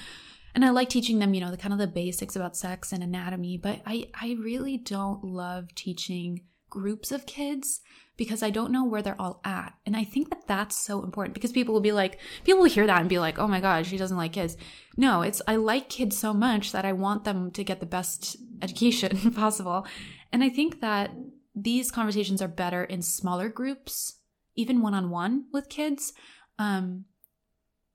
And 0.54 0.64
I 0.64 0.70
like 0.70 0.88
teaching 0.88 1.18
them, 1.18 1.34
you 1.34 1.40
know, 1.42 1.50
the 1.50 1.58
kind 1.58 1.74
of 1.74 1.78
the 1.78 1.86
basics 1.86 2.34
about 2.34 2.56
sex 2.56 2.90
and 2.90 3.02
anatomy, 3.02 3.58
but 3.58 3.82
I 3.86 4.08
I 4.18 4.36
really 4.40 4.78
don't 4.78 5.22
love 5.22 5.74
teaching 5.74 6.44
groups 6.70 7.12
of 7.12 7.26
kids 7.26 7.82
because 8.16 8.42
I 8.42 8.50
don't 8.50 8.72
know 8.72 8.84
where 8.84 9.02
they're 9.02 9.20
all 9.20 9.40
at. 9.44 9.74
And 9.84 9.96
I 9.96 10.04
think 10.04 10.30
that 10.30 10.46
that's 10.46 10.76
so 10.76 11.02
important 11.02 11.34
because 11.34 11.52
people 11.52 11.74
will 11.74 11.80
be 11.80 11.92
like, 11.92 12.18
people 12.44 12.60
will 12.60 12.70
hear 12.70 12.86
that 12.86 13.00
and 13.00 13.08
be 13.08 13.18
like, 13.18 13.38
oh 13.38 13.46
my 13.48 13.60
God, 13.60 13.86
she 13.86 13.98
doesn't 13.98 14.16
like 14.16 14.32
kids. 14.32 14.56
No, 14.96 15.22
it's, 15.22 15.42
I 15.46 15.56
like 15.56 15.88
kids 15.88 16.16
so 16.16 16.32
much 16.32 16.72
that 16.72 16.84
I 16.84 16.92
want 16.92 17.24
them 17.24 17.50
to 17.52 17.64
get 17.64 17.80
the 17.80 17.86
best 17.86 18.36
education 18.62 19.30
possible. 19.34 19.86
And 20.32 20.42
I 20.42 20.48
think 20.48 20.80
that 20.80 21.10
these 21.54 21.90
conversations 21.90 22.40
are 22.40 22.48
better 22.48 22.84
in 22.84 23.02
smaller 23.02 23.48
groups, 23.48 24.18
even 24.54 24.80
one 24.80 24.94
on 24.94 25.10
one 25.10 25.44
with 25.52 25.68
kids. 25.68 26.12
Um, 26.58 27.04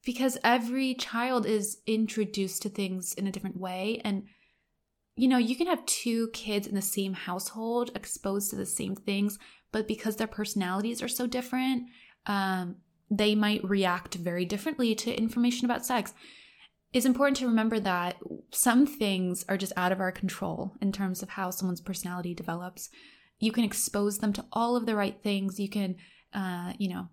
because 0.04 0.38
every 0.44 0.96
child 0.96 1.46
is 1.46 1.78
introduced 1.86 2.64
to 2.64 2.70
things 2.70 3.14
in 3.14 3.28
a 3.28 3.32
different 3.32 3.58
way. 3.58 4.02
And 4.04 4.24
you 5.16 5.28
know, 5.28 5.38
you 5.38 5.56
can 5.56 5.68
have 5.68 5.86
two 5.86 6.30
kids 6.30 6.68
in 6.68 6.74
the 6.74 6.82
same 6.82 7.14
household 7.14 7.92
exposed 7.96 8.50
to 8.50 8.56
the 8.56 8.66
same 8.66 8.96
things, 8.96 9.38
but 9.72 9.88
because 9.88 10.16
their 10.16 10.28
personalities 10.28 11.02
are 11.02 11.08
so 11.08 11.28
different, 11.28 11.84
um, 12.26 12.78
they 13.10 13.36
might 13.36 13.64
react 13.64 14.16
very 14.16 14.46
differently 14.46 14.96
to 14.96 15.18
information 15.18 15.66
about 15.66 15.86
sex. 15.86 16.14
It's 16.94 17.06
important 17.06 17.38
to 17.38 17.48
remember 17.48 17.80
that 17.80 18.18
some 18.52 18.86
things 18.86 19.46
are 19.48 19.58
just 19.58 19.74
out 19.78 19.92
of 19.92 20.00
our 20.00 20.12
control 20.12 20.74
in 20.82 20.92
terms 20.92 21.22
of 21.22 21.30
how 21.30 21.50
someone's 21.50 21.82
personality 21.82 22.34
develops. 22.34 22.90
You 23.40 23.52
can 23.52 23.64
expose 23.64 24.18
them 24.18 24.34
to 24.34 24.46
all 24.52 24.76
of 24.76 24.86
the 24.86 24.96
right 24.96 25.18
things. 25.24 25.60
You 25.60 25.70
can, 25.70 25.96
uh, 26.34 26.74
you 26.78 26.90
know, 26.90 27.08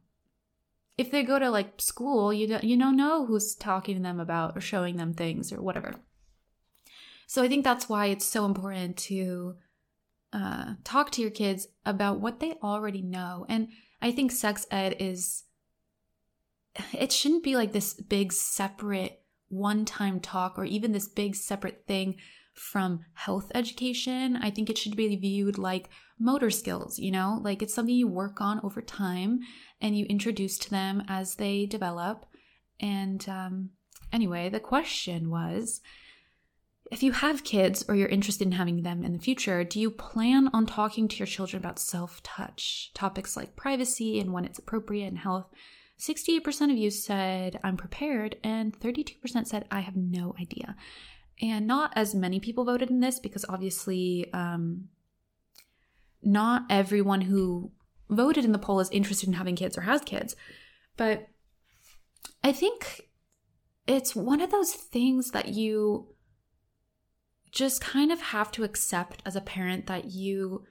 if 0.97 1.13
they 1.13 1.23
go 1.23 1.39
to 1.39 1.49
like 1.49 1.81
school, 1.81 2.33
you 2.33 2.49
don't, 2.49 2.65
you 2.65 2.77
don't 2.77 2.97
know 2.97 3.25
who's 3.25 3.55
talking 3.55 3.97
to 3.97 4.03
them 4.03 4.19
about 4.19 4.57
or 4.57 4.61
showing 4.61 4.97
them 4.97 5.15
things 5.15 5.53
or 5.53 5.63
whatever. 5.63 5.95
So 7.29 7.43
I 7.43 7.49
think 7.49 7.63
that's 7.63 7.89
why 7.89 8.07
it's 8.07 8.27
so 8.27 8.45
important 8.45 8.97
to 8.97 9.57
uh, 10.33 10.75
talk 10.85 11.11
to 11.13 11.23
your 11.23 11.31
kids 11.31 11.69
about 11.87 12.21
what 12.21 12.41
they 12.41 12.55
already 12.63 13.03
know. 13.03 13.47
And 13.49 13.69
I 14.01 14.13
think 14.13 14.31
sex 14.31 14.67
ed 14.71 14.97
is, 14.99 15.45
it 16.93 17.13
shouldn't 17.13 17.45
be 17.45 17.57
like 17.57 17.73
this 17.73 17.95
big 17.95 18.33
separate 18.33 19.23
one 19.49 19.85
time 19.85 20.21
talk 20.21 20.59
or 20.59 20.65
even 20.65 20.93
this 20.93 21.09
big 21.09 21.35
separate 21.35 21.85
thing 21.87 22.17
from 22.55 23.05
health 23.15 23.51
education. 23.55 24.37
I 24.37 24.51
think 24.51 24.69
it 24.69 24.79
should 24.79 24.97
be 24.97 25.15
viewed 25.17 25.59
like 25.59 25.89
motor 26.19 26.51
skills, 26.51 26.99
you 26.99 27.11
know, 27.11 27.41
like 27.43 27.63
it's 27.63 27.75
something 27.75 27.95
you 27.95 28.09
work 28.09 28.41
on 28.41 28.61
over 28.63 28.83
time 28.83 29.41
and 29.81 29.97
you 29.97 30.05
introduce 30.07 30.59
to 30.59 30.71
them 30.71 31.03
as 31.09 31.37
they 31.37 31.67
develop. 31.67 32.27
And 32.81 33.27
um, 33.29 33.71
anyway, 34.13 34.49
the 34.49 34.61
question 34.61 35.31
was 35.31 35.81
if 36.91 37.03
you 37.03 37.13
have 37.13 37.45
kids 37.45 37.85
or 37.89 37.95
you're 37.95 38.09
interested 38.09 38.47
in 38.47 38.53
having 38.53 38.83
them 38.83 39.05
in 39.05 39.13
the 39.13 39.19
future, 39.19 39.63
do 39.65 39.79
you 39.79 39.91
plan 39.91 40.49
on 40.53 40.67
talking 40.67 41.07
to 41.09 41.17
your 41.17 41.27
children 41.27 41.63
about 41.63 41.79
self 41.79 42.23
touch? 42.23 42.91
Topics 42.95 43.37
like 43.37 43.57
privacy 43.57 44.19
and 44.19 44.33
when 44.33 44.45
it's 44.45 44.59
appropriate 44.59 45.07
and 45.07 45.19
health. 45.19 45.47
68% 45.99 46.71
of 46.71 46.79
you 46.79 46.91
said, 46.91 47.59
I'm 47.65 47.77
prepared, 47.77 48.37
and 48.45 48.79
32% 48.79 49.47
said, 49.47 49.67
I 49.71 49.81
have 49.81 49.97
no 49.97 50.35
idea. 50.41 50.77
And 51.43 51.67
not 51.67 51.93
as 51.97 52.15
many 52.15 52.39
people 52.39 52.65
voted 52.65 52.89
in 52.89 53.01
this 53.01 53.19
because 53.19 53.45
obviously, 53.49 54.33
um, 54.33 54.89
not 56.23 56.65
everyone 56.71 57.23
who 57.23 57.73
voted 58.09 58.45
in 58.45 58.53
the 58.53 58.59
poll 58.59 58.81
is 58.81 58.91
interested 58.91 59.29
in 59.29 59.35
having 59.35 59.57
kids 59.57 59.77
or 59.77 59.83
has 59.83 60.01
kids. 60.03 60.37
But 60.97 61.29
I 62.43 62.53
think 62.53 63.09
it's 63.87 64.15
one 64.15 64.41
of 64.41 64.51
those 64.51 64.73
things 64.73 65.33
that 65.33 65.49
you 65.49 66.15
just 67.53 67.81
kind 67.81 68.13
of 68.13 68.21
have 68.21 68.51
to 68.53 68.65
accept 68.65 69.23
as 69.25 69.37
a 69.37 69.41
parent 69.41 69.87
that 69.87 70.07
you 70.07 70.65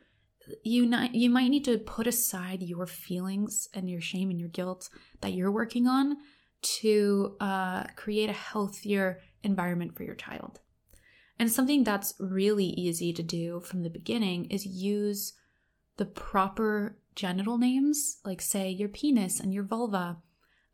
you 0.64 0.86
not, 0.86 1.14
you 1.14 1.30
might 1.30 1.50
need 1.50 1.66
to 1.66 1.78
put 1.78 2.08
aside 2.08 2.62
your 2.62 2.88
feelings 2.88 3.68
and 3.74 3.90
your 3.90 4.00
shame 4.00 4.30
and 4.30 4.40
your 4.40 4.50
guilt 4.50 4.90
that 5.20 5.34
you're 5.34 5.52
working 5.52 5.88
on 5.88 6.18
to 6.62 7.36
uh, 7.40 7.84
create 7.96 8.30
a 8.30 8.34
healthier 8.34 9.20
environment 9.44 9.96
for 9.96 10.04
your 10.04 10.16
child. 10.16 10.60
And 11.40 11.52
something 11.52 11.84
that's 11.84 12.14
really 12.20 12.66
easy 12.66 13.14
to 13.14 13.24
do 13.24 13.60
from 13.60 13.84
the 13.84 13.90
beginning 13.90 14.46
is 14.46 14.66
use 14.66 15.34
the 15.98 16.06
proper 16.06 16.98
genital 17.16 17.58
names, 17.58 18.18
like 18.26 18.42
say 18.42 18.70
your 18.70 18.90
penis 18.90 19.40
and 19.40 19.54
your 19.54 19.64
vulva, 19.64 20.18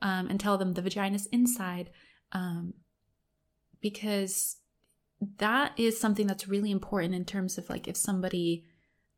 um, 0.01 0.28
and 0.28 0.39
tell 0.39 0.58
them 0.58 0.74
the 0.74 0.82
vagina's 0.82 1.26
inside, 1.28 1.89
um, 2.32 2.74
because 3.82 4.58
that 5.38 5.74
is 5.78 6.00
something 6.00 6.28
that's 6.28 6.48
really 6.48 6.72
important 6.72 7.14
in 7.14 7.26
terms 7.26 7.58
of 7.58 7.70
like 7.70 7.88
if 7.88 7.98
somebody, 7.98 8.66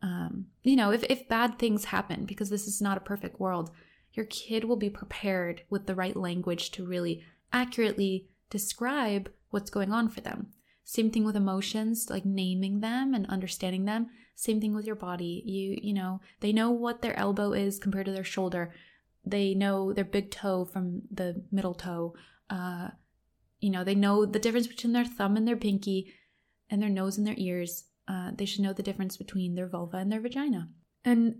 um, 0.02 0.48
you 0.64 0.76
know, 0.76 0.92
if 0.92 1.04
if 1.06 1.28
bad 1.28 1.58
things 1.58 1.86
happen, 1.86 2.26
because 2.26 2.50
this 2.50 2.68
is 2.68 2.82
not 2.82 2.98
a 2.98 3.02
perfect 3.02 3.40
world, 3.40 3.72
your 4.14 4.26
kid 4.26 4.64
will 4.64 4.78
be 4.78 4.90
prepared 4.90 5.62
with 5.70 5.86
the 5.86 5.96
right 5.96 6.16
language 6.16 6.72
to 6.72 6.86
really 6.86 7.24
accurately 7.52 8.28
describe 8.50 9.30
what's 9.50 9.70
going 9.70 9.92
on 9.92 10.10
for 10.10 10.22
them. 10.22 10.48
Same 10.84 11.10
thing 11.10 11.26
with 11.26 11.36
emotions, 11.36 12.10
like 12.10 12.26
naming 12.26 12.80
them 12.80 13.14
and 13.14 13.26
understanding 13.28 13.86
them. 13.86 14.08
Same 14.36 14.62
thing 14.62 14.76
with 14.76 14.86
your 14.86 14.96
body. 14.96 15.42
You 15.46 15.78
you 15.82 15.94
know, 15.94 16.22
they 16.42 16.52
know 16.52 16.72
what 16.72 17.02
their 17.02 17.18
elbow 17.18 17.54
is 17.54 17.80
compared 17.80 18.06
to 18.06 18.12
their 18.12 18.24
shoulder. 18.24 18.74
They 19.26 19.56
know 19.56 19.94
their 19.94 20.06
big 20.06 20.30
toe 20.30 20.66
from 20.66 21.02
the 21.12 21.44
middle 21.52 21.74
toe. 21.74 22.14
Uh, 22.50 22.90
you 23.60 23.70
know, 23.70 23.84
they 23.84 23.96
know 23.96 24.26
the 24.26 24.40
difference 24.40 24.68
between 24.68 24.94
their 24.94 25.06
thumb 25.06 25.38
and 25.38 25.48
their 25.48 25.56
pinky 25.56 26.14
and 26.70 26.82
their 26.82 26.90
nose 26.90 27.18
and 27.18 27.26
their 27.26 27.36
ears. 27.38 27.86
Uh, 28.08 28.32
they 28.36 28.46
should 28.46 28.62
know 28.62 28.74
the 28.74 28.84
difference 28.84 29.18
between 29.18 29.56
their 29.56 29.68
vulva 29.68 29.98
and 29.98 30.12
their 30.12 30.22
vagina. 30.22 30.70
And 31.04 31.36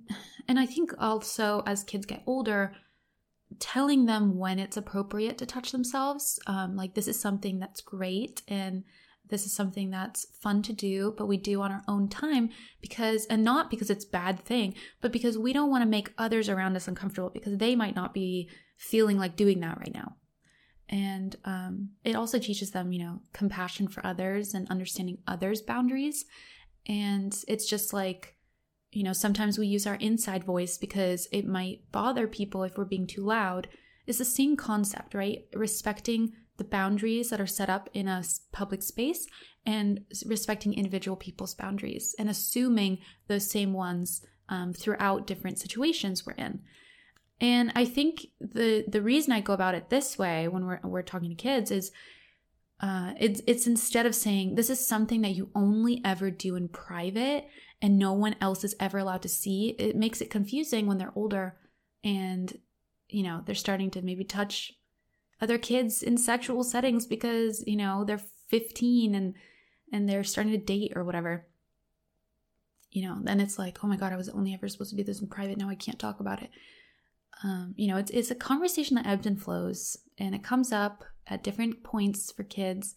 and 0.48 0.60
I 0.60 0.66
think 0.66 0.94
also 1.00 1.64
as 1.66 1.84
kids 1.84 2.06
get 2.06 2.24
older, 2.26 2.74
telling 3.60 4.06
them 4.06 4.38
when 4.38 4.60
it's 4.60 4.78
appropriate 4.78 5.38
to 5.40 5.46
touch 5.46 5.72
themselves, 5.72 6.40
um, 6.48 6.76
like 6.76 6.94
this 6.94 7.08
is 7.08 7.20
something 7.20 7.60
that's 7.60 7.82
great 7.82 8.42
and 8.48 8.84
this 9.30 9.46
is 9.46 9.54
something 9.54 9.90
that's 9.90 10.28
fun 10.40 10.62
to 10.64 10.74
do, 10.74 11.14
but 11.18 11.28
we 11.28 11.38
do 11.38 11.62
on 11.62 11.72
our 11.72 11.84
own 11.88 12.08
time 12.08 12.50
because, 12.82 13.26
and 13.26 13.44
not 13.44 13.72
because 13.72 13.90
it's 13.90 14.06
bad 14.06 14.40
thing, 14.40 14.76
but 15.02 15.12
because 15.12 15.38
we 15.38 15.52
don't 15.52 15.72
want 15.72 15.82
to 15.82 15.90
make 15.90 16.14
others 16.18 16.48
around 16.48 16.76
us 16.76 16.88
uncomfortable 16.88 17.32
because 17.32 17.58
they 17.58 17.76
might 17.76 17.96
not 17.96 18.14
be 18.14 18.50
feeling 18.78 19.18
like 19.18 19.36
doing 19.36 19.62
that 19.62 19.80
right 19.80 19.94
now. 19.94 20.16
And 20.90 21.36
um, 21.46 21.90
it 22.04 22.16
also 22.16 22.38
teaches 22.38 22.72
them, 22.72 22.92
you 22.92 23.00
know, 23.00 23.22
compassion 23.34 23.88
for 23.88 24.06
others 24.06 24.54
and 24.54 24.70
understanding 24.70 25.18
others' 25.28 25.62
boundaries. 25.62 26.26
And 26.88 27.36
it's 27.48 27.66
just 27.66 27.92
like, 27.92 28.36
you 28.92 29.04
know, 29.04 29.14
sometimes 29.14 29.58
we 29.58 29.68
use 29.68 29.88
our 29.88 29.96
inside 29.96 30.44
voice 30.44 30.78
because 30.78 31.28
it 31.32 31.48
might 31.48 31.92
bother 31.92 32.28
people 32.28 32.64
if 32.64 32.78
we're 32.78 32.86
being 32.86 33.08
too 33.08 33.24
loud. 33.24 33.68
It's 34.06 34.20
the 34.20 34.26
same 34.26 34.56
concept, 34.56 35.16
right? 35.16 35.48
Respecting 35.54 36.34
the 36.58 36.64
boundaries 36.64 37.30
that 37.30 37.42
are 37.42 37.48
set 37.48 37.70
up 37.70 37.90
in 37.94 38.08
a 38.08 38.24
public 38.52 38.82
space 38.82 39.28
and 39.66 40.02
respecting 40.26 40.74
individual 40.74 41.18
people's 41.18 41.56
boundaries 41.56 42.16
and 42.18 42.30
assuming 42.30 43.00
those 43.28 43.50
same 43.50 43.74
ones 43.74 44.22
um, 44.48 44.72
throughout 44.74 45.28
different 45.28 45.60
situations 45.60 46.26
we're 46.26 46.34
in. 46.34 46.62
And 47.42 47.72
I 47.76 47.86
think 47.86 48.28
the 48.40 48.86
the 48.88 49.02
reason 49.02 49.34
I 49.34 49.42
go 49.42 49.54
about 49.54 49.76
it 49.76 49.90
this 49.90 50.18
way 50.18 50.48
when 50.48 50.66
we're 50.66 50.80
we're 50.84 51.02
talking 51.02 51.30
to 51.30 51.36
kids 51.36 51.70
is 51.70 51.92
uh, 52.80 53.14
it's 53.20 53.42
it's 53.48 53.68
instead 53.68 54.06
of 54.06 54.16
saying 54.16 54.56
this 54.56 54.70
is 54.70 54.86
something 54.86 55.22
that 55.22 55.36
you 55.36 55.50
only 55.56 56.02
ever 56.06 56.32
do 56.32 56.56
in 56.56 56.68
private 56.70 57.48
and 57.82 58.00
no 58.00 58.14
one 58.14 58.36
else 58.40 58.64
is 58.64 58.76
ever 58.80 58.98
allowed 58.98 59.22
to 59.22 59.30
see. 59.30 59.76
It 59.78 59.96
makes 59.96 60.22
it 60.22 60.30
confusing 60.30 60.88
when 60.88 60.98
they're 60.98 61.12
older 61.16 61.58
and 62.04 62.58
you 63.10 63.24
know 63.24 63.42
they're 63.46 63.56
starting 63.56 63.90
to 63.92 64.02
maybe 64.02 64.24
touch 64.24 64.74
other 65.42 65.58
kids 65.58 66.02
in 66.02 66.18
sexual 66.18 66.64
settings 66.64 67.06
because 67.06 67.64
you 67.68 67.76
know 67.76 68.04
they're 68.06 68.22
15 68.50 69.16
and 69.16 69.34
and 69.92 70.08
they're 70.08 70.24
starting 70.24 70.54
to 70.54 70.58
date 70.58 70.94
or 70.96 71.04
whatever 71.04 71.48
you 72.92 73.06
know 73.06 73.18
then 73.22 73.40
it's 73.40 73.60
like 73.60 73.84
oh 73.84 73.88
my 73.88 73.98
god 73.98 74.14
i 74.14 74.18
was 74.18 74.30
only 74.30 74.54
ever 74.54 74.68
supposed 74.68 74.92
to 74.92 74.96
do 74.96 75.04
this 75.04 75.22
in 75.22 75.28
private 75.28 75.58
now 75.58 75.70
i 75.70 75.76
can't 75.76 76.00
talk 76.00 76.20
about 76.20 76.42
it 76.42 76.50
um, 77.44 77.74
you 77.76 77.88
know 77.88 77.98
it's, 77.98 78.12
it's 78.12 78.32
a 78.32 78.36
conversation 78.36 78.96
that 78.96 79.08
ebbs 79.08 79.26
and 79.26 79.42
flows 79.42 79.98
and 80.18 80.34
it 80.34 80.44
comes 80.44 80.72
up 80.72 81.04
at 81.28 81.44
different 81.44 81.84
points 81.84 82.32
for 82.32 82.44
kids 82.44 82.96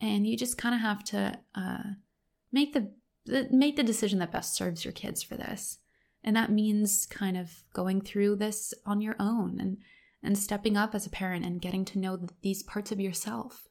and 0.00 0.26
you 0.26 0.36
just 0.36 0.58
kind 0.58 0.74
of 0.74 0.80
have 0.80 1.04
to 1.04 1.38
uh, 1.54 1.82
make 2.52 2.72
the 2.72 2.90
make 3.50 3.76
the 3.76 3.82
decision 3.82 4.18
that 4.18 4.32
best 4.32 4.54
serves 4.54 4.84
your 4.84 4.92
kids 4.92 5.22
for 5.22 5.36
this 5.36 5.78
and 6.22 6.36
that 6.36 6.50
means 6.50 7.06
kind 7.06 7.36
of 7.36 7.64
going 7.72 8.00
through 8.00 8.36
this 8.36 8.72
on 8.86 9.00
your 9.00 9.16
own 9.18 9.58
and 9.60 9.78
and 10.24 10.38
stepping 10.38 10.76
up 10.76 10.94
as 10.94 11.06
a 11.06 11.10
parent 11.10 11.44
and 11.44 11.60
getting 11.60 11.84
to 11.84 11.98
know 11.98 12.18
these 12.40 12.62
parts 12.62 12.90
of 12.90 12.98
yourself. 12.98 13.68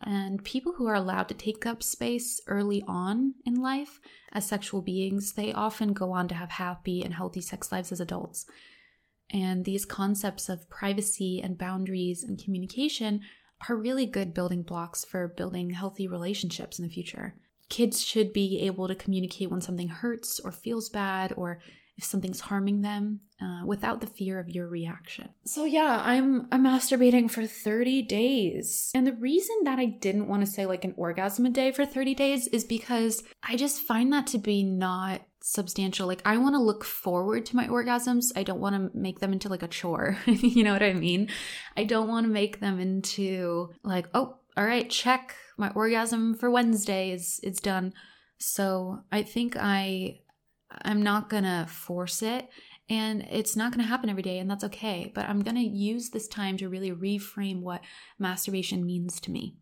And 0.00 0.44
people 0.44 0.74
who 0.76 0.86
are 0.86 0.94
allowed 0.94 1.28
to 1.28 1.34
take 1.34 1.64
up 1.64 1.82
space 1.82 2.40
early 2.46 2.84
on 2.86 3.34
in 3.46 3.54
life 3.54 4.00
as 4.32 4.46
sexual 4.46 4.82
beings, 4.82 5.32
they 5.32 5.52
often 5.52 5.92
go 5.92 6.12
on 6.12 6.28
to 6.28 6.34
have 6.34 6.50
happy 6.50 7.02
and 7.02 7.14
healthy 7.14 7.40
sex 7.40 7.72
lives 7.72 7.90
as 7.92 8.00
adults. 8.00 8.44
And 9.30 9.64
these 9.64 9.84
concepts 9.84 10.48
of 10.48 10.68
privacy 10.70 11.40
and 11.42 11.58
boundaries 11.58 12.24
and 12.24 12.42
communication 12.42 13.20
are 13.68 13.76
really 13.76 14.06
good 14.06 14.32
building 14.32 14.62
blocks 14.62 15.04
for 15.04 15.28
building 15.28 15.70
healthy 15.70 16.06
relationships 16.06 16.78
in 16.78 16.84
the 16.84 16.92
future. 16.92 17.34
Kids 17.68 18.02
should 18.02 18.32
be 18.32 18.60
able 18.62 18.88
to 18.88 18.94
communicate 18.94 19.50
when 19.50 19.60
something 19.60 19.88
hurts 19.88 20.40
or 20.40 20.52
feels 20.52 20.88
bad 20.88 21.34
or 21.36 21.60
if 21.98 22.04
something's 22.04 22.40
harming 22.40 22.80
them 22.80 23.20
uh, 23.42 23.66
without 23.66 24.00
the 24.00 24.06
fear 24.06 24.38
of 24.38 24.48
your 24.48 24.68
reaction. 24.68 25.28
So 25.44 25.64
yeah, 25.64 26.00
I'm 26.04 26.46
I'm 26.52 26.64
masturbating 26.64 27.28
for 27.28 27.44
30 27.44 28.02
days. 28.02 28.90
And 28.94 29.06
the 29.06 29.12
reason 29.12 29.56
that 29.64 29.80
I 29.80 29.86
didn't 29.86 30.28
want 30.28 30.44
to 30.46 30.50
say 30.50 30.64
like 30.64 30.84
an 30.84 30.94
orgasm 30.96 31.44
a 31.44 31.50
day 31.50 31.72
for 31.72 31.84
30 31.84 32.14
days 32.14 32.46
is 32.48 32.64
because 32.64 33.24
I 33.42 33.56
just 33.56 33.82
find 33.82 34.12
that 34.12 34.28
to 34.28 34.38
be 34.38 34.62
not 34.62 35.22
substantial. 35.48 36.06
Like 36.06 36.22
I 36.24 36.36
want 36.36 36.54
to 36.54 36.60
look 36.60 36.84
forward 36.84 37.46
to 37.46 37.56
my 37.56 37.66
orgasms. 37.66 38.26
I 38.36 38.42
don't 38.42 38.60
want 38.60 38.74
to 38.74 38.96
make 38.96 39.20
them 39.20 39.32
into 39.32 39.48
like 39.48 39.62
a 39.62 39.68
chore. 39.68 40.18
you 40.26 40.62
know 40.62 40.72
what 40.72 40.82
I 40.82 40.92
mean? 40.92 41.30
I 41.76 41.84
don't 41.84 42.08
want 42.08 42.26
to 42.26 42.32
make 42.32 42.60
them 42.60 42.78
into 42.78 43.70
like, 43.82 44.08
oh, 44.14 44.38
all 44.56 44.64
right, 44.64 44.88
check 44.90 45.34
my 45.56 45.70
orgasm 45.70 46.34
for 46.34 46.50
Wednesday 46.50 47.12
is 47.12 47.40
it's 47.42 47.60
done. 47.60 47.94
So 48.38 49.00
I 49.10 49.22
think 49.22 49.56
I 49.58 50.20
I'm 50.82 51.02
not 51.02 51.30
gonna 51.30 51.66
force 51.68 52.22
it 52.22 52.48
and 52.90 53.26
it's 53.30 53.56
not 53.56 53.72
going 53.72 53.82
to 53.82 53.88
happen 53.88 54.08
every 54.08 54.22
day 54.22 54.38
and 54.38 54.50
that's 54.50 54.64
okay 54.64 55.12
but 55.14 55.28
i'm 55.28 55.42
going 55.42 55.56
to 55.56 55.60
use 55.60 56.08
this 56.08 56.26
time 56.26 56.56
to 56.56 56.68
really 56.68 56.90
reframe 56.90 57.60
what 57.60 57.82
masturbation 58.18 58.86
means 58.86 59.20
to 59.20 59.30
me 59.30 59.56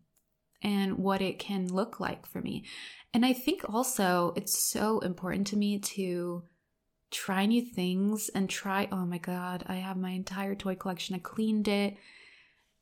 and 0.61 0.97
what 0.97 1.21
it 1.21 1.37
can 1.37 1.67
look 1.67 1.99
like 1.99 2.25
for 2.25 2.41
me 2.41 2.63
and 3.17 3.25
i 3.25 3.33
think 3.33 3.63
also 3.67 4.31
it's 4.35 4.61
so 4.63 4.99
important 4.99 5.47
to 5.47 5.57
me 5.57 5.79
to 5.79 6.43
try 7.09 7.47
new 7.47 7.61
things 7.61 8.29
and 8.35 8.47
try 8.47 8.87
oh 8.91 9.05
my 9.05 9.17
god 9.17 9.63
i 9.67 9.75
have 9.75 9.97
my 9.97 10.11
entire 10.11 10.53
toy 10.53 10.75
collection 10.75 11.15
i 11.15 11.19
cleaned 11.19 11.67
it 11.67 11.97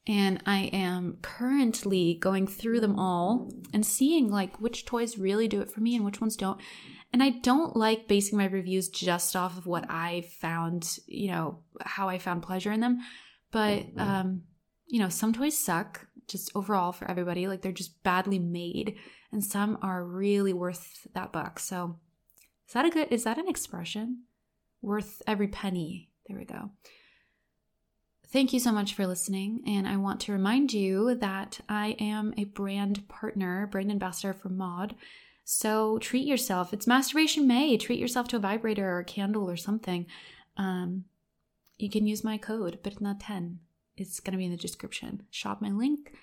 and 0.08 0.44
i 0.46 0.70
am 0.74 1.18
currently 1.22 2.18
going 2.20 2.46
through 2.46 2.82
them 2.82 3.00
all 3.00 3.50
and 3.74 3.86
seeing 3.86 4.30
like 4.30 4.60
which 4.60 4.86
toys 4.86 5.18
really 5.18 5.48
do 5.48 5.62
it 5.62 5.72
for 5.72 5.80
me 5.80 5.96
and 5.96 6.04
which 6.04 6.20
ones 6.20 6.36
don't 6.36 6.60
and 7.14 7.24
I 7.24 7.30
don't 7.30 7.78
like 7.78 8.10
basing 8.10 8.38
my 8.38 8.48
reviews 8.48 8.90
just 8.90 9.38
off 9.38 9.58
of 9.58 9.66
what 9.66 9.90
I 9.90 10.26
found, 10.42 11.00
you 11.08 11.30
know, 11.30 11.60
how 11.80 12.10
I 12.10 12.18
found 12.18 12.44
pleasure 12.44 12.74
in 12.74 12.82
them. 12.82 13.00
But, 13.52 13.84
mm-hmm. 13.84 14.00
um, 14.02 14.42
you 14.88 15.00
know, 15.00 15.08
some 15.08 15.32
toys 15.32 15.58
suck 15.58 16.06
just 16.28 16.52
overall 16.56 16.92
for 16.92 17.10
everybody. 17.10 17.48
Like 17.48 17.62
they're 17.62 17.72
just 17.72 18.02
badly 18.04 18.40
made. 18.40 18.98
And 19.32 19.44
some 19.44 19.78
are 19.82 20.04
really 20.04 20.54
worth 20.54 21.08
that 21.14 21.32
buck. 21.32 21.60
So 21.60 21.98
is 22.68 22.74
that 22.74 22.86
a 22.86 22.90
good, 22.90 23.08
is 23.12 23.24
that 23.24 23.38
an 23.38 23.48
expression? 23.48 24.24
Worth 24.82 25.22
every 25.28 25.48
penny. 25.48 26.10
There 26.28 26.38
we 26.38 26.46
go. 26.46 26.72
Thank 28.28 28.54
you 28.54 28.60
so 28.60 28.72
much 28.72 28.94
for 28.94 29.08
listening. 29.08 29.62
And 29.68 29.88
I 29.88 29.98
want 29.98 30.20
to 30.22 30.32
remind 30.32 30.74
you 30.74 31.16
that 31.16 31.60
I 31.70 31.96
am 32.00 32.34
a 32.38 32.46
brand 32.46 33.08
partner, 33.08 33.68
brand 33.68 33.92
ambassador 33.92 34.34
for 34.34 34.50
Maude. 34.50 34.96
So 35.44 36.00
treat 36.00 36.26
yourself. 36.26 36.74
It's 36.74 36.88
masturbation 36.88 37.48
May. 37.48 37.78
Treat 37.78 38.00
yourself 38.00 38.28
to 38.30 38.38
a 38.38 38.40
vibrator 38.40 38.90
or 38.90 39.00
a 39.00 39.06
candle 39.06 39.50
or 39.50 39.56
something. 39.56 40.08
Um, 40.58 41.06
you 41.78 41.90
can 41.90 42.08
use 42.08 42.24
my 42.24 42.38
code, 42.38 42.80
but 42.84 43.00
not 43.00 43.20
10. 43.20 43.60
It's 43.98 44.20
going 44.20 44.34
to 44.34 44.38
be 44.38 44.46
in 44.46 44.52
the 44.52 44.58
description. 44.58 45.24
Shop 45.32 45.62
my 45.62 45.72
link 45.72 46.14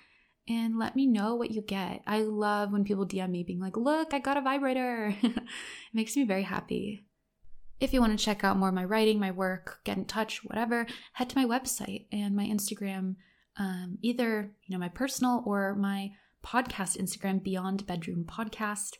and 0.47 0.77
let 0.77 0.95
me 0.95 1.07
know 1.07 1.35
what 1.35 1.51
you 1.51 1.61
get. 1.61 2.01
I 2.05 2.21
love 2.21 2.71
when 2.71 2.83
people 2.83 3.05
DM 3.05 3.29
me 3.29 3.43
being 3.43 3.59
like, 3.59 3.77
look, 3.77 4.13
I 4.13 4.19
got 4.19 4.37
a 4.37 4.41
vibrator. 4.41 5.15
it 5.23 5.43
makes 5.93 6.15
me 6.15 6.23
very 6.23 6.43
happy. 6.43 7.05
If 7.79 7.93
you 7.93 8.01
want 8.01 8.17
to 8.17 8.23
check 8.23 8.43
out 8.43 8.57
more 8.57 8.69
of 8.69 8.75
my 8.75 8.85
writing, 8.85 9.19
my 9.19 9.31
work, 9.31 9.79
get 9.83 9.97
in 9.97 10.05
touch, 10.05 10.43
whatever, 10.43 10.85
head 11.13 11.29
to 11.29 11.37
my 11.37 11.45
website 11.45 12.05
and 12.11 12.35
my 12.35 12.45
Instagram, 12.45 13.15
um, 13.57 13.97
either 14.01 14.51
you 14.65 14.73
know 14.73 14.79
my 14.79 14.89
personal 14.89 15.43
or 15.45 15.75
my 15.75 16.11
podcast 16.43 16.97
Instagram, 16.97 17.43
Beyond 17.43 17.85
Bedroom 17.85 18.25
Podcast. 18.25 18.97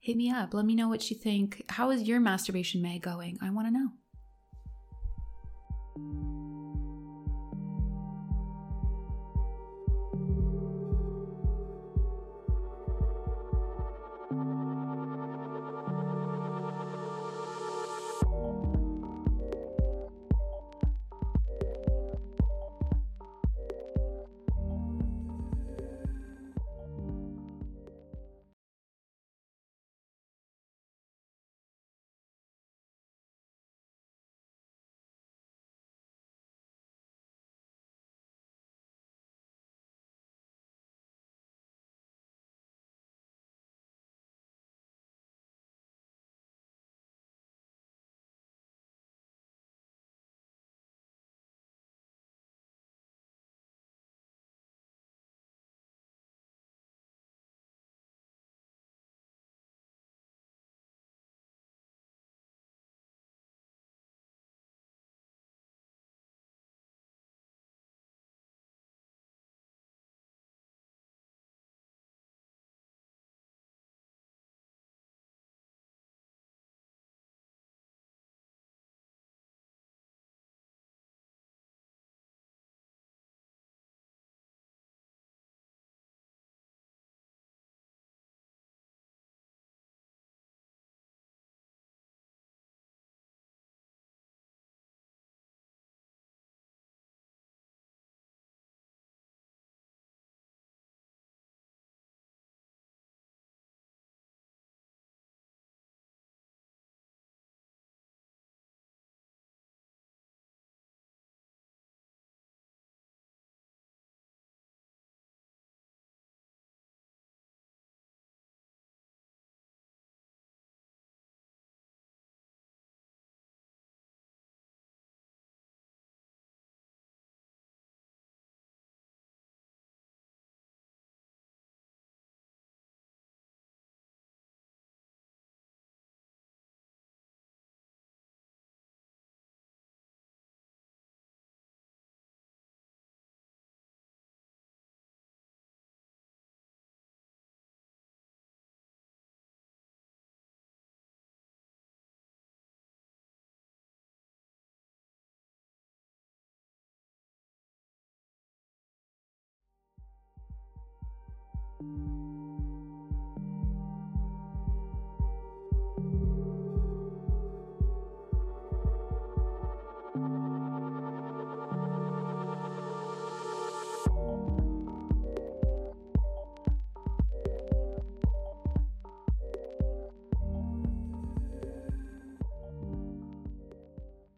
hit 0.00 0.16
me 0.16 0.30
up. 0.30 0.54
Let 0.54 0.64
me 0.64 0.74
know 0.74 0.88
what 0.88 1.10
you 1.10 1.16
think. 1.16 1.64
How 1.68 1.90
is 1.90 2.02
your 2.02 2.20
masturbation 2.20 2.80
May 2.82 2.98
going? 2.98 3.38
I 3.42 3.50
want 3.50 3.68
to 3.68 3.72
know. 3.72 3.88